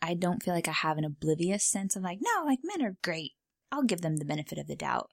I 0.03 0.14
don't 0.14 0.43
feel 0.43 0.55
like 0.55 0.69
I 0.69 0.73
have 0.73 0.97
an 0.99 1.05
oblivious 1.05 1.64
sense 1.64 1.95
of 1.95 2.03
like, 2.03 2.19
no, 2.23 2.45
like 2.45 2.61
men 2.62 2.83
are 2.83 2.97
great. 3.03 3.33
I'll 3.71 3.83
give 3.85 4.01
them 4.01 4.16
the 4.16 4.25
benefit 4.25 4.59
of 4.59 4.66
the 4.66 4.77
doubt. 4.77 5.11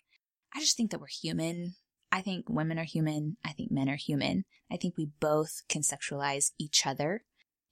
I 0.54 0.60
just 0.60 0.78
think 0.78 0.92
that 0.92 1.02
we're 1.02 1.08
human. 1.08 1.76
I 2.12 2.22
think 2.22 2.48
women 2.50 2.80
are 2.80 2.86
human. 2.86 3.38
I 3.44 3.52
think 3.52 3.70
men 3.70 3.90
are 3.90 3.98
human. 3.98 4.46
I 4.72 4.78
think 4.78 4.98
we 4.98 5.06
both 5.20 5.62
can 5.68 5.82
sexualize 5.82 6.52
each 6.58 6.86
other. 6.88 7.26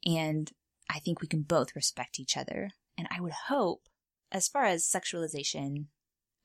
And 0.06 0.52
I 0.90 1.00
think 1.00 1.22
we 1.22 1.28
can 1.28 1.42
both 1.44 1.76
respect 1.76 2.20
each 2.20 2.36
other. 2.36 2.72
And 2.98 3.08
I 3.10 3.22
would 3.22 3.34
hope, 3.48 3.84
as 4.32 4.48
far 4.48 4.66
as 4.66 4.84
sexualization 4.86 5.86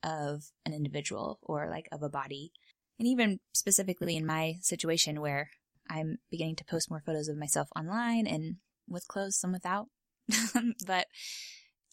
of 0.03 0.51
an 0.65 0.73
individual 0.73 1.39
or 1.41 1.69
like 1.69 1.87
of 1.91 2.03
a 2.03 2.09
body, 2.09 2.51
and 2.99 3.07
even 3.07 3.39
specifically 3.53 4.15
in 4.15 4.25
my 4.25 4.55
situation 4.61 5.21
where 5.21 5.49
I'm 5.89 6.17
beginning 6.29 6.55
to 6.57 6.65
post 6.65 6.89
more 6.89 7.03
photos 7.05 7.27
of 7.27 7.37
myself 7.37 7.69
online 7.75 8.27
and 8.27 8.57
with 8.87 9.07
clothes, 9.07 9.37
some 9.37 9.51
without. 9.51 9.87
but 10.85 11.07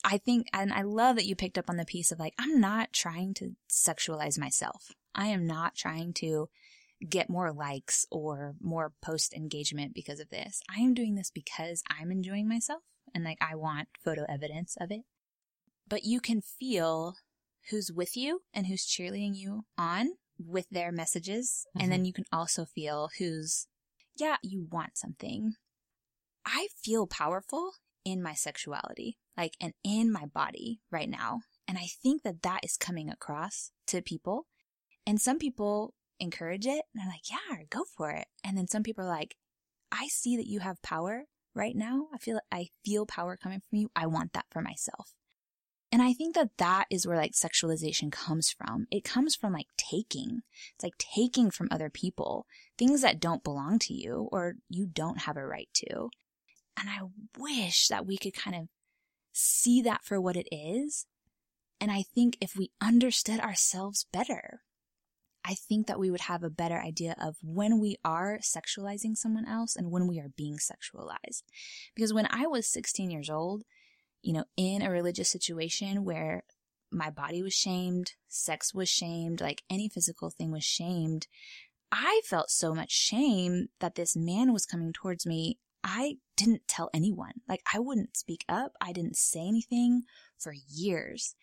I 0.05 0.19
think, 0.19 0.47
and 0.53 0.73
I 0.73 0.83
love 0.83 1.17
that 1.17 1.27
you 1.27 1.35
picked 1.35 1.59
up 1.59 1.69
on 1.69 1.77
the 1.77 1.85
piece 1.85 2.13
of 2.13 2.19
like, 2.19 2.35
I'm 2.39 2.61
not 2.61 2.93
trying 2.93 3.35
to 3.35 3.53
sexualize 3.71 4.39
myself. 4.39 4.93
I 5.15 5.27
am 5.27 5.47
not 5.47 5.75
trying 5.75 6.13
to 6.15 6.49
get 7.09 7.31
more 7.31 7.53
likes 7.53 8.07
or 8.11 8.55
more 8.61 8.93
post 9.03 9.33
engagement 9.35 9.95
because 9.95 10.21
of 10.21 10.31
this. 10.31 10.61
I 10.75 10.81
am 10.81 10.95
doing 10.95 11.15
this 11.15 11.31
because 11.31 11.83
I'm 11.89 12.11
enjoying 12.11 12.49
myself 12.49 12.83
and 13.15 13.25
like 13.25 13.39
I 13.41 13.55
want 13.55 13.89
photo 14.05 14.25
evidence 14.29 14.77
of 14.81 14.91
it. 14.91 15.03
But 15.89 16.05
you 16.05 16.21
can 16.21 16.43
feel 16.43 17.17
who's 17.71 17.91
with 17.93 18.16
you 18.16 18.41
and 18.55 18.66
who's 18.66 18.87
cheerleading 18.87 19.35
you 19.35 19.64
on 19.77 20.11
with 20.39 20.66
their 20.71 20.93
messages. 20.93 21.66
And 21.79 21.91
then 21.91 22.01
mm-hmm. 22.01 22.07
you 22.07 22.12
can 22.12 22.25
also 22.33 22.64
feel 22.64 23.11
who's, 23.19 23.66
yeah, 24.16 24.37
you 24.43 24.66
want 24.71 24.97
something. 24.97 25.55
I 26.47 26.69
feel 26.83 27.07
powerful 27.07 27.73
in 28.05 28.23
my 28.23 28.35
sexuality, 28.35 29.19
like, 29.37 29.55
and 29.61 29.75
in 29.85 30.11
my 30.12 30.27
body 30.27 30.81
right 30.91 31.11
now. 31.11 31.41
And 31.66 31.77
I 31.77 31.89
think 32.03 32.23
that 32.23 32.43
that 32.43 32.61
is 32.62 32.77
coming 32.77 33.11
across 33.11 33.73
to 33.89 34.01
people. 34.01 34.47
And 35.07 35.21
some 35.21 35.39
people 35.39 35.95
encourage 36.21 36.66
it 36.66 36.83
and 36.95 37.01
they're 37.03 37.07
like, 37.07 37.31
yeah, 37.31 37.64
go 37.69 37.85
for 37.97 38.11
it. 38.11 38.27
And 38.43 38.57
then 38.57 38.69
some 38.69 38.83
people 38.83 39.05
are 39.05 39.09
like, 39.09 39.37
I 39.93 40.09
see 40.09 40.37
that 40.37 40.47
you 40.47 40.61
have 40.61 40.83
power 40.83 41.25
right 41.55 41.77
now. 41.77 42.07
I 42.14 42.19
feel, 42.19 42.41
I 42.51 42.69
feel 42.85 43.07
power 43.07 43.37
coming 43.37 43.61
from 43.69 43.79
you. 43.79 43.91
I 43.95 44.07
want 44.07 44.33
that 44.33 44.47
for 44.51 44.62
myself. 44.62 45.12
And 45.91 46.03
I 46.03 46.12
think 46.12 46.34
that 46.34 46.59
that 46.59 46.84
is 46.91 47.07
where 47.07 47.16
like 47.16 47.32
sexualization 47.32 48.12
comes 48.12 48.51
from. 48.51 48.86
It 48.91 49.05
comes 49.05 49.34
from 49.34 49.55
like 49.55 49.68
taking. 49.76 50.43
It's 50.74 50.84
like 50.84 50.99
taking 50.99 51.51
from 51.51 51.68
other 51.70 51.89
people 51.89 52.47
things 52.76 53.01
that 53.03 53.20
don't 53.20 53.43
belong 53.43 53.78
to 53.80 53.95
you 53.95 54.28
or 54.30 54.57
you 54.68 54.86
don't 54.86 55.22
have 55.22 55.36
a 55.36 55.47
right 55.47 55.68
to. 55.74 56.11
And 56.78 56.89
I 56.89 57.01
wish 57.39 57.89
that 57.89 58.07
we 58.07 58.16
could 58.16 58.34
kind 58.34 58.55
of 58.55 58.68
see 59.32 59.82
that 59.82 60.05
for 60.05 60.20
what 60.20 60.36
it 60.36 60.47
is. 60.53 61.07
And 61.80 61.91
I 61.91 62.03
think 62.03 62.36
if 62.41 62.57
we 62.57 62.70
understood 62.80 63.41
ourselves 63.41 64.07
better, 64.12 64.61
I 65.45 65.55
think 65.55 65.86
that 65.86 65.99
we 65.99 66.11
would 66.11 66.22
have 66.22 66.43
a 66.43 66.51
better 66.51 66.78
idea 66.78 67.14
of 67.20 67.36
when 67.43 67.80
we 67.80 67.97
are 68.05 68.39
sexualizing 68.43 69.16
someone 69.16 69.47
else 69.47 69.76
and 69.76 69.91
when 69.91 70.07
we 70.07 70.20
are 70.20 70.30
being 70.36 70.59
sexualized. 70.59 71.45
Because 71.95 72.12
when 72.12 72.26
I 72.30 72.47
was 72.47 72.66
16 72.66 73.11
years 73.11 73.30
old, 73.30 73.62
you 74.23 74.33
know, 74.33 74.45
in 74.57 74.83
a 74.83 74.91
religious 74.91 75.29
situation 75.29 76.05
where 76.05 76.43
my 76.91 77.11
body 77.11 77.43
was 77.43 77.55
shamed, 77.55 78.12
sex 78.29 78.75
was 78.75 78.89
shamed, 78.89 79.41
like 79.41 79.62
any 79.71 79.89
physical 79.89 80.31
thing 80.31 80.51
was 80.51 80.64
shamed, 80.64 81.27
I 81.91 82.21
felt 82.25 82.51
so 82.51 82.75
much 82.75 82.91
shame 82.91 83.69
that 83.81 83.95
this 83.95 84.16
man 84.16 84.53
was 84.53 84.66
coming 84.66 84.93
towards 84.93 85.27
me. 85.27 85.59
I 85.83 86.16
didn't 86.37 86.69
tell 86.69 86.91
anyone. 86.93 87.33
Like, 87.49 87.62
I 87.73 87.79
wouldn't 87.79 88.16
speak 88.16 88.45
up. 88.49 88.73
I 88.81 88.93
didn't 88.93 89.16
say 89.16 89.41
anything 89.41 90.03
for 90.39 90.53
years. 90.53 91.35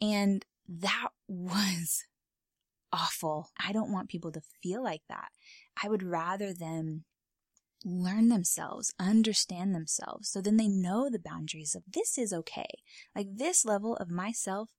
And 0.00 0.44
that 0.68 1.08
was 1.28 2.04
awful. 2.92 3.50
I 3.64 3.72
don't 3.72 3.92
want 3.92 4.08
people 4.08 4.32
to 4.32 4.42
feel 4.62 4.82
like 4.82 5.02
that. 5.08 5.28
I 5.82 5.88
would 5.88 6.02
rather 6.02 6.52
them 6.52 7.04
learn 7.84 8.28
themselves, 8.28 8.92
understand 8.98 9.74
themselves. 9.74 10.28
So 10.28 10.40
then 10.40 10.56
they 10.56 10.68
know 10.68 11.08
the 11.08 11.18
boundaries 11.18 11.74
of 11.74 11.82
this 11.86 12.18
is 12.18 12.32
okay. 12.32 12.68
Like 13.14 13.28
this 13.36 13.64
level 13.64 13.96
of 13.96 14.10
myself 14.10 14.70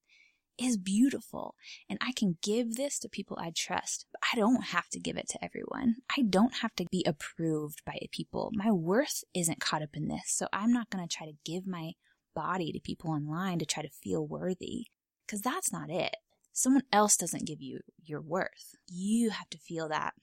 is 0.58 0.78
beautiful 0.78 1.56
and 1.90 1.98
I 2.02 2.12
can 2.12 2.38
give 2.44 2.76
this 2.76 3.00
to 3.00 3.10
people 3.10 3.38
I 3.40 3.52
trust, 3.56 4.06
but 4.12 4.22
I 4.34 4.36
don't 4.36 4.66
have 4.66 4.90
to 4.90 5.00
give 5.00 5.16
it 5.16 5.30
to 5.30 5.44
everyone. 5.44 5.96
I 6.18 6.24
don't 6.24 6.56
have 6.56 6.76
to 6.76 6.86
be 6.92 7.06
approved 7.08 7.82
by 7.86 7.98
people. 8.12 8.52
My 8.54 8.72
worth 8.72 9.24
isn't 9.34 9.62
caught 9.62 9.82
up 9.82 9.96
in 9.96 10.10
this. 10.10 10.24
So 10.28 10.48
I'm 10.52 10.74
not 10.74 10.90
going 10.90 11.08
to 11.08 11.16
try 11.16 11.28
to 11.28 11.38
give 11.46 11.66
my 11.66 11.94
body 12.36 12.72
to 12.72 12.80
people 12.80 13.12
online 13.12 13.60
to 13.60 13.66
try 13.66 13.84
to 13.84 13.90
feel 13.90 14.26
worthy 14.26 14.88
because 15.26 15.42
that's 15.42 15.72
not 15.72 15.90
it. 15.90 16.16
Someone 16.52 16.84
else 16.92 17.16
doesn't 17.16 17.48
give 17.48 17.62
you 17.62 17.80
your 18.04 18.22
worth. 18.22 18.76
You 18.88 19.30
have 19.30 19.50
to 19.52 19.58
feel 19.58 19.88
that 19.90 20.14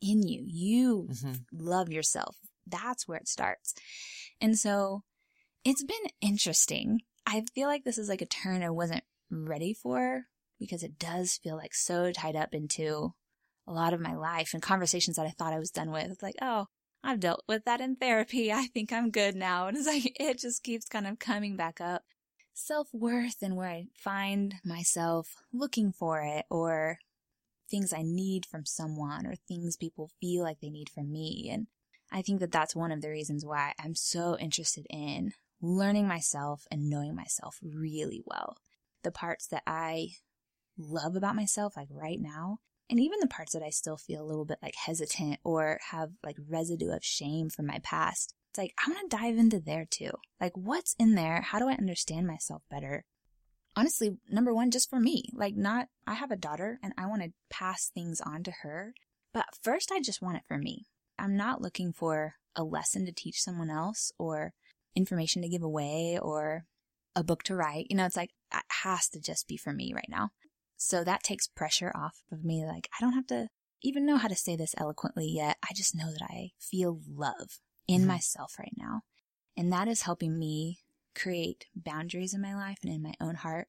in 0.00 0.26
you. 0.26 0.44
You 0.46 1.08
mm-hmm. 1.10 1.32
love 1.52 1.90
yourself. 1.90 2.36
That's 2.66 3.08
where 3.08 3.18
it 3.18 3.28
starts. 3.28 3.74
And 4.40 4.58
so 4.58 5.02
it's 5.64 5.84
been 5.84 5.96
interesting. 6.20 7.00
I 7.26 7.44
feel 7.54 7.68
like 7.68 7.84
this 7.84 7.98
is 7.98 8.08
like 8.08 8.22
a 8.22 8.26
turn 8.26 8.62
I 8.62 8.70
wasn't 8.70 9.04
ready 9.30 9.74
for 9.74 10.24
because 10.58 10.82
it 10.82 10.98
does 10.98 11.38
feel 11.42 11.56
like 11.56 11.74
so 11.74 12.12
tied 12.12 12.36
up 12.36 12.54
into 12.54 13.12
a 13.66 13.72
lot 13.72 13.92
of 13.92 14.00
my 14.00 14.14
life 14.14 14.54
and 14.54 14.62
conversations 14.62 15.16
that 15.16 15.26
I 15.26 15.30
thought 15.30 15.52
I 15.52 15.58
was 15.58 15.70
done 15.70 15.90
with. 15.90 16.06
It's 16.06 16.22
like, 16.22 16.36
oh, 16.40 16.66
I've 17.04 17.20
dealt 17.20 17.44
with 17.46 17.64
that 17.64 17.80
in 17.80 17.96
therapy. 17.96 18.52
I 18.52 18.66
think 18.66 18.92
I'm 18.92 19.10
good 19.10 19.34
now. 19.34 19.68
And 19.68 19.76
it's 19.76 19.86
like, 19.86 20.16
it 20.18 20.38
just 20.38 20.62
keeps 20.62 20.86
kind 20.86 21.06
of 21.06 21.18
coming 21.18 21.56
back 21.56 21.80
up. 21.80 22.02
Self 22.54 22.88
worth 22.92 23.36
and 23.40 23.56
where 23.56 23.68
I 23.68 23.86
find 23.94 24.54
myself 24.64 25.34
looking 25.52 25.92
for 25.92 26.22
it 26.22 26.44
or 26.50 26.98
things 27.70 27.92
I 27.92 28.02
need 28.02 28.46
from 28.46 28.64
someone 28.64 29.26
or 29.26 29.34
things 29.34 29.76
people 29.76 30.10
feel 30.20 30.42
like 30.42 30.60
they 30.60 30.70
need 30.70 30.88
from 30.88 31.12
me. 31.12 31.48
And 31.52 31.66
I 32.10 32.22
think 32.22 32.40
that 32.40 32.52
that's 32.52 32.74
one 32.74 32.92
of 32.92 33.02
the 33.02 33.10
reasons 33.10 33.44
why 33.44 33.74
I'm 33.82 33.94
so 33.94 34.36
interested 34.38 34.86
in 34.90 35.32
learning 35.60 36.06
myself 36.06 36.64
and 36.70 36.88
knowing 36.88 37.14
myself 37.14 37.58
really 37.62 38.22
well. 38.24 38.56
The 39.02 39.10
parts 39.10 39.46
that 39.48 39.62
I 39.66 40.10
love 40.76 41.16
about 41.16 41.36
myself, 41.36 41.76
like 41.76 41.88
right 41.90 42.18
now, 42.20 42.58
and 42.90 42.98
even 42.98 43.20
the 43.20 43.26
parts 43.26 43.52
that 43.52 43.62
I 43.62 43.70
still 43.70 43.96
feel 43.96 44.22
a 44.22 44.26
little 44.26 44.46
bit 44.46 44.58
like 44.62 44.74
hesitant 44.74 45.40
or 45.44 45.78
have 45.90 46.10
like 46.24 46.36
residue 46.48 46.90
of 46.90 47.04
shame 47.04 47.50
from 47.50 47.66
my 47.66 47.80
past. 47.82 48.34
It's 48.50 48.58
like, 48.58 48.72
I 48.82 48.90
want 48.90 49.10
to 49.10 49.16
dive 49.16 49.36
into 49.36 49.60
there 49.60 49.86
too. 49.88 50.12
Like, 50.40 50.52
what's 50.54 50.94
in 50.98 51.14
there? 51.14 51.42
How 51.42 51.58
do 51.58 51.68
I 51.68 51.74
understand 51.74 52.26
myself 52.26 52.62
better? 52.70 53.04
Honestly, 53.78 54.16
number 54.28 54.52
one, 54.52 54.70
just 54.70 54.90
for 54.90 54.98
me. 54.98 55.30
Like, 55.32 55.54
not, 55.54 55.86
I 56.06 56.14
have 56.14 56.32
a 56.32 56.36
daughter 56.36 56.80
and 56.82 56.92
I 56.98 57.06
want 57.06 57.22
to 57.22 57.32
pass 57.48 57.88
things 57.88 58.20
on 58.20 58.42
to 58.42 58.52
her. 58.62 58.92
But 59.32 59.46
first, 59.62 59.92
I 59.92 60.00
just 60.00 60.20
want 60.20 60.36
it 60.36 60.42
for 60.48 60.58
me. 60.58 60.86
I'm 61.18 61.36
not 61.36 61.62
looking 61.62 61.92
for 61.92 62.34
a 62.56 62.64
lesson 62.64 63.06
to 63.06 63.12
teach 63.12 63.40
someone 63.40 63.70
else 63.70 64.10
or 64.18 64.52
information 64.96 65.42
to 65.42 65.48
give 65.48 65.62
away 65.62 66.18
or 66.20 66.64
a 67.14 67.22
book 67.22 67.44
to 67.44 67.54
write. 67.54 67.86
You 67.88 67.96
know, 67.96 68.06
it's 68.06 68.16
like, 68.16 68.30
it 68.52 68.64
has 68.82 69.08
to 69.10 69.20
just 69.20 69.46
be 69.46 69.56
for 69.56 69.72
me 69.72 69.92
right 69.94 70.08
now. 70.08 70.30
So 70.76 71.04
that 71.04 71.22
takes 71.22 71.46
pressure 71.46 71.92
off 71.94 72.22
of 72.32 72.44
me. 72.44 72.64
Like, 72.66 72.88
I 72.98 73.04
don't 73.04 73.14
have 73.14 73.26
to 73.28 73.48
even 73.82 74.06
know 74.06 74.16
how 74.16 74.28
to 74.28 74.34
say 74.34 74.56
this 74.56 74.74
eloquently 74.76 75.28
yet. 75.28 75.56
I 75.62 75.72
just 75.72 75.94
know 75.94 76.10
that 76.10 76.22
I 76.22 76.50
feel 76.58 77.00
love 77.08 77.60
in 77.86 78.00
mm-hmm. 78.00 78.08
myself 78.08 78.56
right 78.58 78.74
now. 78.76 79.02
And 79.56 79.72
that 79.72 79.88
is 79.88 80.02
helping 80.02 80.38
me 80.38 80.80
create 81.18 81.66
boundaries 81.74 82.34
in 82.34 82.40
my 82.40 82.54
life 82.54 82.78
and 82.82 82.92
in 82.92 83.02
my 83.02 83.14
own 83.20 83.34
heart 83.34 83.68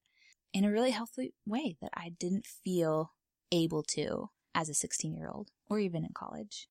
in 0.54 0.66
a 0.66 0.72
really 0.72 0.91
healthy 0.91 1.34
way 1.45 1.78
that 1.82 1.91
I 1.93 2.10
didn't 2.20 2.45
feel 2.45 3.14
able 3.52 3.84
to 3.84 4.30
as 4.56 4.70
a 4.70 4.74
16 4.74 5.16
year 5.16 5.30
old 5.30 5.50
or 5.70 5.80
even 5.80 6.04
in 6.04 6.12
college. 6.14 6.68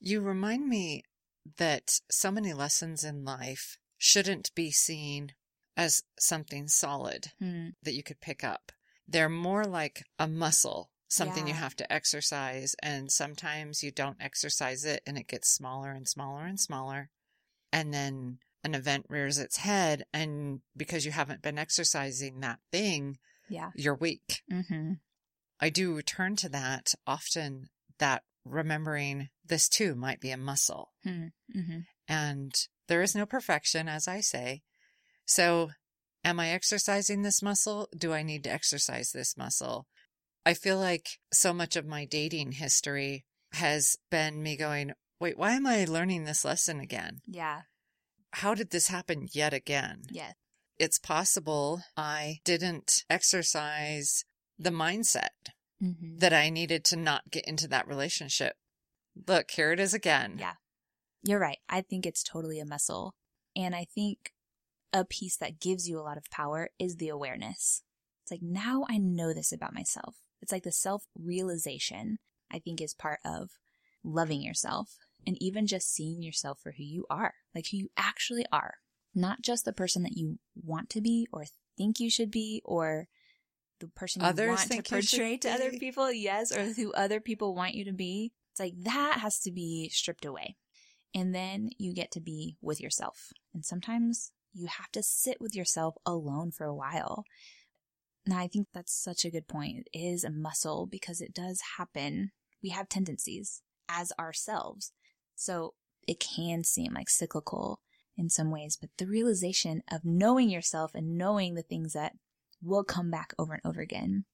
You 0.00 0.20
remind 0.20 0.68
me 0.68 1.04
that 1.58 2.00
so 2.10 2.30
many 2.30 2.52
lessons 2.52 3.04
in 3.04 3.24
life 3.24 3.78
shouldn't 3.98 4.54
be 4.54 4.70
seen 4.70 5.32
as 5.76 6.02
something 6.18 6.68
solid 6.68 7.28
mm. 7.42 7.72
that 7.82 7.94
you 7.94 8.02
could 8.02 8.20
pick 8.20 8.44
up. 8.44 8.72
They're 9.06 9.28
more 9.28 9.64
like 9.64 10.04
a 10.18 10.28
muscle, 10.28 10.90
something 11.08 11.46
yeah. 11.46 11.54
you 11.54 11.58
have 11.58 11.76
to 11.76 11.92
exercise. 11.92 12.74
And 12.82 13.10
sometimes 13.10 13.82
you 13.82 13.90
don't 13.90 14.16
exercise 14.20 14.84
it 14.84 15.02
and 15.06 15.18
it 15.18 15.28
gets 15.28 15.50
smaller 15.50 15.90
and 15.90 16.08
smaller 16.08 16.44
and 16.44 16.60
smaller. 16.60 17.10
And 17.72 17.92
then 17.92 18.38
an 18.62 18.74
event 18.74 19.06
rears 19.08 19.38
its 19.38 19.58
head 19.58 20.04
and 20.12 20.60
because 20.76 21.04
you 21.04 21.12
haven't 21.12 21.42
been 21.42 21.58
exercising 21.58 22.40
that 22.40 22.58
thing, 22.70 23.18
yeah, 23.48 23.70
you're 23.74 23.94
weak. 23.94 24.42
Mm-hmm. 24.52 24.92
I 25.60 25.70
do 25.70 25.94
return 25.94 26.36
to 26.36 26.48
that 26.50 26.94
often 27.06 27.68
that 27.98 28.22
remembering 28.44 29.28
this 29.44 29.68
too 29.68 29.94
might 29.94 30.20
be 30.20 30.30
a 30.30 30.36
muscle. 30.36 30.90
Hmm. 31.04 31.26
Mm-hmm. 31.54 31.80
And 32.08 32.54
there 32.88 33.02
is 33.02 33.14
no 33.14 33.26
perfection, 33.26 33.88
as 33.88 34.08
I 34.08 34.20
say. 34.20 34.62
So 35.26 35.70
am 36.24 36.40
I 36.40 36.50
exercising 36.50 37.22
this 37.22 37.42
muscle? 37.42 37.88
Do 37.96 38.12
I 38.12 38.22
need 38.22 38.44
to 38.44 38.52
exercise 38.52 39.12
this 39.12 39.36
muscle? 39.36 39.86
I 40.46 40.54
feel 40.54 40.78
like 40.78 41.18
so 41.32 41.52
much 41.52 41.76
of 41.76 41.86
my 41.86 42.06
dating 42.06 42.52
history 42.52 43.26
has 43.52 43.96
been 44.10 44.42
me 44.42 44.56
going, 44.56 44.92
wait, 45.20 45.36
why 45.36 45.52
am 45.52 45.66
I 45.66 45.84
learning 45.84 46.24
this 46.24 46.44
lesson 46.44 46.80
again? 46.80 47.18
Yeah 47.26 47.62
how 48.32 48.54
did 48.54 48.70
this 48.70 48.88
happen 48.88 49.28
yet 49.32 49.52
again? 49.52 50.02
Yes. 50.10 50.34
It's 50.78 50.98
possible 50.98 51.82
I 51.96 52.38
didn't 52.44 53.04
exercise 53.10 54.24
the 54.58 54.70
mindset 54.70 55.52
mm-hmm. 55.82 56.18
that 56.18 56.32
I 56.32 56.48
needed 56.48 56.84
to 56.86 56.96
not 56.96 57.30
get 57.30 57.46
into 57.46 57.68
that 57.68 57.86
relationship. 57.86 58.54
Look, 59.26 59.50
here 59.50 59.72
it 59.72 59.80
is 59.80 59.92
again. 59.92 60.36
Yeah. 60.38 60.54
You're 61.22 61.40
right. 61.40 61.58
I 61.68 61.82
think 61.82 62.06
it's 62.06 62.22
totally 62.22 62.60
a 62.60 62.64
muscle. 62.64 63.14
And 63.54 63.74
I 63.74 63.84
think 63.94 64.32
a 64.92 65.04
piece 65.04 65.36
that 65.36 65.60
gives 65.60 65.88
you 65.88 65.98
a 65.98 66.02
lot 66.02 66.16
of 66.16 66.30
power 66.30 66.70
is 66.78 66.96
the 66.96 67.08
awareness. 67.08 67.82
It's 68.22 68.30
like, 68.30 68.42
now 68.42 68.86
I 68.88 68.98
know 68.98 69.34
this 69.34 69.52
about 69.52 69.74
myself. 69.74 70.16
It's 70.40 70.52
like 70.52 70.62
the 70.62 70.72
self 70.72 71.04
realization, 71.18 72.18
I 72.50 72.58
think, 72.58 72.80
is 72.80 72.94
part 72.94 73.18
of 73.24 73.50
loving 74.02 74.40
yourself 74.40 74.96
and 75.26 75.36
even 75.40 75.66
just 75.66 75.92
seeing 75.92 76.22
yourself 76.22 76.60
for 76.62 76.72
who 76.72 76.84
you 76.84 77.06
are, 77.10 77.34
like 77.54 77.66
who 77.70 77.76
you 77.76 77.88
actually 77.96 78.44
are, 78.52 78.74
not 79.14 79.42
just 79.42 79.64
the 79.64 79.72
person 79.72 80.02
that 80.02 80.16
you 80.16 80.38
want 80.54 80.90
to 80.90 81.00
be 81.00 81.26
or 81.32 81.44
think 81.76 82.00
you 82.00 82.10
should 82.10 82.30
be 82.30 82.62
or 82.64 83.08
the 83.80 83.88
person 83.88 84.22
you 84.22 84.28
Others 84.28 84.48
want 84.48 84.70
to 84.70 84.82
portray 84.82 85.36
to 85.38 85.50
other 85.50 85.70
people, 85.70 86.12
yes, 86.12 86.54
or 86.54 86.64
who 86.64 86.92
other 86.92 87.20
people 87.20 87.54
want 87.54 87.74
you 87.74 87.84
to 87.86 87.92
be. 87.92 88.32
It's 88.52 88.60
like 88.60 88.74
that 88.84 89.20
has 89.20 89.40
to 89.40 89.52
be 89.52 89.88
stripped 89.92 90.24
away. 90.24 90.56
And 91.14 91.34
then 91.34 91.70
you 91.78 91.92
get 91.92 92.10
to 92.12 92.20
be 92.20 92.56
with 92.60 92.80
yourself. 92.80 93.32
And 93.52 93.64
sometimes 93.64 94.32
you 94.52 94.66
have 94.66 94.90
to 94.92 95.02
sit 95.02 95.38
with 95.40 95.54
yourself 95.54 95.96
alone 96.06 96.50
for 96.50 96.66
a 96.66 96.74
while. 96.74 97.24
Now, 98.26 98.38
I 98.38 98.48
think 98.48 98.68
that's 98.72 98.92
such 98.92 99.24
a 99.24 99.30
good 99.30 99.48
point. 99.48 99.88
It 99.92 99.98
is 99.98 100.24
a 100.24 100.30
muscle 100.30 100.86
because 100.86 101.20
it 101.20 101.34
does 101.34 101.60
happen. 101.78 102.32
We 102.62 102.68
have 102.70 102.88
tendencies 102.88 103.62
as 103.88 104.12
ourselves. 104.18 104.92
So 105.40 105.72
it 106.06 106.20
can 106.20 106.64
seem 106.64 106.92
like 106.92 107.08
cyclical 107.08 107.80
in 108.14 108.28
some 108.28 108.50
ways, 108.50 108.76
but 108.78 108.90
the 108.98 109.06
realization 109.06 109.82
of 109.90 110.04
knowing 110.04 110.50
yourself 110.50 110.94
and 110.94 111.16
knowing 111.16 111.54
the 111.54 111.62
things 111.62 111.94
that 111.94 112.12
will 112.62 112.84
come 112.84 113.10
back 113.10 113.32
over 113.38 113.54
and 113.54 113.62
over 113.64 113.80
again 113.80 114.26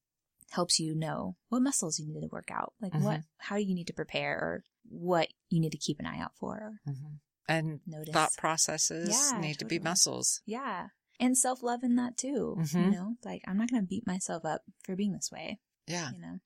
helps 0.51 0.81
you 0.81 0.97
know 0.97 1.37
what 1.49 1.63
muscles 1.63 2.01
you 2.01 2.09
need 2.13 2.23
to 2.23 2.29
work 2.33 2.49
out, 2.51 2.73
like 2.81 2.93
what, 2.95 3.21
how 3.39 3.55
you 3.55 3.73
need 3.75 3.87
to 3.87 3.93
prepare 3.93 4.35
or 4.37 4.65
what 4.89 5.29
you 5.49 5.61
need 5.61 5.71
to 5.73 5.79
keep 5.79 6.01
an 6.01 6.07
eye 6.07 6.19
out 6.19 6.33
for. 6.41 6.81
Mm-hmm. 6.89 7.15
And 7.49 7.81
Notice. 7.87 8.13
thought 8.13 8.31
processes 8.37 9.09
Yeah, 9.11 9.39
need 9.41 9.61
to 9.61 9.65
be 9.65 9.79
muscles. 9.79 10.41
Yeah. 10.45 10.89
And 11.21 11.39
self 11.39 11.63
love 11.63 11.85
in 11.85 11.95
that 11.97 12.17
too. 12.17 12.57
You 12.59 12.65
Mhm. 12.65 12.93
know, 12.93 13.15
like 13.25 13.43
I'm 13.47 13.57
not 13.59 13.71
going 13.71 13.81
to 13.83 13.87
beat 13.87 14.07
myself 14.09 14.45
up 14.45 14.63
for 14.85 14.97
being 14.97 15.13
this 15.13 15.31
way, 15.31 15.61
Yeah. 15.87 16.11
you 16.11 16.19
know? 16.21 16.41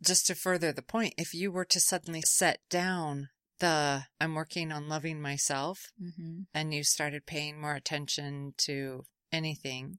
Just 0.00 0.26
to 0.26 0.34
further 0.36 0.72
the 0.72 0.82
point, 0.82 1.14
if 1.18 1.34
you 1.34 1.50
were 1.50 1.64
to 1.64 1.80
suddenly 1.80 2.22
set 2.22 2.60
down 2.70 3.30
the 3.60 4.04
I'm 4.20 4.34
working 4.34 4.72
on 4.72 4.88
loving 4.88 5.20
myself 5.20 5.92
Mm-hmm. 6.02 6.40
and 6.54 6.74
you 6.74 6.84
started 6.84 7.26
paying 7.26 7.60
more 7.60 7.74
attention 7.74 8.54
to 8.58 9.04
anything, 9.32 9.98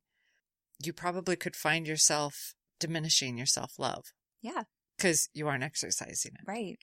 you 0.83 0.93
probably 0.93 1.35
could 1.35 1.55
find 1.55 1.87
yourself 1.87 2.53
diminishing 2.79 3.37
your 3.37 3.47
self 3.47 3.73
love 3.79 4.05
Yeah. 4.41 4.63
because 4.97 5.29
you 5.33 5.47
aren't 5.47 5.63
exercising 5.63 6.33
it. 6.35 6.41
Right. 6.47 6.77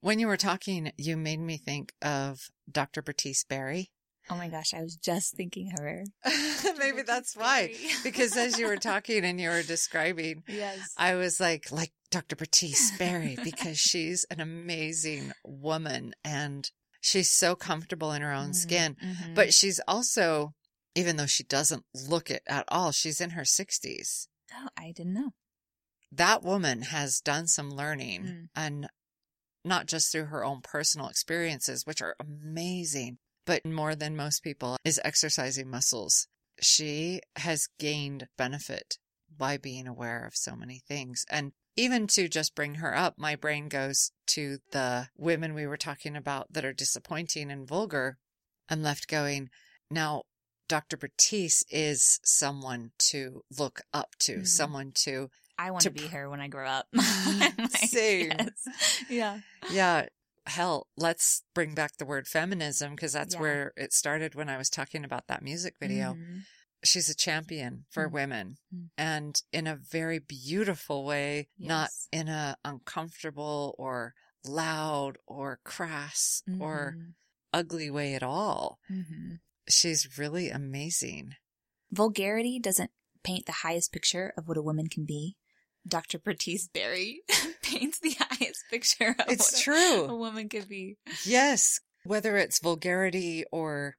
When 0.00 0.18
you 0.18 0.26
were 0.26 0.36
talking, 0.36 0.92
you 0.96 1.16
made 1.16 1.40
me 1.40 1.56
think 1.56 1.92
of 2.02 2.48
Dr. 2.70 3.02
Bertice 3.02 3.44
Berry. 3.44 3.90
Oh 4.30 4.36
my 4.36 4.48
gosh. 4.48 4.74
I 4.74 4.82
was 4.82 4.96
just 4.96 5.34
thinking 5.36 5.72
of 5.72 5.78
her. 5.84 6.04
Maybe 6.78 7.02
that's 7.02 7.36
why. 7.36 7.74
Because 8.02 8.36
as 8.36 8.58
you 8.58 8.66
were 8.66 8.76
talking 8.90 9.24
and 9.24 9.40
you 9.40 9.48
were 9.48 9.62
describing, 9.62 10.42
yes. 10.48 10.92
I 10.96 11.14
was 11.14 11.38
like, 11.40 11.70
like 11.72 11.92
Dr. 12.12 12.36
Bertice 12.36 12.92
Berry, 12.98 13.36
because 13.42 13.78
she's 13.90 14.24
an 14.30 14.38
amazing 14.40 15.32
woman 15.44 16.14
and 16.24 16.70
she's 17.00 17.30
so 17.32 17.56
comfortable 17.56 18.12
in 18.12 18.22
her 18.22 18.32
own 18.32 18.54
skin. 18.54 18.96
Mhm. 19.02 19.34
But 19.34 19.52
she's 19.52 19.80
also, 19.88 20.54
even 20.94 21.16
though 21.16 21.26
she 21.26 21.42
doesn't 21.42 21.84
look 21.94 22.30
it 22.30 22.42
at 22.46 22.64
all, 22.68 22.92
she's 22.92 23.20
in 23.20 23.30
her 23.30 23.42
60s. 23.42 24.28
oh, 24.54 24.68
I 24.76 24.92
didn't 24.92 25.14
know. 25.14 25.32
That 26.12 26.42
woman 26.42 26.82
has 26.82 27.20
done 27.20 27.46
some 27.48 27.70
learning 27.70 28.22
Mm. 28.24 28.48
and 28.54 28.88
not 29.64 29.86
just 29.86 30.12
through 30.12 30.26
her 30.26 30.44
own 30.44 30.60
personal 30.60 31.08
experiences, 31.08 31.86
which 31.86 32.02
are 32.02 32.14
amazing, 32.20 33.18
but 33.46 33.64
more 33.64 33.94
than 33.94 34.14
most 34.14 34.42
people 34.42 34.76
is 34.84 35.00
exercising 35.04 35.70
muscles. 35.70 36.28
She 36.60 37.20
has 37.36 37.68
gained 37.78 38.28
benefit 38.36 38.98
by 39.34 39.56
being 39.56 39.86
aware 39.86 40.26
of 40.26 40.36
so 40.36 40.54
many 40.54 40.78
things. 40.86 41.24
And 41.30 41.52
even 41.76 42.06
to 42.08 42.28
just 42.28 42.54
bring 42.54 42.76
her 42.76 42.94
up, 42.96 43.14
my 43.18 43.36
brain 43.36 43.68
goes 43.68 44.12
to 44.28 44.58
the 44.72 45.08
women 45.16 45.54
we 45.54 45.66
were 45.66 45.76
talking 45.76 46.16
about 46.16 46.52
that 46.52 46.64
are 46.64 46.72
disappointing 46.72 47.50
and 47.50 47.66
vulgar. 47.66 48.18
I'm 48.68 48.82
left 48.82 49.08
going, 49.08 49.48
now, 49.90 50.22
Dr. 50.68 50.96
Bertice 50.96 51.64
is 51.70 52.18
someone 52.24 52.92
to 53.10 53.42
look 53.58 53.82
up 53.92 54.14
to, 54.20 54.38
Mhm. 54.38 54.46
someone 54.46 54.92
to, 55.04 55.30
I 55.58 55.70
want 55.70 55.82
To 55.82 55.90
to 55.90 55.94
be 56.02 56.06
her 56.08 56.30
when 56.30 56.40
I 56.40 56.48
grow 56.48 56.66
up. 56.68 56.86
Like, 56.92 57.76
Same. 57.88 58.32
yes. 58.38 58.68
Yeah. 59.10 59.40
yeah, 59.70 60.06
hell, 60.46 60.88
let's 60.96 61.42
bring 61.54 61.74
back 61.74 61.96
the 61.98 62.06
word 62.06 62.26
feminism 62.26 62.94
because 62.94 63.12
that's 63.12 63.34
Yeah. 63.34 63.40
where 63.40 63.72
it 63.76 63.92
started 63.92 64.34
when 64.34 64.48
I 64.48 64.56
was 64.56 64.70
talking 64.70 65.04
about 65.04 65.26
that 65.28 65.42
music 65.42 65.74
video. 65.80 66.14
Mhm. 66.14 66.42
She's 66.84 67.08
a 67.08 67.14
champion 67.14 67.84
for 67.90 68.08
Mm. 68.08 68.12
women 68.12 68.56
Mm. 68.74 68.90
and 68.98 69.42
in 69.52 69.66
a 69.66 69.76
very 69.76 70.18
beautiful 70.18 71.04
way, 71.04 71.48
not 71.58 71.90
in 72.10 72.28
a 72.28 72.56
uncomfortable 72.64 73.74
or 73.78 74.14
loud 74.44 75.18
or 75.26 75.60
crass 75.64 76.42
or 76.58 76.96
Mhm. 76.98 77.14
ugly 77.52 77.90
way 77.90 78.14
at 78.14 78.22
all. 78.22 78.80
Mhm. 78.90 79.40
She's 79.68 80.18
really 80.18 80.50
amazing. 80.50 81.36
Vulgarity 81.90 82.58
doesn't 82.58 82.90
paint 83.22 83.46
the 83.46 83.52
highest 83.52 83.92
picture 83.92 84.32
of 84.36 84.48
what 84.48 84.56
a 84.56 84.62
woman 84.62 84.88
can 84.88 85.04
be. 85.04 85.36
Dr. 85.86 86.18
Bertice 86.18 86.68
Berry 86.68 87.22
paints 87.62 87.98
the 88.00 88.16
highest 88.18 88.64
picture 88.70 89.14
of 89.18 89.26
It's 89.28 89.52
what 89.52 89.60
a- 89.60 89.62
true. 89.62 90.04
a 90.06 90.16
woman 90.16 90.48
could 90.48 90.68
be. 90.68 90.96
Yes, 91.24 91.78
whether 92.04 92.36
it's 92.36 92.58
vulgarity 92.60 93.44
or 93.52 93.96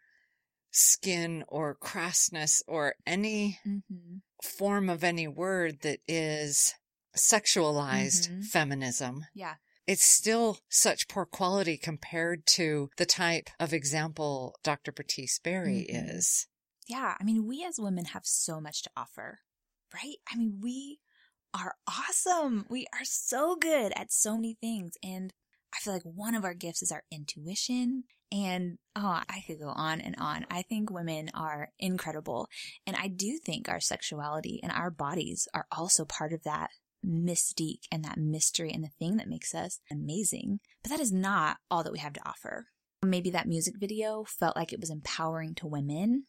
skin 0.74 1.44
or 1.48 1.76
crassness 1.76 2.62
or 2.68 2.96
any 3.06 3.60
Mm-hmm. 3.66 4.18
form 4.44 4.90
of 4.90 5.04
any 5.04 5.28
word 5.28 5.82
that 5.82 6.00
is 6.08 6.74
sexualized 7.16 8.30
Mhm. 8.30 8.44
feminism, 8.46 9.26
Yeah. 9.34 9.56
it's 9.88 10.04
still 10.04 10.60
such 10.70 11.08
poor 11.08 11.26
quality 11.26 11.78
compared 11.78 12.46
to 12.48 12.90
the 12.98 13.06
type 13.06 13.50
of 13.60 13.72
example 13.74 14.56
Dr. 14.64 14.92
Bertice 14.92 15.40
Berry 15.40 15.86
Mhm. 15.90 16.16
is. 16.18 16.48
Yeah. 16.88 17.16
I 17.20 17.24
mean, 17.24 17.46
we 17.46 17.64
as 17.64 17.80
women 17.80 18.06
have 18.06 18.26
so 18.26 18.60
much 18.60 18.82
to 18.84 18.92
offer, 18.98 19.40
right? 19.94 20.18
I 20.28 20.36
mean, 20.36 20.60
we 20.62 21.00
are 21.54 21.78
awesome. 21.88 22.66
We 22.70 22.88
are 22.94 23.06
so 23.06 23.56
good 23.56 23.94
at 23.96 24.12
so 24.12 24.36
many 24.36 24.56
things. 24.56 24.98
And 25.04 25.32
I 25.74 25.80
feel 25.80 25.94
like 25.94 26.04
one 26.04 26.36
of 26.36 26.44
our 26.44 26.54
gifts 26.54 26.84
is 26.84 26.92
our 26.92 27.04
intuition. 27.12 28.04
And 28.32 28.78
oh, 28.96 29.22
I 29.30 29.44
could 29.46 29.60
go 29.60 29.70
on 29.70 30.02
and 30.02 30.16
on. 30.18 30.46
I 30.50 30.64
think 30.64 30.90
women 30.90 31.30
are 31.34 31.70
incredible. 31.80 32.48
And 32.88 32.96
I 32.96 33.08
do 33.08 33.38
think 33.38 33.70
our 33.70 33.80
sexuality 33.80 34.60
and 34.64 34.72
our 34.72 34.90
bodies 34.90 35.48
are 35.54 35.68
also 35.72 36.06
part 36.06 36.34
of 36.34 36.44
that 36.44 36.70
mystique 37.06 37.84
and 37.92 38.04
that 38.06 38.18
mystery 38.18 38.72
and 38.72 38.84
the 38.84 38.90
thing 39.00 39.18
that 39.18 39.30
makes 39.30 39.54
us 39.54 39.80
amazing. 39.92 40.60
But 40.82 40.92
that 40.92 41.00
is 41.00 41.12
not 41.12 41.58
all 41.70 41.84
that 41.84 41.94
we 41.94 42.00
have 42.00 42.14
to 42.14 42.28
offer. 42.28 42.68
Maybe 43.04 43.30
that 43.32 43.48
music 43.48 43.76
video 43.78 44.24
felt 44.24 44.56
like 44.56 44.74
it 44.74 44.80
was 44.80 44.90
empowering 44.90 45.56
to 45.56 45.68
women. 45.68 46.26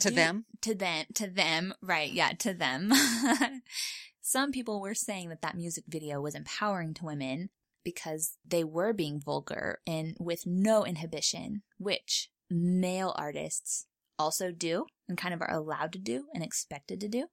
To 0.00 0.10
Do- 0.10 0.14
them? 0.14 0.44
To 0.62 0.74
them. 0.74 1.06
To 1.14 1.28
them. 1.28 1.74
Right. 1.80 2.12
Yeah. 2.12 2.32
To 2.40 2.52
them. 2.52 2.92
Some 4.20 4.52
people 4.52 4.80
were 4.80 4.94
saying 4.94 5.30
that 5.30 5.42
that 5.42 5.56
music 5.56 5.84
video 5.88 6.20
was 6.20 6.34
empowering 6.34 6.94
to 6.94 7.04
women 7.04 7.50
because 7.84 8.38
they 8.46 8.64
were 8.64 8.92
being 8.92 9.20
vulgar 9.20 9.80
and 9.86 10.16
with 10.18 10.46
no 10.46 10.84
inhibition, 10.84 11.62
which 11.78 12.28
male 12.50 13.14
artists 13.16 13.86
also 14.18 14.52
do 14.52 14.86
and 15.08 15.18
kind 15.18 15.34
of 15.34 15.40
are 15.40 15.52
allowed 15.52 15.92
to 15.92 15.98
do 15.98 16.26
and 16.34 16.42
expected 16.42 17.00
to 17.00 17.08
do. 17.08 17.26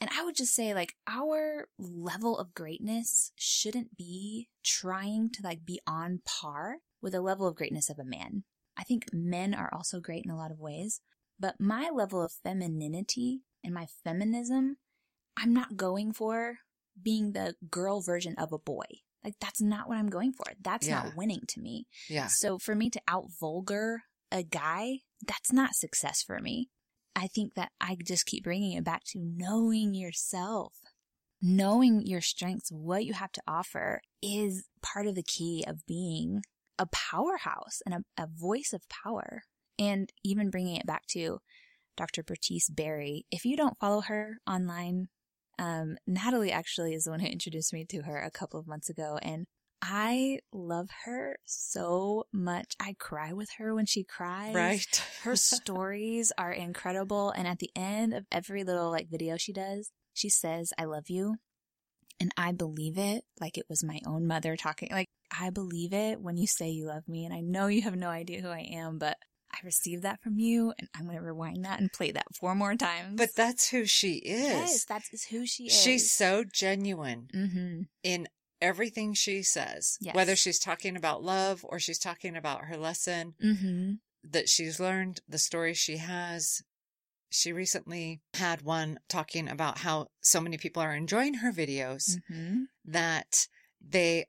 And 0.00 0.10
I 0.16 0.24
would 0.24 0.34
just 0.34 0.54
say 0.54 0.74
like 0.74 0.94
our 1.06 1.68
level 1.78 2.36
of 2.36 2.54
greatness 2.54 3.32
shouldn't 3.36 3.96
be 3.96 4.48
trying 4.64 5.30
to 5.30 5.42
like 5.44 5.64
be 5.64 5.80
on 5.86 6.20
par 6.24 6.78
with 7.00 7.12
the 7.12 7.20
level 7.20 7.46
of 7.46 7.54
greatness 7.54 7.88
of 7.88 7.98
a 7.98 8.04
man. 8.04 8.44
I 8.76 8.82
think 8.84 9.12
men 9.12 9.54
are 9.54 9.70
also 9.72 10.00
great 10.00 10.24
in 10.24 10.30
a 10.30 10.36
lot 10.36 10.50
of 10.50 10.58
ways, 10.58 11.00
but 11.38 11.60
my 11.60 11.90
level 11.92 12.22
of 12.22 12.32
femininity 12.32 13.42
and 13.62 13.74
my 13.74 13.86
feminism, 14.02 14.78
I'm 15.36 15.52
not 15.52 15.76
going 15.76 16.12
for 16.12 16.58
being 17.00 17.32
the 17.32 17.54
girl 17.70 18.00
version 18.00 18.34
of 18.38 18.52
a 18.52 18.58
boy. 18.58 18.86
Like 19.24 19.34
that's 19.40 19.60
not 19.60 19.88
what 19.88 19.98
I'm 19.98 20.08
going 20.10 20.32
for. 20.32 20.44
That's 20.60 20.86
Yeah. 20.88 21.02
not 21.04 21.16
winning 21.16 21.42
to 21.48 21.60
me. 21.60 21.86
Yeah. 22.08 22.26
So 22.28 22.58
for 22.58 22.74
me 22.74 22.90
to 22.90 23.00
out 23.08 23.26
vulgar 23.40 24.02
a 24.30 24.42
guy, 24.42 25.00
that's 25.26 25.52
not 25.52 25.74
success 25.74 26.22
for 26.22 26.40
me. 26.40 26.70
I 27.14 27.26
think 27.28 27.54
that 27.54 27.70
I 27.80 27.96
just 28.04 28.26
keep 28.26 28.42
bringing 28.44 28.72
it 28.72 28.84
back 28.84 29.04
to 29.12 29.18
knowing 29.20 29.94
yourself. 29.94 30.74
Knowing 31.40 32.06
your 32.06 32.20
strengths, 32.20 32.70
what 32.70 33.04
you 33.04 33.14
have 33.14 33.32
to 33.32 33.42
offer 33.48 34.00
is 34.22 34.68
part 34.80 35.06
of 35.08 35.16
the 35.16 35.24
key 35.24 35.64
of 35.66 35.84
being 35.86 36.42
a 36.78 36.86
powerhouse 36.86 37.82
and 37.84 37.94
a, 37.96 38.22
a 38.22 38.26
voice 38.28 38.72
of 38.72 38.88
power. 38.88 39.42
And 39.78 40.12
even 40.22 40.50
bringing 40.50 40.76
it 40.76 40.86
back 40.86 41.06
to 41.08 41.40
Dr. 41.96 42.22
Bertice 42.22 42.68
Berry. 42.70 43.26
If 43.32 43.44
you 43.44 43.56
don't 43.56 43.78
follow 43.78 44.02
her 44.02 44.38
online, 44.46 45.08
um, 45.62 45.96
Natalie 46.08 46.50
actually 46.50 46.92
is 46.92 47.04
the 47.04 47.12
one 47.12 47.20
who 47.20 47.28
introduced 47.28 47.72
me 47.72 47.84
to 47.84 48.02
her 48.02 48.18
a 48.18 48.32
couple 48.32 48.58
of 48.58 48.66
months 48.66 48.90
ago. 48.90 49.16
And 49.22 49.46
I 49.80 50.40
love 50.52 50.88
her 51.04 51.38
so 51.44 52.24
much. 52.32 52.74
I 52.80 52.96
cry 52.98 53.32
with 53.32 53.48
her 53.58 53.72
when 53.72 53.86
she 53.86 54.02
cries. 54.02 54.54
Right. 54.54 55.02
Her 55.22 55.36
stories 55.36 56.32
are 56.36 56.52
incredible. 56.52 57.30
And 57.30 57.46
at 57.46 57.58
the 57.58 57.70
end 57.76 58.12
of 58.12 58.24
every 58.30 58.64
little 58.64 58.90
like 58.90 59.08
video 59.08 59.36
she 59.36 59.52
does, 59.52 59.90
she 60.14 60.28
says, 60.28 60.72
I 60.78 60.84
love 60.84 61.08
you. 61.08 61.36
And 62.20 62.32
I 62.36 62.52
believe 62.52 62.98
it 62.98 63.24
like 63.40 63.56
it 63.56 63.66
was 63.68 63.84
my 63.84 64.00
own 64.06 64.26
mother 64.26 64.56
talking. 64.56 64.88
Like, 64.92 65.08
I 65.36 65.50
believe 65.50 65.92
it 65.92 66.20
when 66.20 66.36
you 66.36 66.46
say 66.46 66.70
you 66.70 66.86
love 66.86 67.08
me. 67.08 67.24
And 67.24 67.34
I 67.34 67.40
know 67.40 67.66
you 67.66 67.82
have 67.82 67.96
no 67.96 68.08
idea 68.08 68.40
who 68.40 68.48
I 68.48 68.68
am, 68.72 68.98
but 68.98 69.16
I 69.54 69.58
received 69.64 70.02
that 70.02 70.20
from 70.22 70.38
you. 70.38 70.72
And 70.78 70.88
I'm 70.94 71.04
going 71.04 71.16
to 71.16 71.22
rewind 71.22 71.64
that 71.64 71.78
and 71.80 71.92
play 71.92 72.10
that 72.12 72.26
four 72.34 72.54
more 72.54 72.74
times. 72.74 73.16
but 73.16 73.34
that's 73.36 73.68
who 73.70 73.84
she 73.84 74.14
is. 74.14 74.42
yes, 74.44 74.84
that 74.86 75.02
is 75.12 75.24
who 75.26 75.46
she 75.46 75.64
is. 75.66 75.80
She's 75.80 76.10
so 76.10 76.44
genuine 76.50 77.28
mm-hmm. 77.34 77.82
in 78.02 78.28
everything 78.60 79.12
she 79.14 79.42
says, 79.42 79.98
Yes. 80.00 80.14
whether 80.14 80.36
she's 80.36 80.58
talking 80.58 80.96
about 80.96 81.22
love 81.22 81.64
or 81.68 81.78
she's 81.78 81.98
talking 81.98 82.36
about 82.36 82.64
her 82.66 82.76
lesson 82.76 83.34
Mm-hmm. 83.44 83.92
that 84.30 84.48
she's 84.48 84.78
learned, 84.80 85.20
the 85.28 85.38
story 85.38 85.74
she 85.74 85.96
has. 85.98 86.62
She 87.30 87.52
recently 87.52 88.20
had 88.34 88.62
one 88.62 88.98
talking 89.08 89.48
about 89.48 89.78
how 89.78 90.06
so 90.22 90.40
many 90.40 90.58
people 90.58 90.82
are 90.82 90.94
enjoying 90.94 91.34
her 91.34 91.50
videos 91.52 92.18
Mm-hmm. 92.30 92.62
that 92.84 93.48
they 93.80 94.26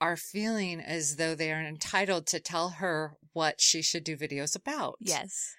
are 0.00 0.16
feeling 0.16 0.80
as 0.80 1.16
though 1.16 1.34
they 1.34 1.52
are 1.52 1.60
entitled 1.62 2.26
to 2.28 2.40
tell 2.40 2.70
her 2.70 3.14
what 3.34 3.60
she 3.60 3.82
should 3.82 4.04
do 4.04 4.16
videos 4.16 4.56
about. 4.56 4.96
Yes. 5.00 5.54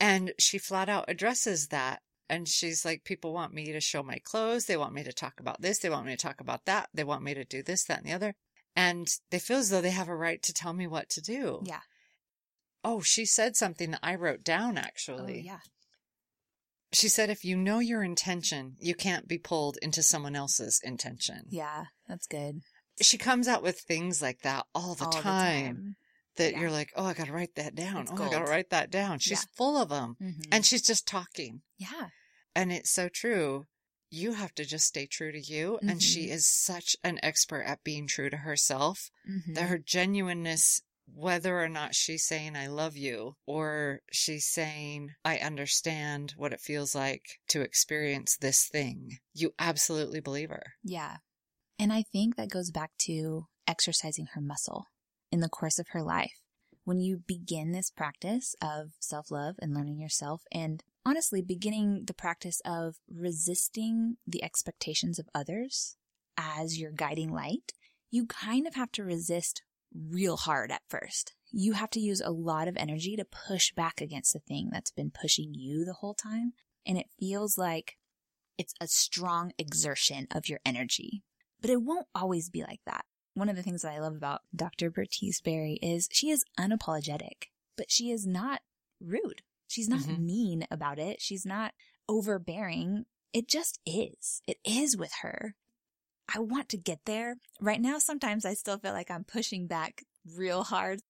And 0.00 0.32
she 0.38 0.58
flat 0.58 0.88
out 0.88 1.04
addresses 1.08 1.68
that. 1.68 2.00
And 2.28 2.46
she's 2.46 2.84
like, 2.84 3.04
people 3.04 3.32
want 3.32 3.54
me 3.54 3.72
to 3.72 3.80
show 3.80 4.02
my 4.02 4.18
clothes. 4.22 4.66
They 4.66 4.76
want 4.76 4.92
me 4.92 5.02
to 5.04 5.12
talk 5.12 5.40
about 5.40 5.62
this. 5.62 5.78
They 5.78 5.88
want 5.88 6.04
me 6.04 6.12
to 6.12 6.22
talk 6.22 6.40
about 6.40 6.66
that. 6.66 6.88
They 6.92 7.04
want 7.04 7.22
me 7.22 7.32
to 7.34 7.44
do 7.44 7.62
this, 7.62 7.84
that, 7.84 7.98
and 7.98 8.06
the 8.06 8.12
other. 8.12 8.34
And 8.76 9.08
they 9.30 9.38
feel 9.38 9.58
as 9.58 9.70
though 9.70 9.80
they 9.80 9.90
have 9.90 10.08
a 10.08 10.14
right 10.14 10.42
to 10.42 10.52
tell 10.52 10.74
me 10.74 10.86
what 10.86 11.08
to 11.10 11.22
do. 11.22 11.62
Yeah. 11.64 11.80
Oh, 12.84 13.00
she 13.00 13.24
said 13.24 13.56
something 13.56 13.92
that 13.92 14.00
I 14.02 14.14
wrote 14.14 14.44
down 14.44 14.76
actually. 14.78 15.16
Oh, 15.16 15.22
actually. 15.22 15.42
yeah. 15.46 15.58
She 16.92 17.08
said, 17.08 17.28
if 17.28 17.44
you 17.44 17.56
know 17.56 17.80
your 17.80 18.02
intention, 18.02 18.76
you 18.78 18.94
can't 18.94 19.26
be 19.26 19.38
pulled 19.38 19.78
into 19.82 20.02
someone 20.02 20.36
else's 20.36 20.80
intention. 20.82 21.42
Yeah. 21.48 21.84
That's 22.08 22.26
good. 22.26 22.60
She 23.00 23.18
comes 23.18 23.48
out 23.48 23.62
with 23.62 23.80
things 23.80 24.22
like 24.22 24.40
that 24.42 24.66
all 24.74 24.94
the 24.94 25.04
All 25.04 25.12
time. 25.12 25.96
That 26.38 26.52
Yeah. 26.54 26.60
you're 26.60 26.70
like, 26.70 26.90
oh, 26.96 27.04
I 27.04 27.14
got 27.14 27.26
to 27.26 27.32
write 27.32 27.54
that 27.56 27.74
down. 27.76 28.02
It's 28.02 28.10
oh, 28.10 28.14
I 28.24 28.30
got 28.30 28.44
to 28.44 28.50
write 28.50 28.70
that 28.70 28.90
down. 28.90 29.18
She's 29.20 29.42
Yeah. 29.42 29.54
full 29.56 29.76
of 29.80 29.90
them. 29.90 30.16
Mhm. 30.20 30.46
And 30.50 30.66
she's 30.66 30.82
just 30.82 31.06
talking. 31.06 31.62
yeah. 31.76 32.08
And 32.56 32.72
it's 32.72 32.90
so 32.90 33.08
true. 33.08 33.66
You 34.10 34.32
have 34.32 34.52
to 34.54 34.64
just 34.64 34.86
stay 34.86 35.06
true 35.06 35.30
to 35.30 35.38
you. 35.40 35.78
And 35.82 36.02
she 36.02 36.26
Mhm. 36.26 36.30
is 36.30 36.46
such 36.46 36.96
an 37.04 37.20
expert 37.22 37.62
at 37.62 37.84
being 37.84 38.06
true 38.08 38.30
to 38.30 38.38
herself 38.38 39.10
Mhm. 39.28 39.54
that 39.54 39.68
her 39.68 39.78
genuineness, 39.78 40.80
whether 41.06 41.62
or 41.62 41.68
not 41.68 41.94
she's 41.94 42.24
saying, 42.26 42.56
I 42.56 42.66
love 42.66 42.96
you, 42.96 43.36
or 43.46 44.00
she's 44.10 44.46
saying, 44.48 45.14
I 45.24 45.38
understand 45.38 46.32
what 46.36 46.52
it 46.52 46.60
feels 46.60 46.94
like 46.94 47.38
to 47.48 47.60
experience 47.60 48.36
this 48.36 48.66
thing, 48.66 49.18
you 49.34 49.54
absolutely 49.58 50.20
believe 50.20 50.48
her. 50.50 50.74
Yeah. 50.82 51.18
And 51.78 51.92
I 51.92 52.02
think 52.02 52.36
that 52.36 52.48
goes 52.50 52.70
back 52.72 52.90
to 53.06 53.46
exercising 53.68 54.26
her 54.34 54.40
muscle 54.40 54.86
in 55.30 55.40
the 55.40 55.48
course 55.48 55.78
of 55.78 55.88
her 55.88 56.02
life. 56.02 56.40
When 56.84 57.00
you 57.00 57.18
begin 57.26 57.72
this 57.72 57.90
practice 57.90 58.56
of 58.62 58.92
self 58.98 59.30
love 59.30 59.56
and 59.60 59.74
learning 59.74 60.00
yourself, 60.00 60.42
and 60.50 60.82
honestly, 61.04 61.42
beginning 61.42 62.04
the 62.06 62.14
practice 62.14 62.62
of 62.64 62.96
resisting 63.10 64.16
the 64.26 64.42
expectations 64.42 65.18
of 65.18 65.28
others 65.34 65.96
as 66.36 66.80
your 66.80 66.92
guiding 66.92 67.32
light, 67.32 67.72
you 68.10 68.26
kind 68.26 68.66
of 68.66 68.74
have 68.74 68.92
to 68.92 69.04
resist 69.04 69.62
real 69.94 70.36
hard 70.36 70.70
at 70.70 70.82
first. 70.88 71.34
You 71.50 71.72
have 71.72 71.90
to 71.90 72.00
use 72.00 72.20
a 72.20 72.30
lot 72.30 72.68
of 72.68 72.76
energy 72.76 73.16
to 73.16 73.24
push 73.24 73.72
back 73.72 74.00
against 74.00 74.32
the 74.32 74.38
thing 74.38 74.68
that's 74.70 74.90
been 74.90 75.10
pushing 75.10 75.54
you 75.54 75.84
the 75.84 75.94
whole 75.94 76.14
time. 76.14 76.52
And 76.86 76.96
it 76.98 77.06
feels 77.18 77.58
like 77.58 77.96
it's 78.56 78.74
a 78.80 78.86
strong 78.86 79.52
exertion 79.58 80.26
of 80.30 80.48
your 80.48 80.60
energy. 80.64 81.22
But 81.60 81.70
it 81.70 81.82
won't 81.82 82.06
always 82.14 82.50
be 82.50 82.62
like 82.62 82.80
that. 82.86 83.04
One 83.38 83.48
of 83.48 83.54
the 83.54 83.62
things 83.62 83.82
that 83.82 83.92
I 83.92 84.00
love 84.00 84.16
about 84.16 84.40
Dr. 84.54 84.90
Bertice 84.90 85.40
Berry 85.40 85.78
is 85.80 86.08
she 86.10 86.30
is 86.30 86.44
unapologetic, 86.58 87.50
but 87.76 87.88
she 87.88 88.10
is 88.10 88.26
not 88.26 88.62
rude. 89.00 89.42
She's 89.68 89.88
not 89.88 90.00
Mhm. 90.00 90.18
mean 90.18 90.66
about 90.72 90.98
it. 90.98 91.20
She's 91.22 91.46
not 91.46 91.72
overbearing. 92.08 93.06
It 93.32 93.46
just 93.46 93.78
is. 93.86 94.42
It 94.48 94.58
is 94.64 94.96
with 94.96 95.12
her. 95.22 95.54
I 96.34 96.40
want 96.40 96.68
to 96.70 96.76
get 96.76 97.04
there. 97.04 97.36
Right 97.60 97.80
now, 97.80 97.98
sometimes 97.98 98.44
I 98.44 98.54
still 98.54 98.78
feel 98.78 98.92
like 98.92 99.10
I'm 99.10 99.22
pushing 99.24 99.68
back 99.68 100.04
real 100.24 100.64
hard. 100.64 101.02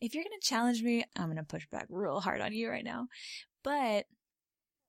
If 0.00 0.14
you're 0.14 0.24
going 0.24 0.40
to 0.40 0.46
challenge 0.46 0.82
me, 0.82 1.04
I'm 1.14 1.26
going 1.26 1.36
to 1.36 1.42
push 1.44 1.66
back 1.68 1.86
real 1.90 2.20
hard 2.20 2.40
on 2.40 2.54
you 2.54 2.70
right 2.70 2.84
now. 2.84 3.08
But 3.62 4.06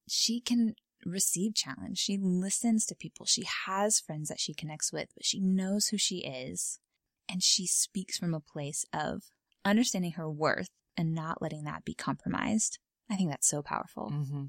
she 0.08 0.40
can 0.40 0.76
receive 1.08 1.56
challenge. 1.56 1.98
She 1.98 2.18
listens 2.22 2.86
to 2.86 2.96
people. 2.96 3.26
She 3.26 3.46
has 3.66 4.00
friends 4.00 4.30
that 4.30 4.40
she 4.40 4.54
connects 4.54 4.92
with, 4.92 5.10
but 5.16 5.26
she 5.26 5.40
knows 5.40 5.88
who 5.88 5.98
she 5.98 6.18
is. 6.18 6.80
And 7.30 7.44
she 7.44 7.68
speaks 7.68 8.18
from 8.18 8.34
a 8.34 8.40
place 8.40 8.86
of 8.94 9.24
understanding 9.66 10.14
her 10.14 10.30
worth 10.30 10.70
and 10.96 11.14
not 11.14 11.42
letting 11.42 11.64
that 11.66 11.86
be 11.86 11.94
compromised. 11.94 12.80
I 13.10 13.16
think 13.16 13.30
that's 13.30 13.48
so 13.48 13.62
powerful. 13.62 14.12
Mm-hmm. 14.14 14.46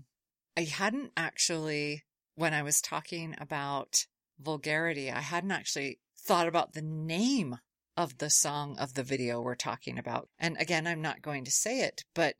I 0.56 0.64
hadn't 0.64 1.12
actually, 1.16 2.04
when 2.34 2.54
I 2.54 2.62
was 2.62 2.80
talking 2.80 3.34
about 3.38 4.06
vulgarity, 4.38 5.10
I 5.10 5.20
hadn't 5.20 5.50
actually 5.50 6.00
thought 6.16 6.48
about 6.48 6.72
the 6.72 6.82
name 6.82 7.58
of 7.96 8.18
the 8.18 8.30
song 8.30 8.76
of 8.78 8.94
the 8.94 9.02
video 9.02 9.40
we're 9.40 9.56
talking 9.56 9.98
about. 9.98 10.28
And 10.38 10.56
again, 10.58 10.86
I'm 10.86 11.02
not 11.02 11.22
going 11.22 11.44
to 11.44 11.50
say 11.50 11.80
it, 11.80 12.04
but 12.14 12.36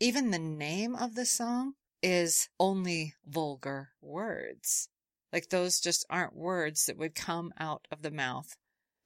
even 0.00 0.30
the 0.30 0.38
name 0.38 0.96
of 0.96 1.14
the 1.14 1.26
song 1.26 1.74
is 2.04 2.48
only 2.60 3.14
vulgar 3.24 3.90
words. 4.02 4.88
Like 5.32 5.48
those 5.48 5.80
just 5.80 6.04
aren't 6.10 6.36
words 6.36 6.84
that 6.84 6.98
would 6.98 7.14
come 7.14 7.52
out 7.58 7.88
of 7.90 8.02
the 8.02 8.10
mouth 8.10 8.56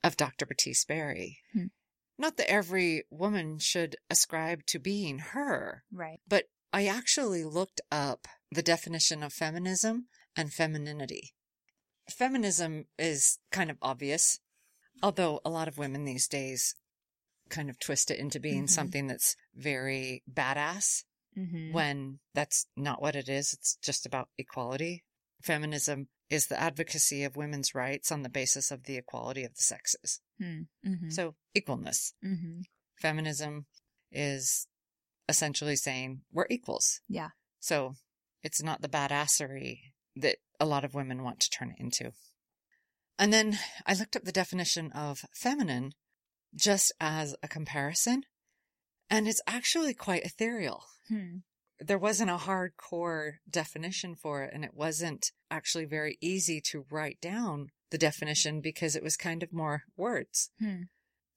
of 0.03 0.16
Dr. 0.16 0.44
Bertice 0.46 0.84
Berry. 0.84 1.38
Hmm. 1.53 1.66
Not 2.18 2.36
that 2.38 2.51
every 2.51 3.05
woman 3.11 3.61
should 3.61 3.96
ascribe 4.11 4.66
to 4.66 4.80
being 4.80 5.20
her, 5.20 5.84
Right. 5.92 6.20
but 6.26 6.46
I 6.72 6.86
actually 6.86 7.44
looked 7.44 7.80
up 7.92 8.26
the 8.51 8.62
definition 8.62 9.22
of 9.22 9.32
feminism 9.32 10.09
and 10.36 10.53
femininity. 10.53 11.34
Feminism 12.11 12.86
is 12.99 13.38
kind 13.53 13.70
of 13.70 13.78
obvious, 13.80 14.40
although 15.03 15.40
a 15.44 15.51
lot 15.51 15.68
of 15.68 15.78
women 15.78 16.05
these 16.05 16.26
days 16.26 16.74
kind 17.49 17.70
of 17.70 17.78
twist 17.78 18.11
it 18.11 18.18
into 18.18 18.40
being 18.40 18.64
Mhm. 18.64 18.70
something 18.70 19.07
that's 19.07 19.36
very 19.55 20.22
badass 20.30 21.05
Mm-hmm. 21.39 21.72
when 21.72 22.18
that's 22.34 22.66
not 22.76 23.01
what 23.01 23.14
it 23.14 23.28
is. 23.28 23.53
It's 23.53 23.76
just 23.82 24.05
about 24.05 24.28
equality. 24.39 25.05
Feminism 25.43 26.09
is 26.30 26.47
the 26.47 26.61
advocacy 26.61 27.22
of 27.22 27.36
women's 27.36 27.74
rights 27.74 28.11
on 28.11 28.22
the 28.22 28.28
basis 28.28 28.70
of 28.70 28.84
the 28.84 28.97
equality 28.97 29.45
of 29.45 29.55
the 29.55 29.62
sexes. 29.62 30.20
Mm-hmm. 30.43 31.11
So 31.11 31.36
equalness. 31.57 32.12
mm-hmm. 32.24 32.62
Feminism 33.01 33.66
is 34.11 34.66
essentially 35.28 35.76
saying 35.76 36.22
we're 36.32 36.47
equals. 36.51 37.01
Yeah. 37.09 37.28
So 37.61 37.95
it's 38.43 38.62
not 38.62 38.82
the 38.82 38.89
badassery 38.89 39.78
that 40.16 40.36
a 40.59 40.66
lot 40.66 40.84
of 40.84 40.95
women 40.95 41.22
want 41.22 41.41
to 41.41 41.51
turn 41.51 41.70
it 41.70 41.80
into. 41.80 42.12
And 43.18 43.32
then 43.32 43.59
I 43.86 43.95
looked 43.95 44.16
up 44.16 44.24
the 44.24 44.32
definition 44.32 44.91
of 44.93 45.24
feminine 45.32 45.93
just 46.55 46.93
as 47.01 47.34
a 47.43 47.49
comparison, 47.49 48.22
and 49.11 49.28
it's 49.28 49.43
actually 49.47 49.95
quite 49.95 50.24
ethereal. 50.24 50.84
Hmm. 51.09 51.38
There 51.80 51.98
wasn't 51.98 52.30
a 52.30 52.36
hardcore 52.38 53.34
definition 53.48 54.14
for 54.16 54.42
it, 54.42 54.52
and 54.52 54.64
it 54.64 54.74
wasn't 54.74 55.30
actually 55.50 55.84
very 55.84 56.18
easy 56.20 56.61
to 56.72 56.84
write 56.90 57.20
down 57.20 57.68
the 57.90 57.98
definition 57.98 58.61
because 58.61 58.96
it 58.96 59.02
was 59.02 59.16
kind 59.16 59.42
of 59.42 59.52
more 59.52 59.84
words. 59.96 60.50
Hmm. 60.59 60.82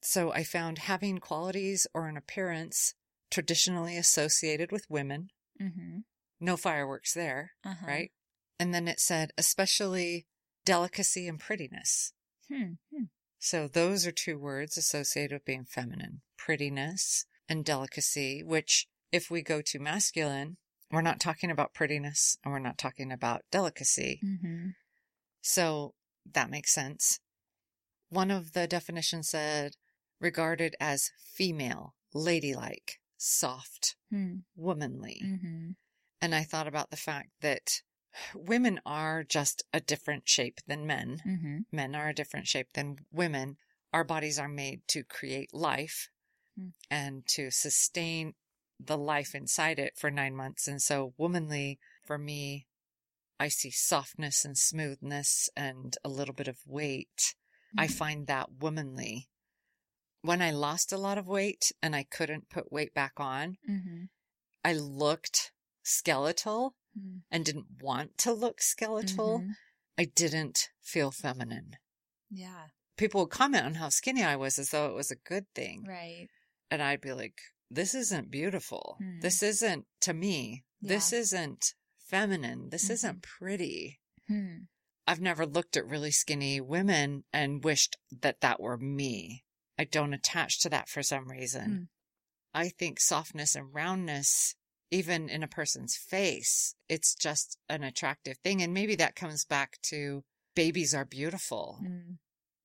So 0.01 0.32
I 0.34 0.43
found 0.43 0.80
having 0.80 1.19
qualities 1.19 1.86
or 1.93 2.07
an 2.07 2.17
appearance 2.17 2.95
traditionally 3.30 3.97
associated 3.97 4.72
with 4.72 4.89
women. 4.89 5.30
Mm-hmm. 5.61 5.99
No 6.39 6.57
fireworks 6.57 7.13
there, 7.13 7.51
Uh-huh. 7.63 7.86
right? 7.88 8.11
And 8.59 8.74
then 8.74 8.88
it 8.88 8.99
said, 8.99 9.32
especially 9.38 10.26
delicacy 10.65 11.28
and 11.28 11.39
prettiness. 11.39 12.13
Hmm. 12.51 12.74
Hmm. 12.93 13.03
So 13.38 13.67
those 13.67 14.05
are 14.07 14.11
two 14.11 14.38
words 14.39 14.76
associated 14.76 15.34
with 15.36 15.45
being 15.45 15.65
feminine 15.65 16.22
prettiness 16.38 17.26
and 17.47 17.63
delicacy, 17.63 18.41
which 18.43 18.88
if 19.12 19.30
we 19.30 19.41
go 19.41 19.62
to 19.62 19.80
masculine, 19.80 20.57
we're 20.91 21.01
not 21.01 21.20
talking 21.20 21.49
about 21.51 21.74
prettiness 21.74 22.38
and 22.43 22.51
we're 22.53 22.59
not 22.59 22.78
talking 22.78 23.12
about 23.12 23.41
delicacy. 23.51 24.20
Mm-hmm. 24.24 24.70
So 25.41 25.93
that 26.34 26.49
makes 26.49 26.74
sense. 26.74 27.20
One 28.09 28.30
of 28.32 28.53
the 28.53 28.68
definitions 28.68 29.30
said 29.30 29.74
regarded 30.20 30.76
as 30.80 31.12
female, 31.34 31.95
ladylike, 32.14 32.99
soft, 33.18 33.95
Hmm. 34.09 34.39
womanly. 34.55 35.22
Mm-hmm. 35.24 35.70
And 36.22 36.36
I 36.36 36.43
thought 36.43 36.68
about 36.68 36.89
the 36.91 36.97
fact 36.97 37.30
that 37.39 37.82
women 38.36 38.82
are 38.86 39.24
just 39.24 39.64
a 39.72 39.80
different 39.80 40.28
shape 40.28 40.59
than 40.68 40.86
men. 40.86 41.22
Mm-hmm. 41.26 41.57
Men 41.72 41.95
are 41.95 42.09
a 42.09 42.14
different 42.14 42.47
shape 42.47 42.74
than 42.74 42.97
women. 43.12 43.55
Our 43.93 44.03
bodies 44.03 44.38
are 44.38 44.49
made 44.49 44.82
to 44.89 45.03
create 45.03 45.53
life 45.53 46.09
Hmm. 46.57 46.70
and 46.89 47.26
to 47.28 47.49
sustain 47.51 48.34
the 48.86 48.97
life 48.97 49.34
inside 49.36 49.79
it 49.79 49.93
for 49.97 50.09
nine 50.11 50.36
months. 50.36 50.67
And 50.67 50.82
so 50.82 51.13
womanly 51.17 51.79
for 52.05 52.17
me, 52.17 52.67
I 53.39 53.47
see 53.47 53.71
softness 53.71 54.45
and 54.45 54.57
smoothness 54.57 55.49
and 55.55 55.95
a 56.03 56.09
little 56.09 56.34
bit 56.34 56.47
of 56.47 56.57
weight. 56.65 57.36
I 57.77 57.86
Mm-hmm. 57.88 57.93
find 57.93 58.27
that 58.27 58.51
womanly. 58.59 59.27
When 60.21 60.41
I 60.41 60.51
lost 60.51 60.91
a 60.91 60.97
lot 60.97 61.17
of 61.17 61.25
weight 61.27 61.71
and 61.82 61.95
I 61.95 62.03
couldn't 62.03 62.49
put 62.49 62.71
weight 62.71 62.93
back 62.93 63.13
on, 63.17 63.57
Mm-hmm. 63.69 64.03
I 64.63 64.73
looked 64.73 65.51
skeletal 65.84 66.75
Mm-hmm. 66.97 67.19
and 67.32 67.45
didn't 67.45 67.67
want 67.82 68.17
to 68.19 68.34
look 68.34 68.61
skeletal. 68.61 69.39
Mhm. 69.39 69.51
I 69.97 70.03
didn't 70.05 70.69
feel 70.82 71.09
feminine. 71.11 71.77
Yeah. 72.29 72.67
People 72.97 73.21
would 73.21 73.29
comment 73.29 73.65
on 73.65 73.75
how 73.75 73.88
skinny 73.89 74.23
I 74.23 74.36
was 74.36 74.59
as 74.59 74.69
though 74.71 74.88
it 74.88 74.93
was 74.95 75.09
a 75.09 75.15
good 75.15 75.45
thing. 75.55 75.86
Right. 75.88 76.27
And 76.69 76.84
I'd 76.84 76.99
be 77.01 77.13
like, 77.13 77.39
this 77.74 77.95
isn't 77.95 78.30
beautiful. 78.30 78.95
Hmm. 78.99 79.19
This 79.22 79.41
isn't, 79.41 79.86
to 80.01 80.13
me, 80.13 80.63
this 80.82 81.13
isn't 81.13 81.74
feminine. 81.97 82.69
This 82.69 82.86
Mhm. 82.88 82.91
isn't 82.91 83.24
pretty. 83.24 83.99
Hmm. 84.28 84.57
I've 85.07 85.22
never 85.22 85.45
looked 85.45 85.78
at 85.78 85.86
really 85.88 86.11
skinny 86.11 86.59
women 86.61 87.24
and 87.34 87.63
wished 87.63 87.97
that 88.11 88.41
that 88.41 88.59
were 88.59 88.78
me. 88.78 89.43
I 89.78 89.86
don't 89.86 90.13
attach 90.13 90.59
to 90.61 90.69
that 90.69 90.89
for 90.89 91.01
some 91.01 91.30
reason. 91.30 91.72
Hmm. 91.72 91.84
I 92.53 92.69
think 92.69 92.99
softness 92.99 93.55
and 93.55 93.74
roundness, 93.74 94.55
even 94.91 95.30
in 95.30 95.41
a 95.41 95.47
person's 95.47 95.95
face, 95.95 96.76
it's 96.89 97.15
just 97.15 97.57
an 97.69 97.84
attractive 97.84 98.38
thing. 98.39 98.61
And 98.61 98.74
maybe 98.74 98.95
that 98.95 99.15
comes 99.15 99.45
back 99.45 99.80
to 99.84 100.24
babies 100.53 100.93
are 100.93 101.05
beautiful. 101.05 101.80
Mm. 101.82 102.17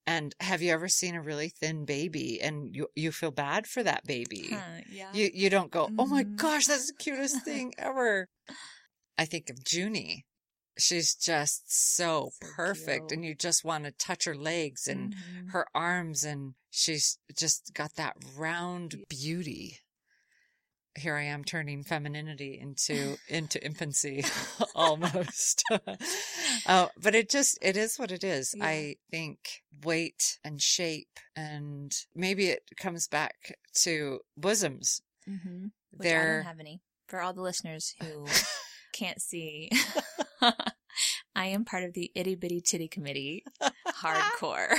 And 0.06 0.34
have 0.40 0.62
you 0.62 0.72
ever 0.72 0.88
seen 0.88 1.14
a 1.14 1.20
really 1.22 1.48
thin 1.48 1.84
baby 1.84 2.40
and 2.40 2.74
you, 2.74 2.88
you 2.94 3.10
feel 3.10 3.32
bad 3.32 3.66
for 3.66 3.82
that 3.82 4.04
baby? 4.06 4.48
Huh, 4.52 4.80
yeah. 4.88 5.12
You, 5.12 5.30
you 5.34 5.50
don't 5.50 5.70
go, 5.70 5.90
oh 5.98 6.06
my 6.06 6.24
Mhm. 6.24 6.36
gosh, 6.36 6.66
that's 6.66 6.86
the 6.86 6.94
cutest 6.94 7.36
thing 7.44 7.74
ever. 7.78 8.28
I 9.18 9.24
think 9.24 9.50
of 9.50 9.58
Junie. 9.70 10.24
She's 10.78 11.14
just 11.14 11.72
so, 11.72 12.30
So 12.40 12.48
perfect. 12.56 13.10
cute. 13.10 13.12
And 13.18 13.24
you 13.24 13.34
just 13.34 13.64
want 13.64 13.84
to 13.84 13.90
touch 13.92 14.24
her 14.26 14.34
legs 14.36 14.86
and 14.86 15.12
Mhm. 15.14 15.50
her 15.52 15.66
arms 15.74 16.22
and 16.22 16.54
she's 16.70 17.18
just 17.36 17.72
got 17.74 17.94
that 17.96 18.16
round 18.36 19.04
beauty. 19.08 19.80
Here 20.96 21.14
I 21.14 21.24
am 21.24 21.44
turning 21.44 21.82
femininity 21.82 22.58
into 22.60 23.16
into 23.28 23.64
infancy 23.64 24.24
almost. 24.74 25.62
oh, 26.68 26.88
but 27.00 27.14
it 27.14 27.30
just 27.30 27.58
it 27.62 27.76
is 27.76 27.98
what 27.98 28.10
it 28.10 28.24
is. 28.24 28.54
Yeah. 28.56 28.64
I 28.66 28.96
think 29.10 29.38
weight 29.84 30.38
and 30.42 30.60
shape 30.60 31.20
and 31.36 31.92
maybe 32.14 32.46
it 32.48 32.62
comes 32.78 33.08
back 33.08 33.34
to 33.82 34.20
bosoms. 34.36 35.02
Mhm. 35.28 35.70
Which 35.92 36.08
I 36.08 36.24
don't 36.24 36.44
have 36.44 36.60
any. 36.60 36.80
For 37.08 37.20
all 37.20 37.32
the 37.32 37.42
listeners 37.42 37.94
who 38.00 38.26
can't 38.92 39.20
see, 39.20 39.70
I 40.40 41.46
am 41.46 41.64
part 41.64 41.84
of 41.84 41.92
the 41.92 42.10
itty 42.14 42.34
bitty 42.34 42.60
titty 42.60 42.88
committee. 42.88 43.44
Hardcore. 43.86 44.78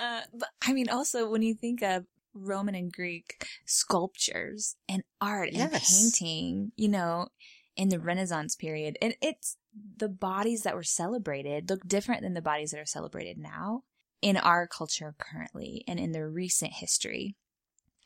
Uh, 0.00 0.20
but 0.34 0.48
I 0.66 0.72
mean, 0.72 0.88
also 0.88 1.28
when 1.30 1.42
you 1.42 1.54
think 1.54 1.82
of 1.82 2.06
Roman 2.34 2.74
and 2.74 2.92
Greek 2.92 3.44
sculptures 3.66 4.76
and 4.88 5.02
art 5.20 5.48
and 5.48 5.70
Yes. 5.72 5.90
painting, 6.20 6.72
you 6.76 6.88
know, 6.88 7.28
in 7.76 7.88
the 7.88 7.98
Renaissance 8.00 8.56
period, 8.56 8.96
and 9.00 9.14
it's 9.20 9.56
the 9.96 10.08
bodies 10.08 10.62
that 10.62 10.74
were 10.74 10.82
celebrated 10.82 11.70
look 11.70 11.86
different 11.86 12.22
than 12.22 12.34
the 12.34 12.42
bodies 12.42 12.72
that 12.72 12.80
are 12.80 12.86
celebrated 12.86 13.38
now 13.38 13.82
in 14.20 14.36
our 14.36 14.66
culture 14.66 15.14
currently 15.18 15.84
and 15.86 15.98
in 16.00 16.12
the 16.12 16.26
recent 16.26 16.72
history. 16.74 17.36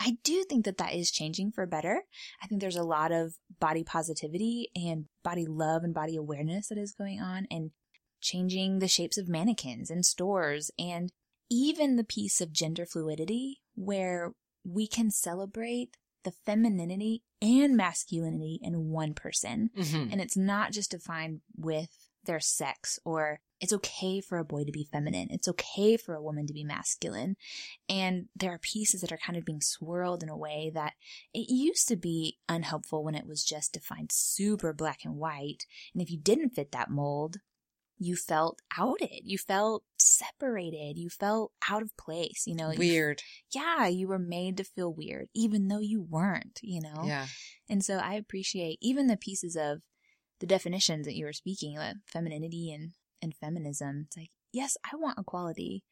I 0.00 0.18
do 0.24 0.44
think 0.44 0.64
that 0.64 0.78
that 0.78 0.94
is 0.94 1.10
changing 1.10 1.52
for 1.52 1.64
better. 1.64 2.02
I 2.42 2.46
think 2.46 2.60
there's 2.60 2.76
a 2.76 2.82
lot 2.82 3.12
of 3.12 3.34
body 3.60 3.84
positivity 3.84 4.68
and 4.74 5.06
body 5.22 5.46
love 5.46 5.84
and 5.84 5.94
body 5.94 6.16
awareness 6.16 6.68
that 6.68 6.78
is 6.78 6.92
going 6.92 7.20
on 7.20 7.46
and 7.50 7.70
changing 8.20 8.78
the 8.78 8.88
shapes 8.88 9.16
of 9.16 9.28
mannequins 9.28 9.90
in 9.90 10.02
stores 10.02 10.70
and 10.78 11.12
even 11.52 11.96
the 11.96 12.04
piece 12.04 12.40
of 12.40 12.52
gender 12.52 12.86
fluidity 12.86 13.60
where 13.74 14.32
we 14.64 14.86
can 14.86 15.10
celebrate 15.10 15.96
the 16.24 16.32
femininity 16.46 17.22
and 17.42 17.76
masculinity 17.76 18.58
in 18.62 18.88
one 18.90 19.12
person. 19.12 19.70
Mhm. 19.76 20.12
And 20.12 20.20
it's 20.20 20.36
not 20.36 20.72
just 20.72 20.92
defined 20.92 21.42
with 21.56 22.08
their 22.24 22.40
sex 22.40 23.00
or 23.04 23.40
it's 23.60 23.72
okay 23.72 24.20
for 24.20 24.38
a 24.38 24.44
boy 24.44 24.64
to 24.64 24.72
be 24.72 24.84
feminine. 24.84 25.28
It's 25.30 25.48
okay 25.48 25.96
for 25.96 26.14
a 26.14 26.22
woman 26.22 26.46
to 26.46 26.52
be 26.52 26.64
masculine. 26.64 27.36
And 27.88 28.28
there 28.34 28.52
are 28.52 28.58
pieces 28.58 29.00
that 29.00 29.12
are 29.12 29.18
kind 29.18 29.36
of 29.36 29.44
being 29.44 29.60
swirled 29.60 30.22
in 30.22 30.28
a 30.28 30.36
way 30.36 30.70
that 30.74 30.94
it 31.34 31.52
used 31.52 31.86
to 31.88 31.96
be 31.96 32.38
unhelpful 32.48 33.04
when 33.04 33.14
it 33.14 33.26
was 33.26 33.44
just 33.44 33.72
defined 33.72 34.10
super 34.12 34.72
black 34.72 35.04
and 35.04 35.16
white. 35.16 35.66
And 35.92 36.02
if 36.02 36.10
you 36.10 36.18
didn't 36.18 36.50
fit 36.50 36.72
that 36.72 36.90
mold, 36.90 37.38
you 38.04 38.16
felt 38.16 38.60
outed. 38.78 39.20
You 39.24 39.38
felt 39.38 39.84
separated. 39.98 40.98
You 40.98 41.08
felt 41.10 41.52
out 41.70 41.82
of 41.82 41.96
place. 41.96 42.44
You 42.46 42.54
know, 42.54 42.70
you- 42.70 42.78
Weird. 42.78 43.22
yeah, 43.54 43.86
you 43.86 44.08
were 44.08 44.18
made 44.18 44.56
to 44.58 44.64
feel 44.64 44.92
weird, 44.92 45.28
even 45.34 45.68
though 45.68 45.78
you 45.80 46.02
weren't, 46.02 46.60
you 46.62 46.80
know? 46.80 47.04
Yeah. 47.04 47.26
And 47.68 47.84
so 47.84 47.96
I 47.98 48.14
appreciate 48.14 48.78
even 48.82 49.06
the 49.06 49.16
pieces 49.16 49.56
of 49.56 49.82
the 50.40 50.46
definitions 50.46 51.06
that 51.06 51.14
you 51.16 51.24
were 51.24 51.32
speaking, 51.32 51.76
like 51.76 51.96
femininity 52.06 52.72
and, 52.72 52.92
and 53.20 53.34
feminism. 53.34 54.04
It's 54.06 54.16
like, 54.16 54.30
yes, 54.52 54.76
I 54.90 54.96
want 54.96 55.18
equality. 55.18 55.84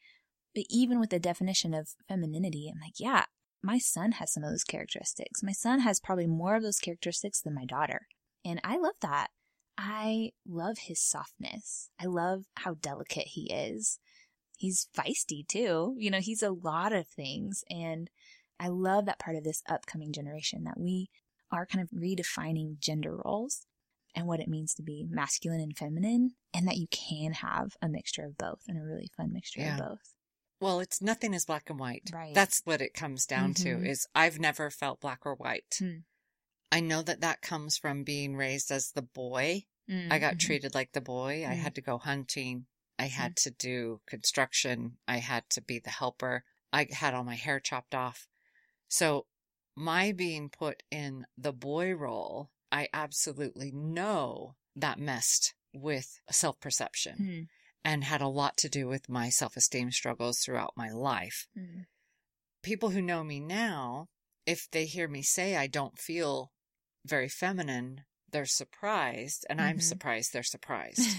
But 0.55 0.65
even 0.69 0.99
with 0.99 1.11
the 1.11 1.21
definition 1.21 1.73
of 1.75 1.91
femininity, 2.09 2.71
I'm 2.75 2.81
like, 2.81 2.99
yeah, 2.99 3.27
my 3.63 3.79
son 3.79 4.13
has 4.13 4.33
some 4.33 4.43
of 4.43 4.51
those 4.51 4.65
characteristics. 4.65 5.43
My 5.43 5.53
son 5.53 5.81
has 5.81 6.01
probably 6.01 6.27
more 6.27 6.57
of 6.57 6.63
those 6.63 6.79
characteristics 6.81 7.41
than 7.41 7.55
my 7.55 7.65
daughter. 7.65 8.09
And 8.45 8.61
I 8.65 8.79
love 8.79 8.95
that. 9.03 9.29
I 9.83 10.33
love 10.47 10.77
his 10.79 11.01
softness. 11.01 11.89
I 11.99 12.05
love 12.05 12.45
how 12.57 12.75
delicate 12.75 13.29
he 13.29 13.51
is. 13.51 13.99
He's 14.59 14.89
feisty 14.95 15.47
too. 15.49 15.95
You 15.97 16.11
know, 16.11 16.21
he's 16.21 16.43
a 16.43 16.51
lot 16.51 16.93
of 16.93 17.09
things. 17.09 17.65
And 17.71 18.11
I 18.59 18.69
love 18.69 19.07
that 19.07 19.19
part 19.19 19.37
of 19.37 19.45
this 19.45 19.63
upcoming 19.67 20.13
generation 20.13 20.65
that 20.65 20.79
we 20.79 21.09
are 21.51 21.65
kind 21.65 21.83
of 21.83 21.91
redefining 21.99 22.79
gender 22.79 23.17
roles 23.25 23.65
and 24.15 24.27
what 24.27 24.41
it 24.41 24.49
means 24.49 24.75
to 24.75 24.83
be 24.83 25.07
masculine 25.09 25.61
and 25.61 25.77
feminine, 25.79 26.33
and 26.53 26.69
that 26.69 26.77
you 26.77 26.87
can 26.91 27.33
have 27.33 27.73
a 27.81 27.89
mixture 27.89 28.25
of 28.27 28.37
both 28.37 28.61
and 28.69 28.77
a 28.77 28.83
really 28.83 29.09
fun 29.17 29.33
mixture 29.33 29.61
Yeah. 29.61 29.79
of 29.79 29.89
both. 29.89 30.15
Well, 30.61 30.81
it's 30.81 31.01
nothing 31.01 31.33
is 31.33 31.47
black 31.47 31.71
and 31.71 31.79
white. 31.79 32.11
Right. 32.13 32.35
That's 32.35 32.61
what 32.65 32.83
it 32.83 32.93
comes 32.93 33.25
down 33.25 33.55
Mhm. 33.55 33.63
to 33.63 33.89
is 33.89 34.07
I've 34.15 34.39
never 34.39 34.71
felt 34.71 35.01
black 35.01 35.25
or 35.25 35.37
white. 35.37 35.75
Hmm. 35.79 35.99
I 36.71 36.81
know 36.81 37.01
that 37.03 37.21
that 37.23 37.41
comes 37.41 37.79
from 37.79 38.05
being 38.05 38.37
raised 38.37 38.71
as 38.71 38.93
the 38.93 39.03
boy. 39.03 39.65
Mm, 39.91 40.11
I 40.11 40.19
got 40.19 40.35
mhm. 40.37 40.39
treated 40.39 40.75
like 40.75 40.93
the 40.93 41.01
boy. 41.01 41.47
I 41.47 41.55
Mm. 41.55 41.63
had 41.63 41.75
to 41.77 41.81
go 41.83 41.99
hunting. 41.99 42.67
I 42.99 43.07
had 43.07 43.37
to 43.39 43.51
do 43.51 44.01
construction. 44.07 44.99
I 45.09 45.19
had 45.19 45.49
to 45.51 45.61
be 45.63 45.79
the 45.79 45.91
helper. 45.91 46.45
I 46.73 46.87
had 46.91 47.15
all 47.15 47.25
my 47.25 47.35
hair 47.37 47.61
chopped 47.61 47.95
off. 47.95 48.29
So 48.89 49.27
my 49.77 50.13
being 50.13 50.51
put 50.51 50.83
in 50.91 51.27
the 51.39 51.53
boy 51.53 51.93
role, 51.95 52.51
I 52.73 52.89
absolutely 52.93 53.73
know 53.73 54.57
that 54.77 54.99
messed 54.99 55.55
with 55.73 56.21
self 56.31 56.61
perception 56.61 57.17
Mm, 57.21 57.49
and 57.85 58.05
had 58.05 58.21
a 58.23 58.29
lot 58.29 58.57
to 58.59 58.69
do 58.69 58.87
with 58.89 59.09
my 59.09 59.31
self 59.31 59.57
esteem 59.57 59.91
struggles 59.93 60.41
throughout 60.41 60.77
my 60.77 60.91
life. 60.91 61.49
mm, 61.57 61.85
People 62.63 62.91
who 62.91 63.03
know 63.03 63.23
me 63.23 63.39
now, 63.39 64.09
if 64.47 64.71
they 64.71 64.87
hear 64.87 65.09
me 65.09 65.23
say 65.23 65.57
I 65.57 65.67
don't 65.67 65.99
feel 65.99 66.53
very 67.05 67.29
feminine, 67.29 68.05
they're 68.33 68.47
surprised, 68.47 69.45
and 69.51 69.61
I'm 69.61 69.79
Mhm. 69.79 69.83
surprised 69.83 70.33
they're 70.33 70.43
surprised. 70.57 71.17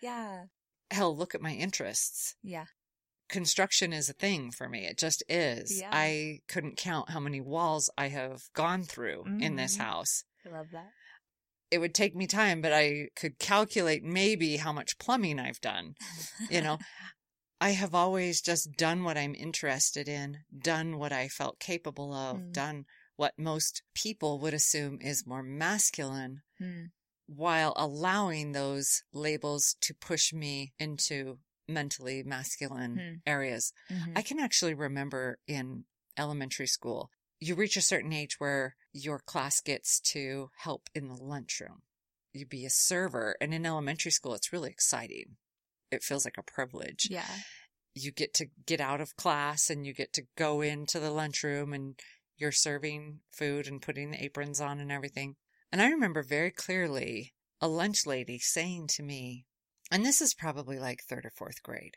yeah. 0.00 0.46
Hell, 0.90 1.16
look 1.16 1.34
at 1.34 1.40
my 1.42 1.52
interests. 1.52 2.36
Yeah. 2.42 2.66
Construction 3.28 3.92
is 3.92 4.08
a 4.08 4.12
thing 4.12 4.52
for 4.52 4.68
me. 4.68 4.86
It 4.86 4.98
just 4.98 5.22
is. 5.28 5.80
Yeah. 5.80 5.90
I 5.92 6.40
couldn't 6.46 6.76
count 6.76 7.10
how 7.10 7.18
many 7.18 7.40
walls 7.40 7.90
I 7.98 8.08
have 8.08 8.42
gone 8.54 8.84
through 8.84 9.24
in 9.40 9.56
this 9.56 9.76
Mhm. 9.76 9.80
house. 9.80 10.24
I 10.44 10.50
love 10.50 10.70
that. 10.70 10.92
It 11.72 11.78
would 11.78 11.94
take 11.94 12.14
me 12.14 12.28
time, 12.28 12.60
but 12.60 12.72
I 12.72 13.08
could 13.16 13.40
calculate 13.40 14.04
maybe 14.04 14.58
how 14.58 14.72
much 14.72 14.98
plumbing 14.98 15.40
I've 15.40 15.60
done. 15.60 15.96
You 16.48 16.60
know, 16.60 16.78
I 17.60 17.70
have 17.70 17.94
always 17.94 18.40
just 18.40 18.70
done 18.76 19.02
what 19.02 19.18
I'm 19.18 19.34
interested 19.34 20.08
in, 20.08 20.44
done 20.56 20.96
what 20.98 21.12
I 21.12 21.26
felt 21.26 21.58
capable 21.58 22.12
of, 22.14 22.38
Mm. 22.38 22.52
done 22.52 22.86
what 23.16 23.38
most 23.38 23.82
people 23.94 24.38
would 24.40 24.54
assume 24.54 24.98
is 25.00 25.26
more 25.26 25.42
masculine 25.42 26.42
Mm, 26.60 26.90
while 27.26 27.74
allowing 27.76 28.52
those 28.52 29.02
labels 29.12 29.76
to 29.82 29.92
push 29.94 30.32
me 30.32 30.72
into 30.78 31.38
mentally 31.68 32.22
masculine 32.22 32.96
Hmm. 32.98 33.14
areas. 33.30 33.72
mhm. 33.90 34.16
I 34.16 34.22
can 34.22 34.38
actually 34.38 34.74
remember 34.74 35.38
in 35.46 35.84
elementary 36.16 36.66
school, 36.68 37.10
you 37.40 37.54
reach 37.54 37.76
a 37.76 37.82
certain 37.82 38.12
age 38.12 38.36
where 38.38 38.76
your 38.92 39.18
class 39.18 39.60
gets 39.60 40.00
to 40.00 40.50
help 40.58 40.88
in 40.94 41.08
the 41.08 41.14
lunchroom. 41.22 41.82
You 42.32 42.46
be 42.46 42.64
a 42.64 42.70
server. 42.70 43.36
And 43.40 43.52
in 43.52 43.66
elementary 43.66 44.12
school, 44.12 44.34
it's 44.34 44.52
really 44.52 44.70
exciting. 44.70 45.36
It 45.90 46.02
feels 46.02 46.24
like 46.24 46.38
a 46.38 46.42
privilege. 46.42 47.08
yeah. 47.10 47.28
You 47.94 48.12
get 48.12 48.32
to 48.34 48.46
get 48.66 48.80
out 48.80 49.00
of 49.00 49.16
class 49.16 49.68
and 49.70 49.86
you 49.86 49.92
get 49.94 50.12
to 50.14 50.26
go 50.36 50.60
into 50.60 51.00
the 51.00 51.10
lunchroom 51.10 51.72
and 51.72 51.98
you're 52.36 52.52
serving 52.52 53.20
food 53.32 53.66
and 53.66 53.82
putting 53.82 54.10
the 54.10 54.22
aprons 54.22 54.60
on 54.60 54.78
and 54.78 54.92
everything. 54.92 55.36
And 55.72 55.80
I 55.80 55.90
remember 55.90 56.22
very 56.22 56.50
clearly 56.50 57.34
a 57.60 57.68
lunch 57.68 58.06
lady 58.06 58.38
saying 58.38 58.88
to 58.88 59.02
me, 59.02 59.46
and 59.90 60.04
this 60.04 60.20
is 60.20 60.34
probably 60.34 60.78
like 60.78 61.02
third 61.02 61.24
or 61.24 61.30
fourth 61.30 61.62
grade, 61.62 61.96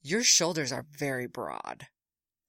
your 0.00 0.22
shoulders 0.22 0.72
are 0.72 0.86
very 0.90 1.26
broad. 1.26 1.86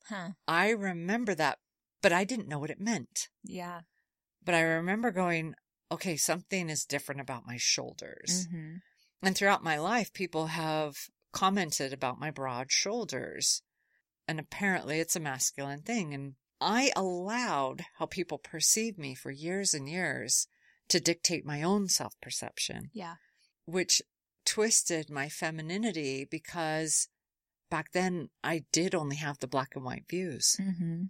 Huh. 0.08 0.30
I 0.48 0.72
remember 0.72 1.36
that, 1.36 1.60
but 2.02 2.12
I 2.12 2.24
didn't 2.24 2.48
know 2.48 2.60
what 2.60 2.70
it 2.70 2.80
meant. 2.80 3.30
Yeah. 3.44 3.82
But 4.44 4.56
I 4.56 4.62
remember 4.62 5.12
going, 5.12 5.56
okay, 5.92 6.16
something 6.18 6.70
is 6.70 6.86
different 6.86 7.22
about 7.22 7.46
my 7.46 7.58
shoulders. 7.58 8.48
hmm 8.50 8.78
And 9.22 9.36
throughout 9.36 9.64
my 9.64 9.78
life, 9.78 10.14
people 10.14 10.48
have 10.48 10.96
commented 11.32 11.94
about 11.94 12.20
my 12.20 12.32
broad 12.32 12.72
shoulders. 12.72 13.62
And 14.28 14.40
apparently 14.40 15.00
it's 15.00 15.16
a 15.16 15.20
masculine 15.20 15.82
thing. 15.82 16.14
And 16.14 16.36
I 16.62 16.92
allowed 16.96 17.86
how 17.98 18.06
people 18.06 18.38
perceive 18.38 18.98
me 18.98 19.16
for 19.16 19.32
years 19.32 19.74
and 19.74 19.88
years 19.90 20.48
to 20.90 21.00
dictate 21.00 21.46
my 21.46 21.62
own 21.64 21.88
self 21.88 22.20
perception, 22.22 22.90
Yeah. 22.94 23.16
which 23.66 24.02
twisted 24.46 25.10
my 25.10 25.30
femininity 25.30 26.26
because 26.26 27.08
back 27.70 27.92
then 27.92 28.30
I 28.44 28.64
did 28.72 28.96
only 28.96 29.18
have 29.18 29.40
the 29.40 29.48
black 29.48 29.76
and 29.76 29.86
white 29.86 30.06
views. 30.10 30.56
Mm-hmm. 30.60 31.04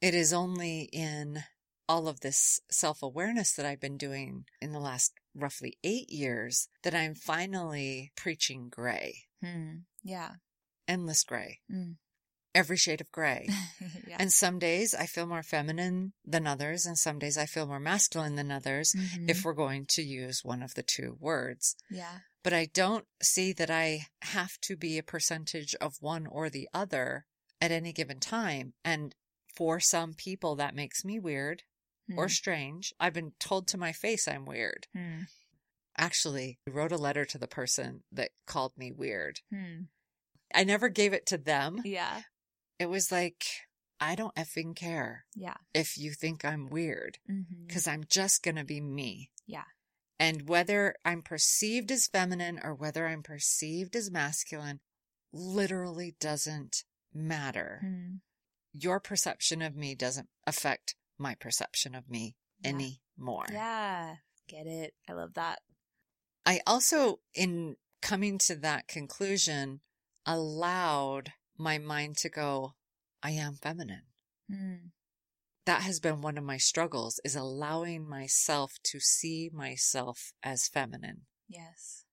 It 0.00 0.14
is 0.14 0.32
only 0.32 0.88
in 0.92 1.44
all 1.88 2.08
of 2.08 2.20
this 2.20 2.60
self 2.70 3.02
awareness 3.02 3.52
that 3.52 3.66
I've 3.66 3.80
been 3.80 3.98
doing 3.98 4.46
in 4.60 4.72
the 4.72 4.78
last 4.80 5.12
roughly 5.34 5.76
eight 5.84 6.08
years 6.10 6.68
that 6.82 6.94
I'm 6.94 7.14
finally 7.14 8.12
preaching 8.16 8.68
gray, 8.70 9.24
Hmm. 9.42 9.80
Yeah. 10.02 10.36
endless 10.88 11.22
gray, 11.24 11.60
Mm. 11.70 11.96
Every 12.54 12.76
shade 12.76 13.00
of 13.00 13.10
gray. 13.10 13.48
yeah. 14.06 14.16
And 14.18 14.32
some 14.32 14.58
days 14.58 14.94
I 14.94 15.06
feel 15.06 15.26
more 15.26 15.42
feminine 15.42 16.12
than 16.24 16.46
others, 16.46 16.86
and 16.86 16.96
some 16.96 17.18
days 17.18 17.36
I 17.36 17.46
feel 17.46 17.66
more 17.66 17.80
masculine 17.80 18.36
than 18.36 18.50
others, 18.52 18.92
Mhm. 18.96 19.28
if 19.28 19.44
we're 19.44 19.54
going 19.54 19.86
to 19.90 20.02
use 20.02 20.44
one 20.44 20.62
of 20.62 20.74
the 20.74 20.82
two 20.84 21.16
words. 21.20 21.76
yeah. 21.90 22.20
But 22.42 22.52
I 22.52 22.66
don't 22.66 23.06
see 23.22 23.52
that 23.54 23.70
I 23.70 24.08
have 24.20 24.58
to 24.62 24.76
be 24.76 24.98
a 24.98 25.02
percentage 25.02 25.74
of 25.76 25.96
one 26.00 26.26
or 26.26 26.50
the 26.50 26.68
other 26.74 27.24
at 27.60 27.72
any 27.72 27.92
given 27.92 28.20
time. 28.20 28.74
And 28.84 29.14
for 29.56 29.80
some 29.80 30.12
people, 30.12 30.54
that 30.56 30.74
makes 30.74 31.04
me 31.06 31.18
weird 31.18 31.62
or 32.16 32.26
Mm. 32.26 32.30
strange. 32.30 32.92
I've 33.00 33.14
been 33.14 33.32
told 33.40 33.66
to 33.68 33.78
my 33.78 33.92
face 33.92 34.28
I'm 34.28 34.44
weird. 34.44 34.88
Mm. 34.94 35.26
Actually, 35.96 36.58
I 36.68 36.70
wrote 36.72 36.92
a 36.92 36.98
letter 36.98 37.24
to 37.24 37.38
the 37.38 37.48
person 37.48 38.02
that 38.12 38.32
called 38.46 38.76
me 38.76 38.92
weird. 38.92 39.40
Hmm. 39.50 39.84
I 40.54 40.64
never 40.64 40.88
gave 40.88 41.12
it 41.12 41.24
to 41.26 41.38
them. 41.38 41.80
Yeah. 41.84 42.22
It 42.78 42.86
was 42.86 43.10
like, 43.12 43.44
I 44.00 44.14
don't 44.14 44.34
effing 44.34 44.74
care 44.76 45.24
Yeah. 45.34 45.54
if 45.72 45.96
you 45.96 46.12
think 46.12 46.44
I'm 46.44 46.68
weird 46.68 47.18
Mm-hmm. 47.30 47.66
because 47.66 47.86
I'm 47.86 48.04
just 48.08 48.42
going 48.42 48.56
to 48.56 48.64
be 48.64 48.80
me. 48.80 49.30
Yeah. 49.46 49.64
And 50.18 50.48
whether 50.48 50.94
I'm 51.04 51.22
perceived 51.22 51.90
as 51.90 52.06
feminine 52.06 52.60
or 52.62 52.74
whether 52.74 53.06
I'm 53.06 53.22
perceived 53.22 53.94
as 53.96 54.10
masculine 54.10 54.80
literally 55.32 56.14
doesn't 56.20 56.84
matter. 57.12 57.78
Hmm. 57.82 58.14
Your 58.72 59.00
perception 59.00 59.62
of 59.62 59.76
me 59.76 59.94
doesn't 59.94 60.28
affect 60.46 60.94
my 61.18 61.34
perception 61.34 61.94
of 61.94 62.08
me 62.08 62.36
Yeah. 62.60 62.70
anymore. 62.70 63.46
Yeah. 63.50 64.16
Get 64.48 64.66
it. 64.66 64.94
I 65.08 65.12
love 65.12 65.34
that. 65.34 65.60
I 66.46 66.60
also, 66.66 67.20
in 67.34 67.76
coming 68.02 68.36
to 68.38 68.54
that 68.56 68.86
conclusion, 68.88 69.80
allowed 70.26 71.32
my 71.56 71.78
mind 71.78 72.16
to 72.18 72.28
go, 72.28 72.74
I 73.22 73.30
am 73.32 73.54
feminine. 73.54 74.02
Hmm. 74.50 74.88
That 75.66 75.82
has 75.82 75.98
been 75.98 76.20
one 76.20 76.36
of 76.36 76.44
my 76.44 76.58
struggles 76.58 77.20
is 77.24 77.34
allowing 77.34 78.06
myself 78.08 78.74
to 78.84 79.00
see 79.00 79.50
myself 79.52 80.32
as 80.42 80.68
feminine. 80.68 81.22
Yes. 81.48 82.04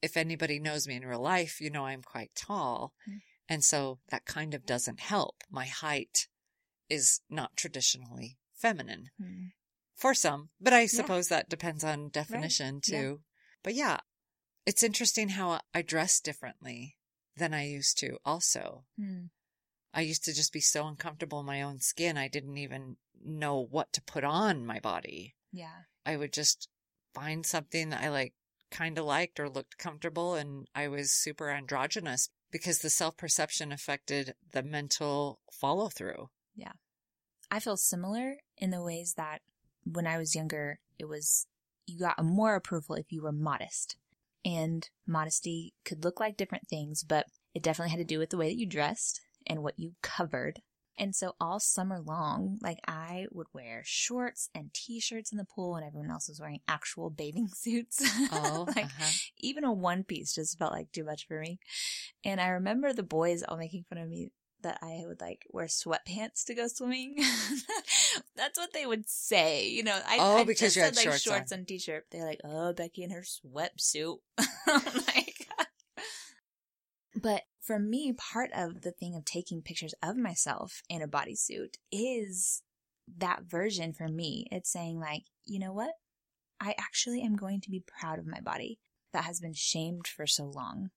If 0.00 0.16
anybody 0.16 0.58
knows 0.58 0.88
me 0.88 0.96
in 0.96 1.04
real 1.04 1.20
life, 1.20 1.60
you 1.60 1.68
know 1.70 1.84
I'm 1.84 2.02
quite 2.02 2.30
tall. 2.34 2.94
Mm. 3.08 3.20
And 3.48 3.64
so 3.64 3.98
that 4.08 4.24
kind 4.24 4.54
of 4.54 4.64
doesn't 4.64 5.00
help. 5.00 5.42
My 5.50 5.66
height 5.66 6.28
is 6.88 7.20
not 7.28 7.56
traditionally 7.56 8.38
feminine 8.54 9.10
Hmm. 9.18 9.46
for 9.94 10.14
some, 10.14 10.48
but 10.60 10.72
I 10.72 10.86
suppose 10.86 11.28
that 11.28 11.50
depends 11.50 11.84
on 11.84 12.08
definition 12.08 12.80
Yeah. 12.86 13.00
too. 13.00 13.22
But 13.62 13.74
yeah, 13.74 14.00
it's 14.64 14.82
interesting 14.82 15.30
how 15.30 15.60
I 15.74 15.82
dress 15.82 16.20
differently 16.20 16.96
than 17.36 17.54
I 17.54 17.66
used 17.66 17.98
to 17.98 18.18
also. 18.24 18.84
Hmm. 18.98 19.26
I 19.94 20.02
used 20.02 20.24
to 20.24 20.32
just 20.32 20.52
be 20.52 20.60
so 20.60 20.86
uncomfortable 20.86 21.40
in 21.40 21.46
my 21.46 21.62
own 21.62 21.80
skin. 21.80 22.16
I 22.16 22.28
didn't 22.28 22.56
even 22.56 22.96
know 23.24 23.66
what 23.70 23.92
to 23.92 24.02
put 24.02 24.24
on 24.24 24.66
my 24.66 24.80
body. 24.80 25.34
Yeah. 25.52 25.82
I 26.06 26.16
would 26.16 26.32
just 26.32 26.68
find 27.14 27.44
something 27.44 27.90
that 27.90 28.02
I 28.02 28.08
like 28.08 28.32
kind 28.70 28.98
of 28.98 29.04
liked 29.04 29.38
or 29.38 29.50
looked 29.50 29.76
comfortable. 29.76 30.34
And 30.34 30.66
I 30.74 30.88
was 30.88 31.12
super 31.12 31.50
androgynous 31.50 32.30
because 32.50 32.78
the 32.78 32.90
self 32.90 33.16
perception 33.16 33.70
affected 33.70 34.34
the 34.52 34.62
mental 34.62 35.40
follow 35.52 35.88
through. 35.88 36.30
Yeah. 36.56 36.72
I 37.50 37.60
feel 37.60 37.76
similar 37.76 38.36
in 38.56 38.70
the 38.70 38.82
ways 38.82 39.14
that 39.18 39.42
when 39.84 40.06
I 40.06 40.16
was 40.16 40.34
younger, 40.34 40.78
it 40.98 41.04
was 41.04 41.46
you 41.86 41.98
got 41.98 42.24
more 42.24 42.54
approval 42.54 42.94
if 42.94 43.12
you 43.12 43.22
were 43.22 43.32
modest. 43.32 43.96
And 44.44 44.88
modesty 45.06 45.74
could 45.84 46.04
look 46.04 46.18
like 46.18 46.36
different 46.36 46.68
things, 46.68 47.02
but 47.02 47.26
it 47.54 47.62
definitely 47.62 47.90
had 47.90 47.98
to 47.98 48.04
do 48.04 48.18
with 48.18 48.30
the 48.30 48.36
way 48.36 48.48
that 48.48 48.58
you 48.58 48.66
dressed 48.66 49.20
and 49.46 49.62
what 49.62 49.78
you 49.78 49.92
covered. 50.02 50.60
And 50.98 51.14
so 51.14 51.34
all 51.40 51.58
summer 51.58 52.00
long, 52.00 52.58
like 52.60 52.78
I 52.86 53.26
would 53.30 53.46
wear 53.52 53.82
shorts 53.84 54.50
and 54.54 54.72
t-shirts 54.74 55.32
in 55.32 55.38
the 55.38 55.44
pool 55.44 55.76
and 55.76 55.86
everyone 55.86 56.10
else 56.10 56.28
was 56.28 56.40
wearing 56.40 56.60
actual 56.68 57.08
bathing 57.08 57.48
suits. 57.54 58.02
Oh, 58.30 58.66
like 58.68 58.86
uh-huh. 58.86 59.10
even 59.38 59.64
a 59.64 59.72
one 59.72 60.04
piece 60.04 60.34
just 60.34 60.58
felt 60.58 60.72
like 60.72 60.92
too 60.92 61.04
much 61.04 61.26
for 61.26 61.40
me. 61.40 61.58
And 62.24 62.40
I 62.40 62.48
remember 62.48 62.92
the 62.92 63.02
boys 63.02 63.42
all 63.42 63.56
making 63.56 63.84
fun 63.88 63.98
of 63.98 64.08
me 64.08 64.30
that 64.62 64.78
I 64.82 65.02
would 65.06 65.20
like 65.20 65.46
wear 65.50 65.66
sweatpants 65.66 66.44
to 66.46 66.54
go 66.54 66.66
swimming. 66.68 67.16
That's 68.36 68.58
what 68.58 68.72
they 68.72 68.86
would 68.86 69.08
say, 69.08 69.68
you 69.68 69.82
know. 69.82 69.98
I, 70.06 70.16
Oh, 70.20 70.36
I 70.38 70.44
because 70.44 70.74
just 70.74 70.76
you 70.76 70.82
had 70.82 70.94
said, 70.96 71.00
like 71.04 71.10
shorts 71.12 71.22
shorts 71.22 71.52
on. 71.52 71.58
and 71.60 71.68
t-shirt. 71.68 72.06
They're 72.10 72.24
like, 72.26 72.40
"Oh, 72.44 72.72
Becky 72.72 73.02
in 73.02 73.10
her 73.10 73.22
sweatsuit." 73.22 74.18
like, 74.66 75.48
but 77.20 77.42
for 77.60 77.78
me, 77.78 78.12
part 78.12 78.50
of 78.54 78.82
the 78.82 78.90
thing 78.92 79.14
of 79.16 79.24
taking 79.24 79.62
pictures 79.62 79.94
of 80.02 80.16
myself 80.16 80.82
in 80.88 81.02
a 81.02 81.08
bodysuit 81.08 81.74
is 81.90 82.62
that 83.18 83.42
version 83.44 83.92
for 83.92 84.08
me. 84.08 84.46
It's 84.50 84.70
saying 84.72 84.98
like, 84.98 85.24
you 85.44 85.58
know 85.58 85.72
what? 85.72 85.92
I 86.60 86.74
actually 86.78 87.22
am 87.22 87.36
going 87.36 87.60
to 87.62 87.70
be 87.70 87.84
proud 88.00 88.18
of 88.18 88.26
my 88.26 88.40
body 88.40 88.78
that 89.12 89.24
has 89.24 89.40
been 89.40 89.54
shamed 89.54 90.06
for 90.06 90.26
so 90.26 90.44
long. 90.44 90.90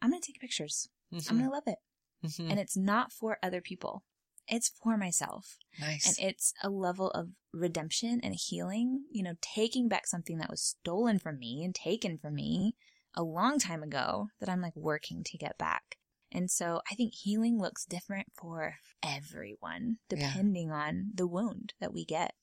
I'm 0.00 0.10
going 0.10 0.22
to 0.22 0.26
take 0.32 0.40
pictures. 0.40 0.88
I'm 1.12 1.18
Mhm. 1.18 1.28
going 1.30 1.44
to 1.44 1.50
love 1.50 1.62
it. 1.66 1.78
Mhm. 2.24 2.50
And 2.50 2.60
it's 2.60 2.76
not 2.76 3.12
for 3.12 3.38
other 3.42 3.60
people. 3.60 4.04
It's 4.48 4.68
for 4.68 4.96
myself. 4.96 5.58
nice. 5.78 6.06
And 6.18 6.28
it's 6.28 6.52
a 6.62 6.68
level 6.70 7.10
of 7.12 7.30
redemption 7.52 8.20
and 8.22 8.34
healing, 8.34 9.04
you 9.10 9.22
know, 9.22 9.34
taking 9.40 9.88
back 9.88 10.06
something 10.06 10.38
that 10.38 10.50
was 10.50 10.62
stolen 10.62 11.18
from 11.18 11.38
me 11.38 11.62
and 11.64 11.74
taken 11.74 12.18
from 12.18 12.34
me 12.34 12.74
a 13.14 13.22
long 13.22 13.58
time 13.58 13.82
ago 13.82 14.28
that 14.40 14.48
I'm 14.48 14.60
like 14.60 14.74
working 14.76 15.22
to 15.24 15.38
get 15.38 15.56
back. 15.58 15.98
And 16.32 16.50
so 16.50 16.80
I 16.90 16.94
think 16.94 17.12
healing 17.14 17.58
looks 17.58 17.84
different 17.84 18.28
for 18.34 18.76
everyone 19.02 19.98
Yeah. 20.10 20.16
depending 20.30 20.70
on 20.72 21.10
the 21.14 21.26
wound 21.26 21.74
that 21.80 21.92
we 21.92 22.04
get. 22.04 22.34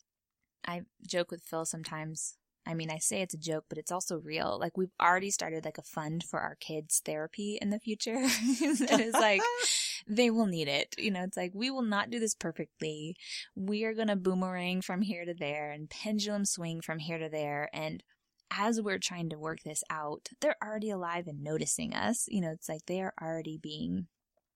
I 0.66 0.82
joke 1.06 1.32
with 1.32 1.44
Phil 1.44 1.66
sometimes. 1.66 2.38
I 2.68 2.74
mean, 2.74 2.92
I 2.92 2.98
say 2.98 3.22
it's 3.22 3.34
a 3.34 3.38
joke, 3.40 3.66
but 3.70 3.78
it's 3.78 3.92
also 3.92 4.18
real. 4.18 4.58
Like 4.60 4.78
we've 4.78 4.92
already 5.02 5.32
started 5.32 5.64
like 5.64 5.78
a 5.78 5.84
fund 5.84 6.24
for 6.24 6.42
our 6.42 6.56
kids' 6.56 7.02
therapy 7.04 7.58
in 7.62 7.70
the 7.70 7.80
future. 7.80 8.18
it 8.20 9.00
is 9.00 9.14
like 9.14 9.42
they 10.08 10.30
will 10.30 10.48
need 10.48 10.68
it. 10.68 10.94
You 10.98 11.12
know, 11.12 11.24
it's 11.24 11.38
like 11.38 11.52
we 11.54 11.72
will 11.72 11.82
not 11.82 12.10
do 12.10 12.20
this 12.20 12.36
perfectly. 12.36 13.16
We 13.56 13.86
are 13.86 13.94
going 13.94 14.10
to 14.10 14.18
boomerang 14.18 14.82
from 14.82 15.02
here 15.02 15.24
to 15.24 15.34
there 15.34 15.72
and 15.72 15.90
pendulum 15.90 16.44
swing 16.44 16.82
from 16.82 17.00
here 17.00 17.18
to 17.18 17.30
there. 17.30 17.70
And 17.72 18.04
as 18.52 18.82
we're 18.82 19.00
trying 19.00 19.30
to 19.30 19.40
work 19.40 19.60
this 19.64 19.84
out, 19.90 20.30
they're 20.42 20.58
already 20.62 20.90
alive 20.90 21.28
and 21.28 21.42
noticing 21.42 21.94
us. 21.94 22.26
You 22.28 22.42
know, 22.42 22.52
it's 22.52 22.68
like 22.68 22.86
they 22.86 23.02
are 23.02 23.14
already 23.22 23.58
being, 23.58 24.08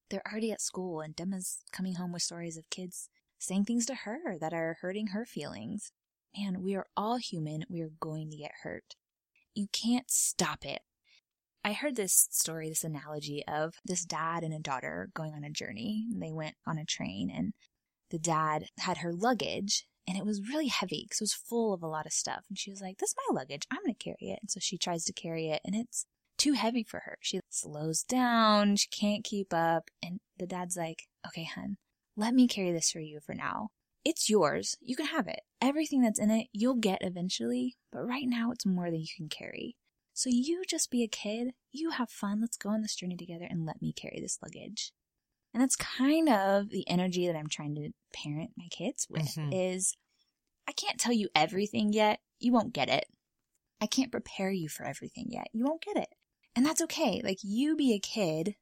they're 0.09 0.23
already 0.29 0.51
at 0.51 0.61
school 0.61 0.99
and 0.99 1.15
Demma's 1.15 1.61
coming 1.71 1.95
home 1.95 2.11
with 2.11 2.23
stories 2.23 2.57
of 2.57 2.69
kids 2.69 3.07
saying 3.39 3.65
things 3.65 3.85
to 3.87 3.95
her 3.95 4.37
that 4.39 4.53
are 4.53 4.77
hurting 4.81 5.07
her 5.07 5.25
feelings. 5.25 5.91
Man, 6.37 6.61
we 6.61 6.75
are 6.75 6.87
all 6.95 7.17
human. 7.17 7.65
We 7.69 7.81
are 7.81 7.91
going 7.99 8.29
to 8.29 8.37
get 8.37 8.51
hurt. 8.63 8.95
You 9.53 9.67
can't 9.71 10.09
stop 10.09 10.65
it. 10.65 10.81
I 11.63 11.73
heard 11.73 11.95
this 11.95 12.27
story, 12.31 12.69
this 12.69 12.83
analogy 12.83 13.43
of 13.47 13.75
this 13.85 14.03
dad 14.03 14.43
and 14.43 14.53
a 14.53 14.59
daughter 14.59 15.09
going 15.13 15.33
on 15.33 15.43
a 15.43 15.49
journey. 15.49 16.07
They 16.15 16.31
went 16.31 16.55
on 16.65 16.77
a 16.77 16.85
train 16.85 17.29
and 17.29 17.53
the 18.09 18.17
dad 18.17 18.65
had 18.79 18.97
her 18.97 19.13
luggage 19.13 19.85
and 20.07 20.17
it 20.17 20.25
was 20.25 20.49
really 20.49 20.67
heavy 20.67 21.05
because 21.05 21.21
it 21.21 21.23
was 21.23 21.33
full 21.33 21.73
of 21.73 21.83
a 21.83 21.87
lot 21.87 22.05
of 22.05 22.13
stuff. 22.13 22.45
And 22.49 22.57
she 22.57 22.71
was 22.71 22.81
like, 22.81 22.97
This 22.97 23.11
is 23.11 23.15
my 23.29 23.39
luggage. 23.39 23.67
I'm 23.71 23.83
going 23.83 23.93
to 23.93 24.03
carry 24.03 24.31
it. 24.31 24.39
And 24.41 24.49
so 24.49 24.59
she 24.59 24.77
tries 24.77 25.03
to 25.05 25.13
carry 25.13 25.49
it 25.49 25.61
and 25.63 25.75
it's 25.75 26.05
too 26.37 26.53
heavy 26.53 26.83
for 26.83 27.01
her. 27.05 27.17
She 27.21 27.41
slows 27.49 28.03
down. 28.03 28.77
She 28.77 28.87
can't 28.89 29.23
keep 29.23 29.53
up. 29.53 29.89
And 30.01 30.19
the 30.37 30.47
dad's 30.47 30.77
like, 30.77 31.03
Okay, 31.27 31.43
hun, 31.43 31.77
let 32.17 32.33
me 32.33 32.47
carry 32.47 32.71
this 32.71 32.89
for 32.91 32.99
you 32.99 33.19
for 33.23 33.35
now. 33.35 33.69
It's 34.03 34.29
yours. 34.29 34.77
You 34.81 34.95
can 34.95 35.07
have 35.07 35.27
it. 35.27 35.41
Everything 35.61 36.01
that's 36.01 36.19
in 36.19 36.31
it, 36.31 36.47
you'll 36.51 36.75
get 36.75 36.99
eventually. 37.01 37.77
But 37.91 38.05
right 38.05 38.25
now, 38.27 38.51
it's 38.51 38.65
more 38.65 38.89
than 38.89 39.01
you 39.01 39.07
can 39.15 39.29
carry. 39.29 39.75
So 40.13 40.29
you 40.31 40.63
just 40.67 40.91
be 40.91 41.03
a 41.03 41.07
kid. 41.07 41.53
You 41.71 41.91
have 41.91 42.09
fun. 42.09 42.41
Let's 42.41 42.57
go 42.57 42.69
on 42.69 42.81
this 42.81 42.95
journey 42.95 43.15
together 43.15 43.47
and 43.49 43.65
let 43.65 43.81
me 43.81 43.93
carry 43.93 44.19
this 44.19 44.39
luggage. 44.41 44.91
And 45.53 45.61
that's 45.61 45.75
kind 45.75 46.29
of 46.29 46.69
the 46.69 46.87
energy 46.87 47.27
that 47.27 47.35
I'm 47.35 47.47
trying 47.47 47.75
to 47.75 47.91
parent 48.13 48.51
my 48.57 48.67
kids 48.69 49.07
with 49.09 49.35
Mhm. 49.35 49.49
is 49.53 49.95
I 50.67 50.71
can't 50.73 50.99
tell 50.99 51.13
you 51.13 51.29
everything 51.35 51.93
yet. 51.93 52.21
You 52.39 52.53
won't 52.53 52.73
get 52.73 52.89
it. 52.89 53.05
I 53.79 53.87
can't 53.87 54.11
prepare 54.11 54.51
you 54.51 54.69
for 54.69 54.85
everything 54.85 55.27
yet. 55.29 55.47
You 55.53 55.65
won't 55.65 55.81
get 55.81 55.97
it. 55.97 56.09
And 56.55 56.65
that's 56.65 56.81
okay. 56.81 57.21
Like 57.23 57.39
you 57.43 57.75
be 57.75 57.93
a 57.93 57.99
kid 57.99 58.55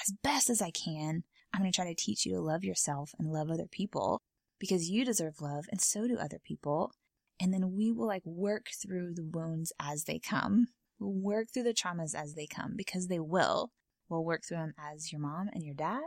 as 0.00 0.12
best 0.22 0.50
as 0.50 0.60
I 0.62 0.70
can. 0.70 1.24
I'm 1.52 1.60
going 1.60 1.72
to 1.72 1.76
try 1.76 1.86
to 1.86 1.94
teach 1.94 2.24
you 2.24 2.32
to 2.34 2.40
love 2.40 2.64
yourself 2.64 3.14
and 3.18 3.32
love 3.32 3.50
other 3.50 3.66
people 3.66 4.22
because 4.60 4.90
you 4.90 5.04
deserve 5.04 5.40
love 5.40 5.64
and 5.70 5.80
so 5.80 6.06
do 6.06 6.16
other 6.16 6.38
people. 6.44 6.92
And 7.40 7.52
then 7.52 7.74
we 7.74 7.90
will 7.90 8.06
like 8.06 8.24
work 8.24 8.66
through 8.80 9.14
the 9.14 9.24
wounds 9.24 9.72
as 9.80 10.04
they 10.04 10.18
come. 10.20 10.66
We'll 11.00 11.14
work 11.14 11.48
through 11.52 11.62
the 11.62 11.74
traumas 11.74 12.14
as 12.14 12.34
they 12.34 12.46
come 12.46 12.74
because 12.76 13.08
they 13.08 13.18
will. 13.18 13.70
We'll 14.08 14.24
work 14.24 14.42
through 14.46 14.58
them 14.58 14.74
as 14.78 15.10
your 15.10 15.20
mom 15.20 15.48
and 15.52 15.64
your 15.64 15.74
dad 15.74 16.02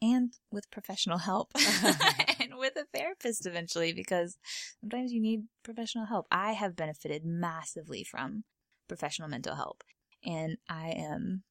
and 0.00 0.32
with 0.50 0.70
professional 0.70 1.18
help 1.18 1.52
and 2.40 2.56
with 2.56 2.72
a 2.76 2.86
therapist 2.94 3.46
eventually 3.46 3.92
because 3.92 4.38
sometimes 4.80 5.12
you 5.12 5.20
need 5.20 5.42
professional 5.62 6.06
help. 6.06 6.26
I 6.30 6.52
have 6.52 6.74
benefited 6.74 7.24
massively 7.24 8.02
from 8.02 8.44
professional 8.88 9.28
mental 9.28 9.54
help 9.54 9.84
and 10.24 10.56
I 10.68 10.90
am 10.90 11.42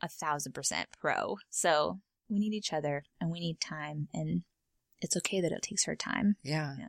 a 0.00 0.08
thousand 0.08 0.52
percent 0.52 0.88
pro. 1.00 1.36
So 1.50 1.98
we 2.30 2.38
need 2.38 2.52
each 2.54 2.72
other 2.72 3.02
and 3.20 3.30
we 3.30 3.40
need 3.40 3.60
time 3.60 4.08
and 4.14 4.42
it's 5.00 5.16
okay 5.16 5.40
that 5.40 5.52
it 5.52 5.62
takes 5.62 5.84
her 5.84 5.96
time. 5.96 6.36
Yeah. 6.42 6.74
Yeah. 6.78 6.88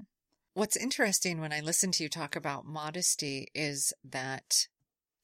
What's 0.53 0.75
interesting 0.75 1.39
when 1.39 1.53
I 1.53 1.59
listen 1.61 1.91
to 1.93 2.03
you 2.03 2.09
talk 2.09 2.35
about 2.35 2.65
modesty 2.65 3.47
is 3.53 3.93
that 4.03 4.67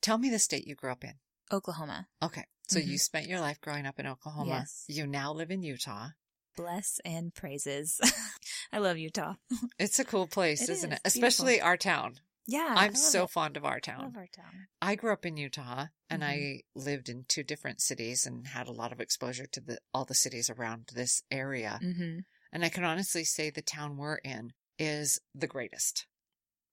tell 0.02 0.18
me 0.18 0.30
the 0.30 0.40
state 0.40 0.68
you 0.68 0.76
grew 0.76 0.92
up 0.92 1.04
in. 1.04 1.14
Oklahoma. 1.52 2.08
Okay. 2.22 2.46
So 2.68 2.80
you 2.80 2.96
Mhm. 2.96 3.00
spent 3.02 3.28
your 3.28 3.40
life 3.40 3.60
growing 3.62 3.86
up 3.86 4.00
in 4.00 4.08
Oklahoma. 4.08 4.50
Yes. 4.60 4.86
You 4.88 5.06
now 5.06 5.32
live 5.34 5.52
in 5.52 5.62
Utah. 5.62 6.10
Bless 6.56 7.00
and 7.04 7.34
praises. 7.34 8.00
I 8.72 8.78
love 8.80 8.98
Utah. 8.98 9.36
It's 9.80 10.00
a 10.00 10.06
cool 10.06 10.26
place, 10.28 10.62
It 10.64 10.70
isn't 10.70 10.94
is. 10.94 11.00
it? 11.00 11.02
Especially 11.06 11.60
our 11.62 11.76
town. 11.78 12.20
Yeah. 12.48 12.74
I 12.78 12.86
I'm 12.86 12.96
so 12.96 13.24
it. 13.26 13.32
fond 13.32 13.58
of 13.58 13.66
our 13.66 13.76
I 13.78 13.80
town. 13.80 14.04
love 14.04 14.16
our 14.18 14.28
town. 14.28 14.68
I 14.82 14.96
grew 14.96 15.12
up 15.12 15.26
in 15.26 15.36
Utah 15.38 15.88
and 16.10 16.24
I 16.24 16.36
Mhm. 16.38 16.62
lived 16.76 17.10
in 17.10 17.26
two 17.28 17.44
different 17.44 17.82
cities 17.82 18.26
and 18.26 18.48
had 18.48 18.68
a 18.68 18.72
lot 18.72 18.92
of 18.94 19.00
exposure 19.02 19.48
to 19.48 19.60
the 19.62 19.80
all 19.94 20.06
the 20.06 20.16
cities 20.16 20.50
around 20.50 20.90
this 20.94 21.24
area. 21.30 21.80
Mm-hmm. 21.84 22.20
And 22.56 22.64
I 22.64 22.70
can 22.70 22.86
honestly 22.86 23.26
say 23.26 23.50
the 23.50 23.62
town 23.62 23.98
we're 23.98 24.16
in 24.24 24.54
is 24.80 25.20
the 25.36 25.46
greatest. 25.46 26.08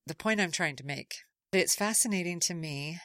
The 0.07 0.15
point 0.15 0.39
I'm 0.39 0.51
trying 0.51 0.77
to 0.77 0.85
make, 0.85 1.15
it's 1.51 1.75
fascinating 1.75 2.39
to 2.41 2.53
me 2.53 2.99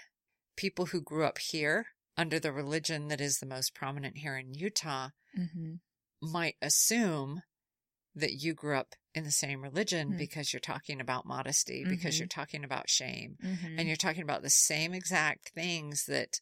people 0.57 0.87
who 0.87 1.01
grew 1.03 1.25
up 1.25 1.39
here 1.39 1.87
under 2.17 2.39
the 2.39 2.53
religion 2.53 3.09
that 3.09 3.21
is 3.21 3.39
the 3.39 3.47
most 3.47 3.75
prominent 3.75 4.19
here 4.19 4.37
in 4.37 4.55
Utah 4.55 5.09
Mm-hmm. 5.37 5.75
might 6.23 6.55
assume 6.63 7.43
that 8.15 8.33
you 8.33 8.55
grew 8.55 8.77
up 8.77 8.95
in 9.15 9.25
the 9.25 9.31
same 9.33 9.61
religion 9.63 10.11
Hmm. 10.13 10.17
because 10.17 10.53
you're 10.53 10.61
talking 10.61 11.01
about 11.01 11.27
modesty, 11.27 11.85
because 11.85 12.15
Mhm. 12.15 12.19
you're 12.21 12.29
talking 12.29 12.65
about 12.65 12.89
shame, 12.89 13.39
Mm-hmm. 13.43 13.79
and 13.79 13.89
you're 13.89 13.97
talking 13.97 14.23
about 14.23 14.43
the 14.43 14.51
same 14.51 14.95
exact 14.95 15.51
things 15.53 16.05
that 16.07 16.41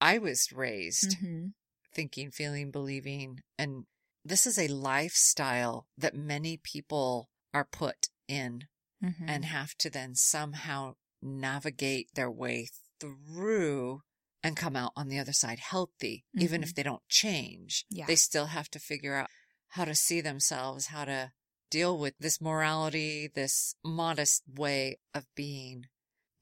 I 0.00 0.16
was 0.18 0.50
raised 0.50 1.16
mm-hmm. 1.18 1.48
thinking, 1.92 2.30
feeling, 2.30 2.70
believing. 2.70 3.40
And 3.58 3.86
this 4.28 4.46
is 4.46 4.58
a 4.58 4.68
lifestyle 4.68 5.86
that 5.96 6.14
many 6.14 6.56
people 6.56 7.30
are 7.52 7.64
put 7.64 8.08
in 8.28 8.68
Mm-hmm. 9.02 9.28
and 9.28 9.44
have 9.44 9.76
to 9.76 9.88
then 9.90 10.16
somehow 10.16 10.96
navigate 11.22 12.08
their 12.14 12.28
way 12.28 12.68
through 13.00 14.02
and 14.42 14.56
come 14.56 14.74
out 14.74 14.92
on 14.96 15.08
the 15.08 15.20
other 15.20 15.32
side 15.32 15.60
healthy, 15.60 16.24
even 16.36 16.60
Mhm. 16.60 16.64
if 16.64 16.74
they 16.74 16.82
don't 16.82 17.08
change. 17.08 17.86
Yeah. 17.90 18.06
They 18.06 18.16
still 18.16 18.46
have 18.46 18.68
to 18.70 18.80
figure 18.80 19.14
out 19.14 19.30
how 19.68 19.84
to 19.84 19.94
see 19.94 20.20
themselves, 20.20 20.86
how 20.86 21.04
to 21.04 21.32
deal 21.70 21.96
with 21.96 22.14
this 22.18 22.40
morality, 22.40 23.28
this 23.28 23.76
modest 23.84 24.42
way 24.48 24.98
of 25.14 25.32
being. 25.36 25.86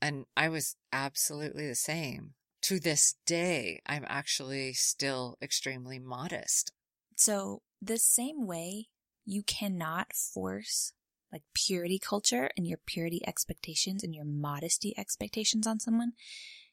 And 0.00 0.24
I 0.34 0.48
was 0.48 0.76
absolutely 0.92 1.66
the 1.68 1.74
same. 1.74 2.36
To 2.62 2.80
this 2.80 3.16
day, 3.26 3.82
I'm 3.84 4.06
actually 4.08 4.72
still 4.72 5.36
extremely 5.42 5.98
modest. 5.98 6.72
So, 7.16 7.62
the 7.80 7.98
same 7.98 8.46
way 8.46 8.88
you 9.24 9.42
cannot 9.42 10.12
force 10.14 10.92
like 11.32 11.42
purity 11.54 11.98
culture 11.98 12.50
and 12.56 12.66
your 12.66 12.78
purity 12.86 13.20
expectations 13.26 14.02
and 14.02 14.14
your 14.14 14.24
modesty 14.24 14.94
expectations 14.96 15.66
on 15.66 15.80
someone, 15.80 16.12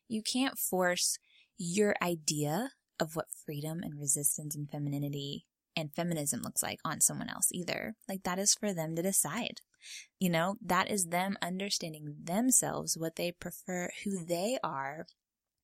you 0.07 0.21
can't 0.21 0.57
force 0.59 1.17
your 1.57 1.95
idea 2.01 2.71
of 2.99 3.15
what 3.15 3.25
freedom 3.45 3.81
and 3.81 3.99
resistance 3.99 4.55
and 4.55 4.69
femininity 4.69 5.45
and 5.75 5.93
feminism 5.93 6.41
looks 6.41 6.61
like 6.61 6.79
on 6.85 7.01
someone 7.01 7.29
else 7.29 7.47
either. 7.51 7.95
Like, 8.07 8.23
that 8.23 8.37
is 8.39 8.53
for 8.53 8.73
them 8.73 8.95
to 8.95 9.01
decide. 9.01 9.61
You 10.19 10.29
know, 10.29 10.55
that 10.63 10.89
is 10.89 11.07
them 11.07 11.35
understanding 11.41 12.15
themselves, 12.23 12.97
what 12.97 13.15
they 13.15 13.31
prefer, 13.31 13.89
who 14.03 14.23
they 14.23 14.59
are, 14.63 15.07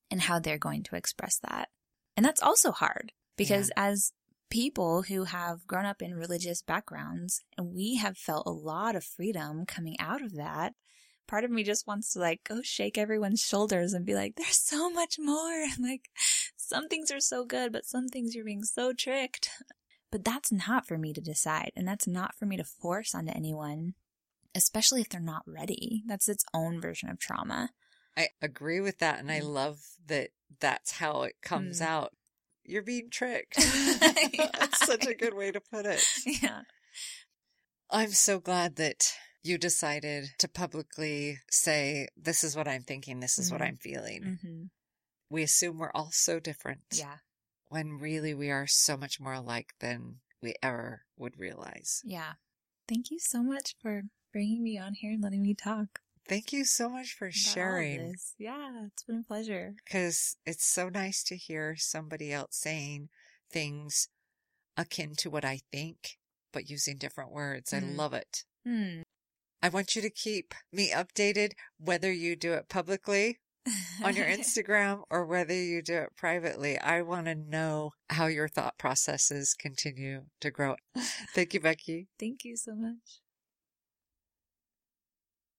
and 0.10 0.22
how 0.22 0.40
they're 0.40 0.58
going 0.58 0.84
to 0.84 0.96
express 0.96 1.40
that. 1.48 1.70
And 2.18 2.26
that's 2.26 2.42
also 2.42 2.72
hard 2.72 3.14
because 3.38 3.72
as 3.78 4.12
people 4.50 5.04
who 5.04 5.26
have 5.26 5.68
grown 5.68 5.86
up 5.86 6.02
in 6.02 6.16
religious 6.16 6.62
backgrounds 6.62 7.42
and 7.58 7.74
we 7.74 7.96
have 7.96 8.18
felt 8.18 8.48
a 8.48 8.52
lot 8.52 8.96
of 8.96 9.04
freedom 9.04 9.66
coming 9.66 9.96
out 10.00 10.22
of 10.22 10.36
that, 10.36 10.74
part 11.28 11.44
of 11.44 11.52
me 11.52 11.64
just 11.64 11.86
wants 11.88 12.14
to 12.14 12.20
like 12.20 12.44
go 12.44 12.62
shake 12.64 12.98
everyone's 12.98 13.42
shoulders 13.42 13.94
and 13.94 14.06
be 14.06 14.16
like, 14.16 14.36
there's 14.36 14.58
so 14.58 14.90
much 14.90 15.18
more. 15.20 15.66
Like 15.80 16.10
some 16.58 16.88
things 16.88 17.12
are 17.12 17.20
so 17.20 17.46
good, 17.46 17.72
but 17.72 17.86
some 17.86 18.08
things 18.08 18.36
you're 18.36 18.46
being 18.46 18.64
so 18.64 18.94
tricked. 18.94 19.50
But 20.12 20.24
that's 20.26 20.52
not 20.52 20.88
for 20.88 20.98
me 20.98 21.14
to 21.14 21.22
decide. 21.22 21.72
And 21.76 21.88
that's 21.88 22.08
not 22.08 22.36
for 22.36 22.46
me 22.46 22.58
to 22.58 22.64
force 22.64 23.14
onto 23.14 23.32
anyone, 23.32 23.94
especially 24.56 25.02
if 25.02 25.10
they're 25.10 25.22
not 25.22 25.44
ready. 25.46 26.04
That's 26.08 26.28
its 26.28 26.44
own 26.54 26.82
version 26.82 27.10
of 27.10 27.20
trauma. 27.20 27.70
I 28.18 28.30
agree 28.42 28.82
with 28.82 28.98
that. 29.00 29.20
And 29.20 29.32
I 29.32 29.40
Mm. 29.40 29.54
love 29.54 29.80
that 30.08 30.32
that's 30.60 30.94
how 30.94 31.22
it 31.24 31.36
comes 31.42 31.80
Mm. 31.80 31.86
out. 31.86 32.14
You're 32.70 32.84
being 32.84 33.10
tricked. 33.10 33.56
That's 33.58 34.86
such 34.86 35.08
a 35.08 35.16
good 35.16 35.34
way 35.34 35.52
to 35.52 35.60
put 35.60 35.86
it. 35.88 36.06
Yeah. 36.44 36.62
I'm 37.90 38.12
so 38.12 38.40
glad 38.40 38.76
that 38.76 39.12
you 39.42 39.58
decided 39.58 40.26
to 40.38 40.48
publicly 40.48 41.40
say, 41.50 42.08
this 42.16 42.44
is 42.44 42.56
what 42.56 42.68
I'm 42.68 42.84
thinking. 42.84 43.20
This 43.20 43.40
is 43.40 43.52
what 43.52 43.62
Mhm. 43.62 43.66
I'm 43.68 43.78
feeling. 43.78 44.38
hmm 44.44 44.64
We 45.32 45.42
assume 45.42 45.80
we're 45.80 45.92
all 45.96 46.12
so 46.12 46.40
different 46.40 46.82
Yeah. 46.94 47.18
when 47.70 47.98
really 47.98 48.36
we 48.36 48.52
are 48.52 48.68
so 48.68 48.96
much 48.98 49.20
more 49.20 49.34
alike 49.34 49.74
than 49.80 50.20
we 50.42 50.54
ever 50.62 51.06
would 51.18 51.40
realize. 51.40 52.02
Yeah. 52.04 52.34
Thank 52.88 53.10
you 53.10 53.18
so 53.20 53.42
much 53.42 53.76
for 53.82 54.04
bringing 54.32 54.62
me 54.64 54.78
on 54.78 54.94
here 54.94 55.12
and 55.14 55.24
letting 55.24 55.42
me 55.42 55.56
talk. 55.56 56.02
Thank 56.28 56.54
you 56.54 56.64
so 56.66 56.90
much 56.90 57.14
for 57.14 57.26
about 57.26 57.34
all 57.36 57.50
of 57.50 57.54
sharing. 57.54 58.16
Yeah, 58.38 58.86
it's 58.86 59.04
been 59.04 59.20
a 59.20 59.24
pleasure. 59.24 59.74
because 59.84 60.36
it's 60.46 60.66
so 60.66 60.90
nice 60.90 61.24
to 61.24 61.36
hear 61.36 61.76
somebody 61.78 62.32
else 62.32 62.50
saying 62.56 63.10
things 63.52 64.10
akin 64.78 65.16
to 65.18 65.30
what 65.30 65.44
I 65.44 65.62
think, 65.72 66.18
but 66.54 66.70
using 66.70 66.98
different 66.98 67.32
words. 67.32 67.74
I 67.74 67.80
Mm. 67.80 67.98
love 67.98 68.14
it. 68.14 68.44
Hmm. 68.64 69.02
I 69.62 69.70
want 69.70 69.96
you 69.96 70.02
to 70.04 70.10
keep 70.10 70.54
me 70.72 70.92
updated 70.92 71.54
whether 71.78 72.12
you 72.12 72.36
do 72.36 72.54
it 72.54 72.70
publicly 72.70 73.40
on 74.02 74.16
your 74.16 74.26
Instagram 74.38 75.04
or 75.10 75.26
whether 75.26 75.54
you 75.54 75.82
do 75.82 75.96
it 75.98 76.16
privately. 76.16 76.78
I 76.80 77.02
want 77.02 77.26
to 77.26 77.36
know 77.36 77.92
how 78.10 78.28
your 78.28 78.48
thought 78.48 78.78
processes 78.78 79.54
continue 79.54 80.28
to 80.40 80.52
grow. 80.52 80.76
Thank 81.34 81.54
you, 81.54 81.60
Becky. 81.60 82.08
Thank 82.20 82.46
you 82.46 82.56
so 82.56 82.74
much. 82.76 83.20